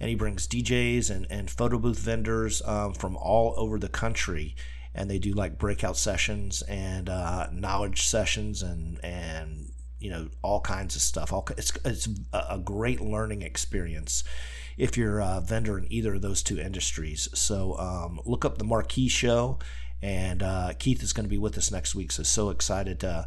and 0.03 0.09
he 0.09 0.15
brings 0.15 0.49
DJs 0.49 1.09
and, 1.09 1.25
and 1.29 1.49
photo 1.49 1.79
booth 1.79 1.97
vendors 1.97 2.61
um, 2.65 2.93
from 2.93 3.15
all 3.15 3.53
over 3.55 3.79
the 3.79 3.87
country. 3.87 4.53
And 4.93 5.09
they 5.09 5.17
do 5.17 5.31
like 5.31 5.57
breakout 5.57 5.95
sessions 5.95 6.61
and 6.63 7.07
uh, 7.07 7.47
knowledge 7.53 8.01
sessions 8.05 8.61
and, 8.61 8.99
and 9.01 9.71
you 9.99 10.09
know 10.09 10.27
all 10.41 10.59
kinds 10.59 10.97
of 10.97 11.01
stuff. 11.01 11.31
All 11.31 11.47
it's 11.57 11.71
it's 11.85 12.09
a 12.33 12.59
great 12.59 12.99
learning 12.99 13.43
experience 13.43 14.25
if 14.75 14.97
you're 14.97 15.21
a 15.21 15.41
vendor 15.41 15.77
in 15.77 15.89
either 15.89 16.15
of 16.15 16.21
those 16.21 16.43
two 16.43 16.59
industries. 16.59 17.29
So 17.33 17.77
um, 17.79 18.19
look 18.25 18.43
up 18.43 18.57
the 18.57 18.65
Marquee 18.65 19.07
Show, 19.07 19.59
and 20.01 20.43
uh, 20.43 20.73
Keith 20.79 21.01
is 21.01 21.13
going 21.13 21.23
to 21.23 21.29
be 21.29 21.37
with 21.37 21.57
us 21.57 21.71
next 21.71 21.95
week. 21.95 22.11
So 22.11 22.23
so 22.23 22.49
excited 22.49 22.99
to 22.99 23.25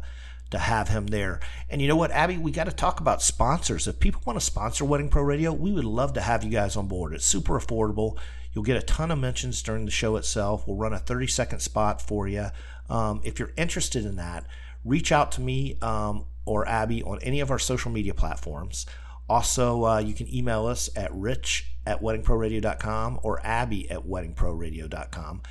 to 0.51 0.57
have 0.57 0.89
him 0.89 1.07
there. 1.07 1.39
And 1.69 1.81
you 1.81 1.87
know 1.87 1.95
what, 1.95 2.11
Abby, 2.11 2.37
we 2.37 2.51
got 2.51 2.65
to 2.65 2.71
talk 2.71 2.99
about 2.99 3.21
sponsors. 3.21 3.87
If 3.87 3.99
people 3.99 4.21
want 4.25 4.39
to 4.39 4.45
sponsor 4.45 4.85
Wedding 4.85 5.09
Pro 5.09 5.23
Radio, 5.23 5.51
we 5.51 5.71
would 5.71 5.85
love 5.85 6.13
to 6.13 6.21
have 6.21 6.43
you 6.43 6.49
guys 6.49 6.75
on 6.75 6.87
board. 6.87 7.13
It's 7.13 7.25
super 7.25 7.59
affordable. 7.59 8.17
You'll 8.53 8.63
get 8.63 8.77
a 8.77 8.85
ton 8.85 9.11
of 9.11 9.19
mentions 9.19 9.61
during 9.61 9.85
the 9.85 9.91
show 9.91 10.15
itself. 10.15 10.67
We'll 10.67 10.77
run 10.77 10.93
a 10.93 10.99
30 10.99 11.27
second 11.27 11.59
spot 11.59 12.01
for 12.01 12.27
you. 12.27 12.47
Um, 12.89 13.21
if 13.23 13.39
you're 13.39 13.53
interested 13.57 14.05
in 14.05 14.15
that, 14.15 14.45
reach 14.83 15.11
out 15.11 15.31
to 15.33 15.41
me 15.41 15.77
um, 15.81 16.25
or 16.45 16.67
Abby 16.67 17.03
on 17.03 17.19
any 17.21 17.39
of 17.41 17.51
our 17.51 17.59
social 17.59 17.91
media 17.91 18.13
platforms. 18.13 18.85
Also, 19.29 19.83
uh, 19.85 19.99
you 19.99 20.13
can 20.13 20.33
email 20.33 20.65
us 20.65 20.89
at 20.95 21.13
rich 21.13 21.71
at 21.85 22.01
weddingproradio.com 22.01 23.19
or 23.23 23.45
abby 23.45 23.89
at 23.89 24.05
weddingproradio.com 24.05 25.41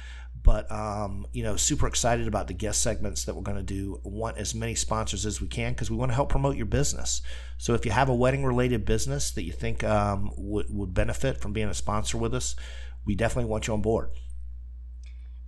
but 0.47 0.71
um, 0.71 1.27
you 1.33 1.43
know 1.43 1.57
super 1.57 1.87
excited 1.89 2.29
about 2.29 2.47
the 2.47 2.55
guest 2.55 2.81
segments 2.81 3.25
that 3.25 3.35
we're 3.35 3.43
going 3.43 3.59
to 3.59 3.63
do 3.63 4.01
want 4.05 4.39
as 4.39 4.55
many 4.55 4.75
sponsors 4.75 5.27
as 5.27 5.41
we 5.41 5.49
can 5.49 5.73
because 5.73 5.91
we 5.91 5.97
want 5.97 6.11
to 6.11 6.15
help 6.15 6.29
promote 6.31 6.57
your 6.57 6.67
business 6.67 7.21
so 7.59 7.75
if 7.75 7.85
you 7.85 7.91
have 7.91 8.09
a 8.09 8.15
wedding 8.15 8.45
related 8.45 8.85
business 8.85 9.33
that 9.33 9.43
you 9.43 9.53
think 9.53 9.83
um, 9.85 10.31
would, 10.37 10.67
would 10.71 10.95
benefit 10.95 11.39
from 11.39 11.53
being 11.53 11.69
a 11.69 11.75
sponsor 11.75 12.17
with 12.17 12.33
us 12.33 12.55
we 13.05 13.15
definitely 13.15 13.51
want 13.51 13.67
you 13.67 13.75
on 13.75 13.83
board 13.83 14.11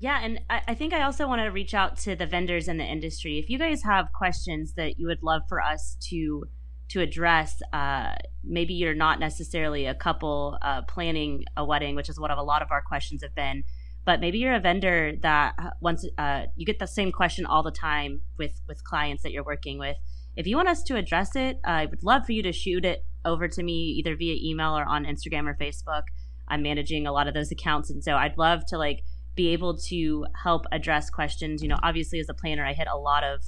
Yeah, 0.01 0.21
and 0.23 0.41
I, 0.51 0.63
I 0.69 0.75
think 0.75 0.93
I 0.93 1.03
also 1.03 1.27
want 1.27 1.41
to 1.41 1.47
reach 1.47 1.75
out 1.75 1.97
to 1.99 2.15
the 2.15 2.27
vendors 2.27 2.69
in 2.69 2.77
the 2.79 2.85
industry. 2.85 3.39
If 3.39 3.51
you 3.51 3.59
guys 3.59 3.83
have 3.83 4.13
questions 4.13 4.75
that 4.75 4.99
you 4.99 5.07
would 5.09 5.23
love 5.23 5.43
for 5.49 5.61
us 5.61 5.97
to 6.11 6.45
to 6.91 7.01
address, 7.01 7.61
uh, 7.73 8.15
maybe 8.43 8.75
you're 8.75 8.95
not 8.95 9.21
necessarily 9.21 9.87
a 9.87 9.95
couple 9.95 10.57
uh, 10.63 10.83
planning 10.83 11.45
a 11.57 11.65
wedding, 11.65 11.95
which 11.95 12.09
is 12.09 12.19
what 12.19 12.31
a 12.31 12.43
lot 12.43 12.63
of 12.63 12.69
our 12.71 12.81
questions 12.81 13.23
have 13.23 13.35
been. 13.35 13.65
But 14.09 14.21
maybe 14.21 14.39
you're 14.39 14.55
a 14.55 14.59
vendor 14.59 15.13
that 15.21 15.55
once 15.83 16.03
uh, 16.17 16.45
you 16.57 16.65
get 16.65 16.79
the 16.79 16.87
same 16.87 17.13
question 17.13 17.45
all 17.45 17.63
the 17.63 17.71
time 17.71 18.23
with 18.39 18.59
with 18.67 18.83
clients 18.83 19.23
that 19.23 19.33
you're 19.33 19.45
working 19.45 19.79
with. 19.79 19.99
If 20.35 20.47
you 20.47 20.57
want 20.57 20.71
us 20.71 20.83
to 20.85 20.97
address 20.97 21.37
it, 21.37 21.59
I 21.63 21.85
would 21.85 22.03
love 22.03 22.25
for 22.25 22.33
you 22.33 22.43
to 22.45 22.51
shoot 22.51 22.87
it 22.87 23.05
over 23.27 23.49
to 23.49 23.63
me 23.63 23.75
either 23.99 24.17
via 24.17 24.35
email 24.43 24.79
or 24.79 24.87
on 24.87 25.05
Instagram 25.05 25.47
or 25.47 25.55
Facebook. 25.61 26.05
I'm 26.49 26.63
managing 26.63 27.07
a 27.07 27.13
lot 27.13 27.29
of 27.29 27.35
those 27.35 27.51
accounts, 27.53 27.91
and 27.91 28.03
so 28.03 28.15
I'd 28.15 28.39
love 28.39 28.65
to 28.69 28.79
like 28.79 29.03
be 29.35 29.49
able 29.49 29.77
to 29.91 30.25
help 30.43 30.65
address 30.73 31.11
questions. 31.11 31.63
You 31.63 31.69
know, 31.69 31.79
obviously 31.83 32.19
as 32.19 32.31
a 32.31 32.35
planner, 32.35 32.65
I 32.65 32.73
hit 32.73 32.89
a 32.91 32.97
lot 32.97 33.25
of 33.25 33.45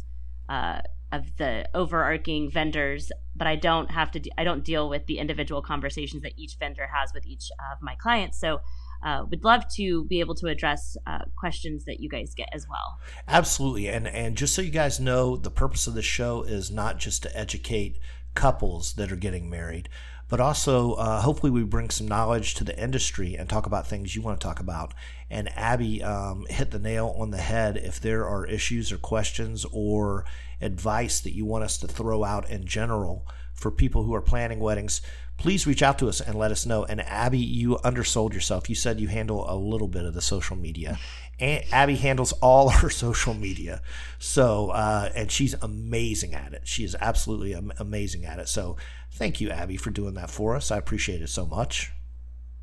uh, 0.50 0.82
of 1.10 1.38
the 1.38 1.70
overarching 1.72 2.50
vendors, 2.50 3.10
but 3.34 3.46
I 3.46 3.56
don't 3.56 3.90
have 3.92 4.10
to. 4.10 4.20
De- 4.20 4.32
I 4.36 4.44
don't 4.44 4.62
deal 4.62 4.90
with 4.90 5.06
the 5.06 5.20
individual 5.20 5.62
conversations 5.62 6.22
that 6.22 6.34
each 6.36 6.56
vendor 6.58 6.86
has 6.94 7.12
with 7.14 7.24
each 7.24 7.50
of 7.72 7.80
my 7.80 7.94
clients. 7.94 8.38
So. 8.38 8.60
Uh, 9.02 9.24
would 9.30 9.44
love 9.44 9.64
to 9.76 10.04
be 10.04 10.20
able 10.20 10.34
to 10.34 10.46
address 10.46 10.96
uh, 11.06 11.20
questions 11.36 11.84
that 11.84 12.00
you 12.00 12.08
guys 12.08 12.34
get 12.34 12.48
as 12.52 12.68
well. 12.68 12.98
Absolutely, 13.28 13.88
and 13.88 14.06
and 14.08 14.36
just 14.36 14.54
so 14.54 14.62
you 14.62 14.70
guys 14.70 15.00
know, 15.00 15.36
the 15.36 15.50
purpose 15.50 15.86
of 15.86 15.94
the 15.94 16.02
show 16.02 16.42
is 16.42 16.70
not 16.70 16.98
just 16.98 17.22
to 17.22 17.38
educate 17.38 17.98
couples 18.34 18.94
that 18.94 19.10
are 19.10 19.16
getting 19.16 19.50
married, 19.50 19.88
but 20.28 20.40
also 20.40 20.92
uh, 20.94 21.20
hopefully 21.20 21.50
we 21.50 21.64
bring 21.64 21.90
some 21.90 22.06
knowledge 22.06 22.54
to 22.54 22.64
the 22.64 22.80
industry 22.80 23.34
and 23.34 23.48
talk 23.48 23.66
about 23.66 23.86
things 23.86 24.14
you 24.14 24.22
want 24.22 24.40
to 24.40 24.46
talk 24.46 24.60
about. 24.60 24.94
And 25.28 25.48
Abby 25.56 26.02
um, 26.02 26.46
hit 26.48 26.70
the 26.70 26.78
nail 26.78 27.14
on 27.18 27.30
the 27.30 27.38
head. 27.38 27.76
If 27.76 28.00
there 28.00 28.26
are 28.26 28.46
issues 28.46 28.92
or 28.92 28.98
questions 28.98 29.66
or 29.72 30.24
advice 30.60 31.20
that 31.20 31.34
you 31.34 31.44
want 31.44 31.64
us 31.64 31.78
to 31.78 31.88
throw 31.88 32.22
out 32.22 32.48
in 32.48 32.64
general 32.64 33.26
for 33.60 33.70
people 33.70 34.04
who 34.04 34.14
are 34.14 34.22
planning 34.22 34.58
weddings, 34.58 35.02
please 35.36 35.66
reach 35.66 35.82
out 35.82 35.98
to 35.98 36.08
us 36.08 36.20
and 36.20 36.34
let 36.34 36.50
us 36.50 36.64
know. 36.64 36.84
And 36.84 37.00
Abby, 37.02 37.38
you 37.38 37.78
undersold 37.84 38.32
yourself. 38.32 38.68
You 38.70 38.74
said 38.74 38.98
you 38.98 39.08
handle 39.08 39.48
a 39.48 39.54
little 39.54 39.86
bit 39.86 40.04
of 40.04 40.14
the 40.14 40.22
social 40.22 40.56
media. 40.56 40.98
And 41.38 41.62
Abby 41.70 41.96
handles 41.96 42.32
all 42.32 42.68
her 42.80 42.88
social 42.88 43.34
media. 43.34 43.82
So, 44.18 44.70
uh, 44.70 45.10
and 45.14 45.30
she's 45.30 45.54
amazing 45.60 46.34
at 46.34 46.54
it. 46.54 46.62
She 46.64 46.84
is 46.84 46.96
absolutely 47.00 47.52
amazing 47.78 48.24
at 48.24 48.38
it. 48.38 48.48
So, 48.48 48.76
thank 49.12 49.40
you, 49.40 49.50
Abby, 49.50 49.76
for 49.76 49.90
doing 49.90 50.14
that 50.14 50.30
for 50.30 50.56
us. 50.56 50.70
I 50.70 50.78
appreciate 50.78 51.20
it 51.20 51.28
so 51.28 51.44
much. 51.44 51.92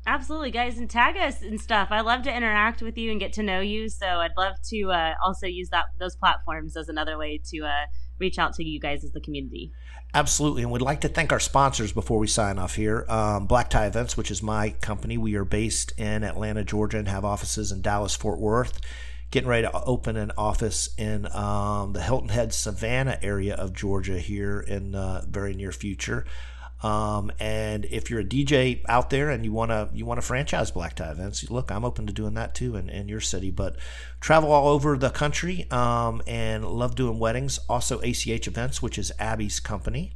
Absolutely, 0.06 0.50
guys, 0.50 0.78
and 0.78 0.88
tag 0.88 1.16
us 1.16 1.42
and 1.42 1.60
stuff. 1.60 1.88
I 1.90 2.00
love 2.00 2.22
to 2.22 2.34
interact 2.34 2.80
with 2.80 2.96
you 2.96 3.10
and 3.10 3.20
get 3.20 3.34
to 3.34 3.42
know 3.42 3.60
you. 3.60 3.88
So 3.88 4.06
I'd 4.06 4.36
love 4.38 4.54
to 4.70 4.90
uh, 4.90 5.14
also 5.22 5.46
use 5.46 5.68
that 5.68 5.86
those 5.98 6.16
platforms 6.16 6.76
as 6.76 6.88
another 6.88 7.18
way 7.18 7.40
to 7.50 7.66
uh, 7.66 7.86
reach 8.18 8.38
out 8.38 8.54
to 8.54 8.64
you 8.64 8.80
guys 8.80 9.04
as 9.04 9.12
the 9.12 9.20
community. 9.20 9.72
Absolutely, 10.14 10.62
and 10.62 10.72
we'd 10.72 10.82
like 10.82 11.02
to 11.02 11.08
thank 11.08 11.32
our 11.32 11.40
sponsors 11.40 11.92
before 11.92 12.18
we 12.18 12.26
sign 12.26 12.58
off 12.58 12.74
here. 12.74 13.04
Um, 13.08 13.46
Black 13.46 13.68
Tie 13.68 13.86
Events, 13.86 14.16
which 14.16 14.30
is 14.30 14.42
my 14.42 14.70
company, 14.70 15.18
we 15.18 15.34
are 15.34 15.44
based 15.44 15.92
in 15.98 16.24
Atlanta, 16.24 16.64
Georgia, 16.64 16.98
and 16.98 17.08
have 17.08 17.24
offices 17.24 17.72
in 17.72 17.82
Dallas, 17.82 18.16
Fort 18.16 18.38
Worth. 18.38 18.80
Getting 19.30 19.50
ready 19.50 19.66
to 19.66 19.82
open 19.84 20.16
an 20.16 20.32
office 20.38 20.88
in 20.96 21.30
um, 21.36 21.92
the 21.92 22.00
Hilton 22.00 22.30
Head, 22.30 22.54
Savannah 22.54 23.18
area 23.20 23.54
of 23.54 23.74
Georgia 23.74 24.18
here 24.18 24.60
in 24.60 24.92
the 24.92 24.98
uh, 24.98 25.22
very 25.28 25.52
near 25.52 25.70
future. 25.70 26.24
Um, 26.82 27.32
and 27.40 27.86
if 27.86 28.08
you're 28.08 28.20
a 28.20 28.24
DJ 28.24 28.82
out 28.88 29.10
there 29.10 29.30
and 29.30 29.44
you 29.44 29.52
want 29.52 29.70
to 29.72 29.88
you 29.92 30.06
want 30.06 30.18
to 30.18 30.26
franchise 30.26 30.70
black 30.70 30.94
tie 30.94 31.10
events, 31.10 31.50
look, 31.50 31.72
I'm 31.72 31.84
open 31.84 32.06
to 32.06 32.12
doing 32.12 32.34
that 32.34 32.54
too 32.54 32.76
in, 32.76 32.88
in 32.88 33.08
your 33.08 33.20
city. 33.20 33.50
But 33.50 33.76
travel 34.20 34.52
all 34.52 34.68
over 34.68 34.96
the 34.96 35.10
country 35.10 35.68
um, 35.70 36.22
and 36.26 36.64
love 36.64 36.94
doing 36.94 37.18
weddings. 37.18 37.58
Also, 37.68 38.00
ACH 38.00 38.46
events, 38.46 38.80
which 38.80 38.98
is 38.98 39.10
Abby's 39.18 39.58
company. 39.58 40.14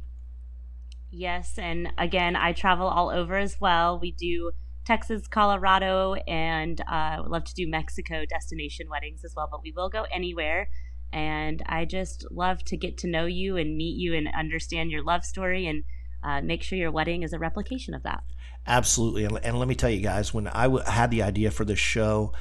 Yes, 1.11 1.57
and 1.57 1.89
again, 1.97 2.35
I 2.35 2.53
travel 2.53 2.87
all 2.87 3.09
over 3.09 3.37
as 3.37 3.59
well. 3.59 3.99
We 3.99 4.11
do 4.11 4.51
Texas, 4.85 5.27
Colorado, 5.27 6.15
and 6.27 6.81
uh, 6.89 7.23
love 7.27 7.43
to 7.45 7.53
do 7.53 7.69
Mexico 7.69 8.25
destination 8.25 8.89
weddings 8.89 9.23
as 9.23 9.33
well. 9.35 9.47
But 9.51 9.63
we 9.63 9.71
will 9.71 9.89
go 9.89 10.05
anywhere. 10.11 10.69
And 11.11 11.61
I 11.67 11.85
just 11.85 12.25
love 12.31 12.63
to 12.65 12.77
get 12.77 12.97
to 12.99 13.07
know 13.07 13.25
you 13.25 13.57
and 13.57 13.77
meet 13.77 13.97
you 13.97 14.15
and 14.15 14.27
understand 14.35 14.89
your 14.89 15.03
love 15.03 15.23
story 15.23 15.67
and 15.67 15.83
uh, 16.23 16.41
make 16.41 16.63
sure 16.63 16.77
your 16.77 16.91
wedding 16.91 17.23
is 17.23 17.33
a 17.33 17.39
replication 17.39 17.93
of 17.93 18.03
that. 18.03 18.23
Absolutely. 18.65 19.25
And, 19.25 19.37
and 19.43 19.59
let 19.59 19.67
me 19.67 19.75
tell 19.75 19.89
you 19.89 20.01
guys, 20.01 20.33
when 20.33 20.47
I 20.47 20.63
w- 20.63 20.83
had 20.85 21.11
the 21.11 21.23
idea 21.23 21.51
for 21.51 21.65
this 21.65 21.79
show, 21.79 22.33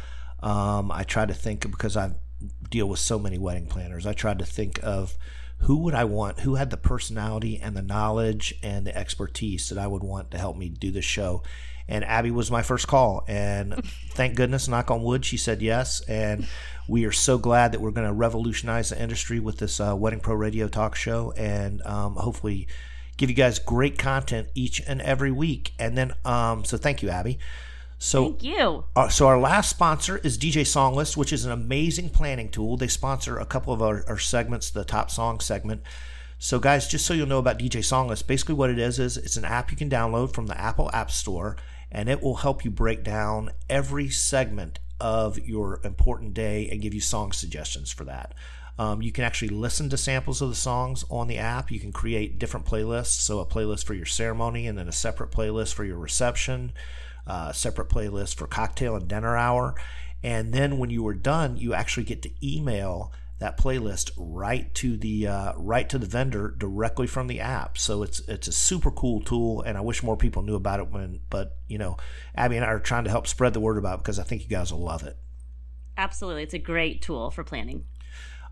um, 0.43 0.91
I 0.93 1.03
tried 1.03 1.29
to 1.29 1.35
think 1.35 1.69
because 1.71 1.97
I 1.97 2.13
deal 2.71 2.89
with 2.89 2.99
so 2.99 3.19
many 3.19 3.39
wedding 3.39 3.67
planners, 3.67 4.07
I 4.07 4.13
tried 4.13 4.39
to 4.39 4.45
think 4.45 4.81
of 4.83 5.17
who 5.59 5.77
would 5.79 5.95
I 5.95 6.05
want, 6.05 6.41
who 6.41 6.57
had 6.57 6.71
the 6.71 6.77
personality 6.77 7.61
and 7.61 7.77
the 7.77 7.83
knowledge 7.83 8.55
and 8.63 8.87
the 8.87 8.97
expertise 8.97 9.69
that 9.69 9.79
I 9.79 9.87
would 9.87 10.03
want 10.03 10.31
to 10.33 10.39
help 10.39 10.57
me 10.57 10.69
do 10.69 10.91
this 10.91 11.05
show. 11.05 11.43
And 11.89 12.05
Abby 12.05 12.31
was 12.31 12.51
my 12.51 12.63
first 12.63 12.89
call. 12.89 13.25
And 13.29 13.85
thank 14.11 14.35
goodness, 14.35 14.69
knock 14.69 14.91
on 14.91 15.03
wood, 15.03 15.25
she 15.25 15.37
said 15.37 15.63
yes. 15.63 16.01
And 16.09 16.49
we 16.89 17.05
are 17.05 17.13
so 17.13 17.39
glad 17.39 17.73
that 17.73 17.81
we're 17.81 17.91
going 17.91 18.07
to 18.07 18.13
revolutionize 18.13 18.91
the 18.91 19.01
industry 19.01 19.39
with 19.39 19.59
this 19.59 19.79
uh, 19.81 19.95
Wedding 19.97 20.21
Pro 20.21 20.35
Radio 20.35 20.69
talk 20.69 20.95
show. 20.97 21.33
And 21.37 21.81
um, 21.83 22.15
hopefully, 22.17 22.67
give 23.23 23.31
you 23.31 23.37
guys 23.37 23.61
great 23.61 23.99
content 23.99 24.49
each 24.53 24.81
and 24.81 25.01
every 25.01 25.31
week. 25.31 25.75
And 25.79 25.97
then, 25.97 26.13
um, 26.25 26.65
so 26.65 26.77
thank 26.77 27.05
you, 27.05 27.09
Abby. 27.09 27.39
So 28.01 28.31
thank 28.31 28.43
you. 28.43 28.85
Uh, 28.97 29.09
so 29.09 29.29
our 29.29 29.39
last 29.39 29.71
sponsor 29.71 30.19
is 30.19 30.37
DJ 30.37 30.63
Songlist, 30.63 31.17
which 31.17 31.33
is 31.33 31.45
an 31.45 31.53
amazing 31.53 32.11
planning 32.11 32.49
tool. 32.49 32.77
They 32.77 32.89
sponsor 32.89 33.39
a 33.39 33.47
couple 33.47 33.73
of 33.73 33.81
our, 33.81 34.03
our 34.09 34.19
segments, 34.19 34.71
the 34.71 34.85
top 34.85 35.09
song 35.09 35.39
segment. 35.39 35.83
So 36.41 36.59
guys, 36.59 36.89
just 36.89 37.07
so 37.07 37.15
you'll 37.15 37.29
know 37.29 37.39
about 37.39 37.61
DJ 37.61 37.79
Songlist, 37.79 38.27
basically 38.27 38.57
what 38.57 38.71
it 38.71 38.79
is 38.81 38.99
is 38.99 39.17
it's 39.17 39.37
an 39.37 39.45
app 39.45 39.71
you 39.71 39.77
can 39.77 39.89
download 39.89 40.35
from 40.35 40.49
the 40.49 40.61
Apple 40.61 40.91
App 40.93 41.13
Store, 41.13 41.57
and 41.93 42.09
it 42.09 42.21
will 42.21 42.35
help 42.35 42.65
you 42.65 42.73
break 42.73 43.05
down 43.05 43.53
every 43.71 44.09
segment 44.09 44.81
of 44.99 45.39
your 45.39 45.81
important 45.85 46.35
day 46.35 46.69
and 46.73 46.83
give 46.83 46.93
you 46.93 47.01
song 47.01 47.31
suggestions 47.31 47.93
for 47.93 48.03
that. 48.03 48.35
Um, 48.79 49.03
you 49.03 49.13
can 49.13 49.25
actually 49.25 49.49
listen 49.49 49.91
to 49.91 49.97
samples 49.97 50.41
of 50.41 50.49
the 50.49 50.55
songs 50.55 51.05
on 51.11 51.29
the 51.29 51.39
app. 51.39 51.71
You 51.71 51.79
can 51.79 51.93
create 51.93 52.39
different 52.39 52.67
playlists. 52.67 53.21
So, 53.21 53.41
a 53.41 53.47
playlist 53.47 53.85
for 53.85 53.95
your 53.95 54.07
ceremony, 54.07 54.67
and 54.67 54.79
then 54.79 54.89
a 54.89 54.93
separate 54.93 55.31
playlist 55.31 55.75
for 55.75 55.85
your 55.85 55.99
reception, 55.99 56.73
uh, 57.27 57.53
separate 57.53 57.89
playlist 57.89 58.37
for 58.37 58.47
cocktail 58.47 58.97
and 58.97 59.07
dinner 59.07 59.37
hour. 59.37 59.75
And 60.23 60.53
then 60.53 60.79
when 60.79 60.91
you 60.91 61.07
are 61.09 61.15
done, 61.15 61.57
you 61.57 61.75
actually 61.75 62.05
get 62.05 62.23
to 62.23 62.31
email 62.43 63.13
that 63.43 63.59
playlist 63.59 64.13
right 64.17 64.73
to 64.77 64.97
the 64.97 65.27
uh, 65.27 65.53
right 65.57 65.89
to 65.89 65.99
the 65.99 66.07
vendor 66.07 66.55
directly 66.57 67.09
from 67.09 67.27
the 67.27 67.41
app. 67.41 67.77
So 67.77 68.05
it's 68.05 68.21
it's 68.21 68.47
a 68.47 68.53
super 68.53 68.93
cool 68.93 69.21
tool, 69.21 69.63
and 69.63 69.77
I 69.77 69.81
wish 69.81 70.03
more 70.03 70.17
people 70.17 70.43
knew 70.43 70.55
about 70.55 70.79
it. 70.79 70.91
When, 70.91 71.21
but 71.29 71.57
you 71.67 71.77
know, 71.77 71.97
Abby 72.37 72.57
and 72.57 72.65
I 72.65 72.69
are 72.69 72.79
trying 72.79 73.05
to 73.05 73.11
help 73.11 73.27
spread 73.27 73.53
the 73.53 73.61
word 73.61 73.79
about 73.79 73.99
because 73.99 74.21
I 74.21 74.23
think 74.23 74.43
you 74.43 74.49
guys 74.49 74.73
will 74.73 74.83
love 74.83 75.03
it. 75.03 75.17
Absolutely, 75.97 76.45
it's 76.45 76.55
a 76.55 76.59
great 76.59 77.03
tool 77.03 77.31
for 77.31 77.43
planning. 77.43 77.85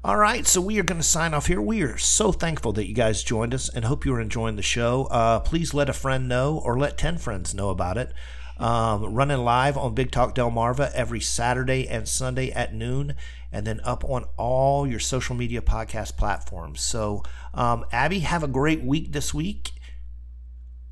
All 0.03 0.17
right, 0.17 0.47
so 0.47 0.63
we 0.63 0.81
are 0.81 0.83
going 0.83 1.01
to 1.01 1.07
sign 1.07 1.35
off 1.35 1.49
here. 1.49 1.61
We 1.61 1.83
are 1.83 1.99
so 1.99 2.33
thankful 2.33 2.73
that 2.73 2.89
you 2.89 2.95
guys 2.95 3.23
joined 3.23 3.53
us 3.53 3.69
and 3.69 3.85
hope 3.85 4.07
you 4.07 4.15
are 4.15 4.21
enjoying 4.21 4.57
the 4.57 4.63
show. 4.63 5.05
Uh, 5.11 5.41
please 5.41 5.75
let 5.75 5.91
a 5.91 5.93
friend 5.93 6.27
know 6.27 6.59
or 6.65 6.79
let 6.79 6.97
10 6.97 7.19
friends 7.19 7.55
know 7.55 7.69
about 7.69 7.99
it. 7.99 8.15
Um, 8.57 9.13
running 9.15 9.45
live 9.45 9.77
on 9.77 9.95
Big 9.95 10.11
Talk 10.11 10.35
Delmarva 10.35 10.91
every 10.93 11.21
Saturday 11.21 11.87
and 11.87 12.09
Sunday 12.09 12.51
at 12.51 12.73
noon, 12.73 13.15
and 13.53 13.67
then 13.67 13.79
up 13.85 14.03
on 14.07 14.25
all 14.39 14.87
your 14.87 15.01
social 15.01 15.37
media 15.37 15.61
podcast 15.61 16.17
platforms. 16.17 16.81
So, 16.81 17.23
um, 17.53 17.85
Abby, 17.93 18.21
have 18.21 18.43
a 18.43 18.49
great 18.49 18.83
week 18.83 19.13
this 19.13 19.35
week. 19.35 19.73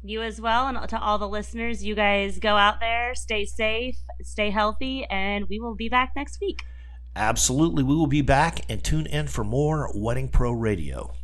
You 0.03 0.21
as 0.21 0.39
well, 0.39 0.67
and 0.67 0.87
to 0.87 1.01
all 1.01 1.17
the 1.17 1.29
listeners, 1.29 1.83
you 1.83 1.95
guys 1.95 2.39
go 2.39 2.57
out 2.59 2.79
there, 2.81 3.15
stay 3.15 3.47
safe, 3.47 3.97
stay 4.23 4.51
healthy, 4.51 5.07
and 5.07 5.49
we 5.49 5.59
will 5.61 5.75
be 5.75 5.89
back 5.89 6.13
next 6.15 6.43
week. 6.43 6.63
Absolutely. 7.19 7.83
We 7.83 7.97
will 7.97 8.07
be 8.07 8.23
back 8.23 8.61
and 8.71 8.83
tune 8.83 9.07
in 9.07 9.27
for 9.27 9.43
more 9.43 9.91
Wedding 9.93 10.29
Pro 10.29 10.53
Radio. 10.53 11.18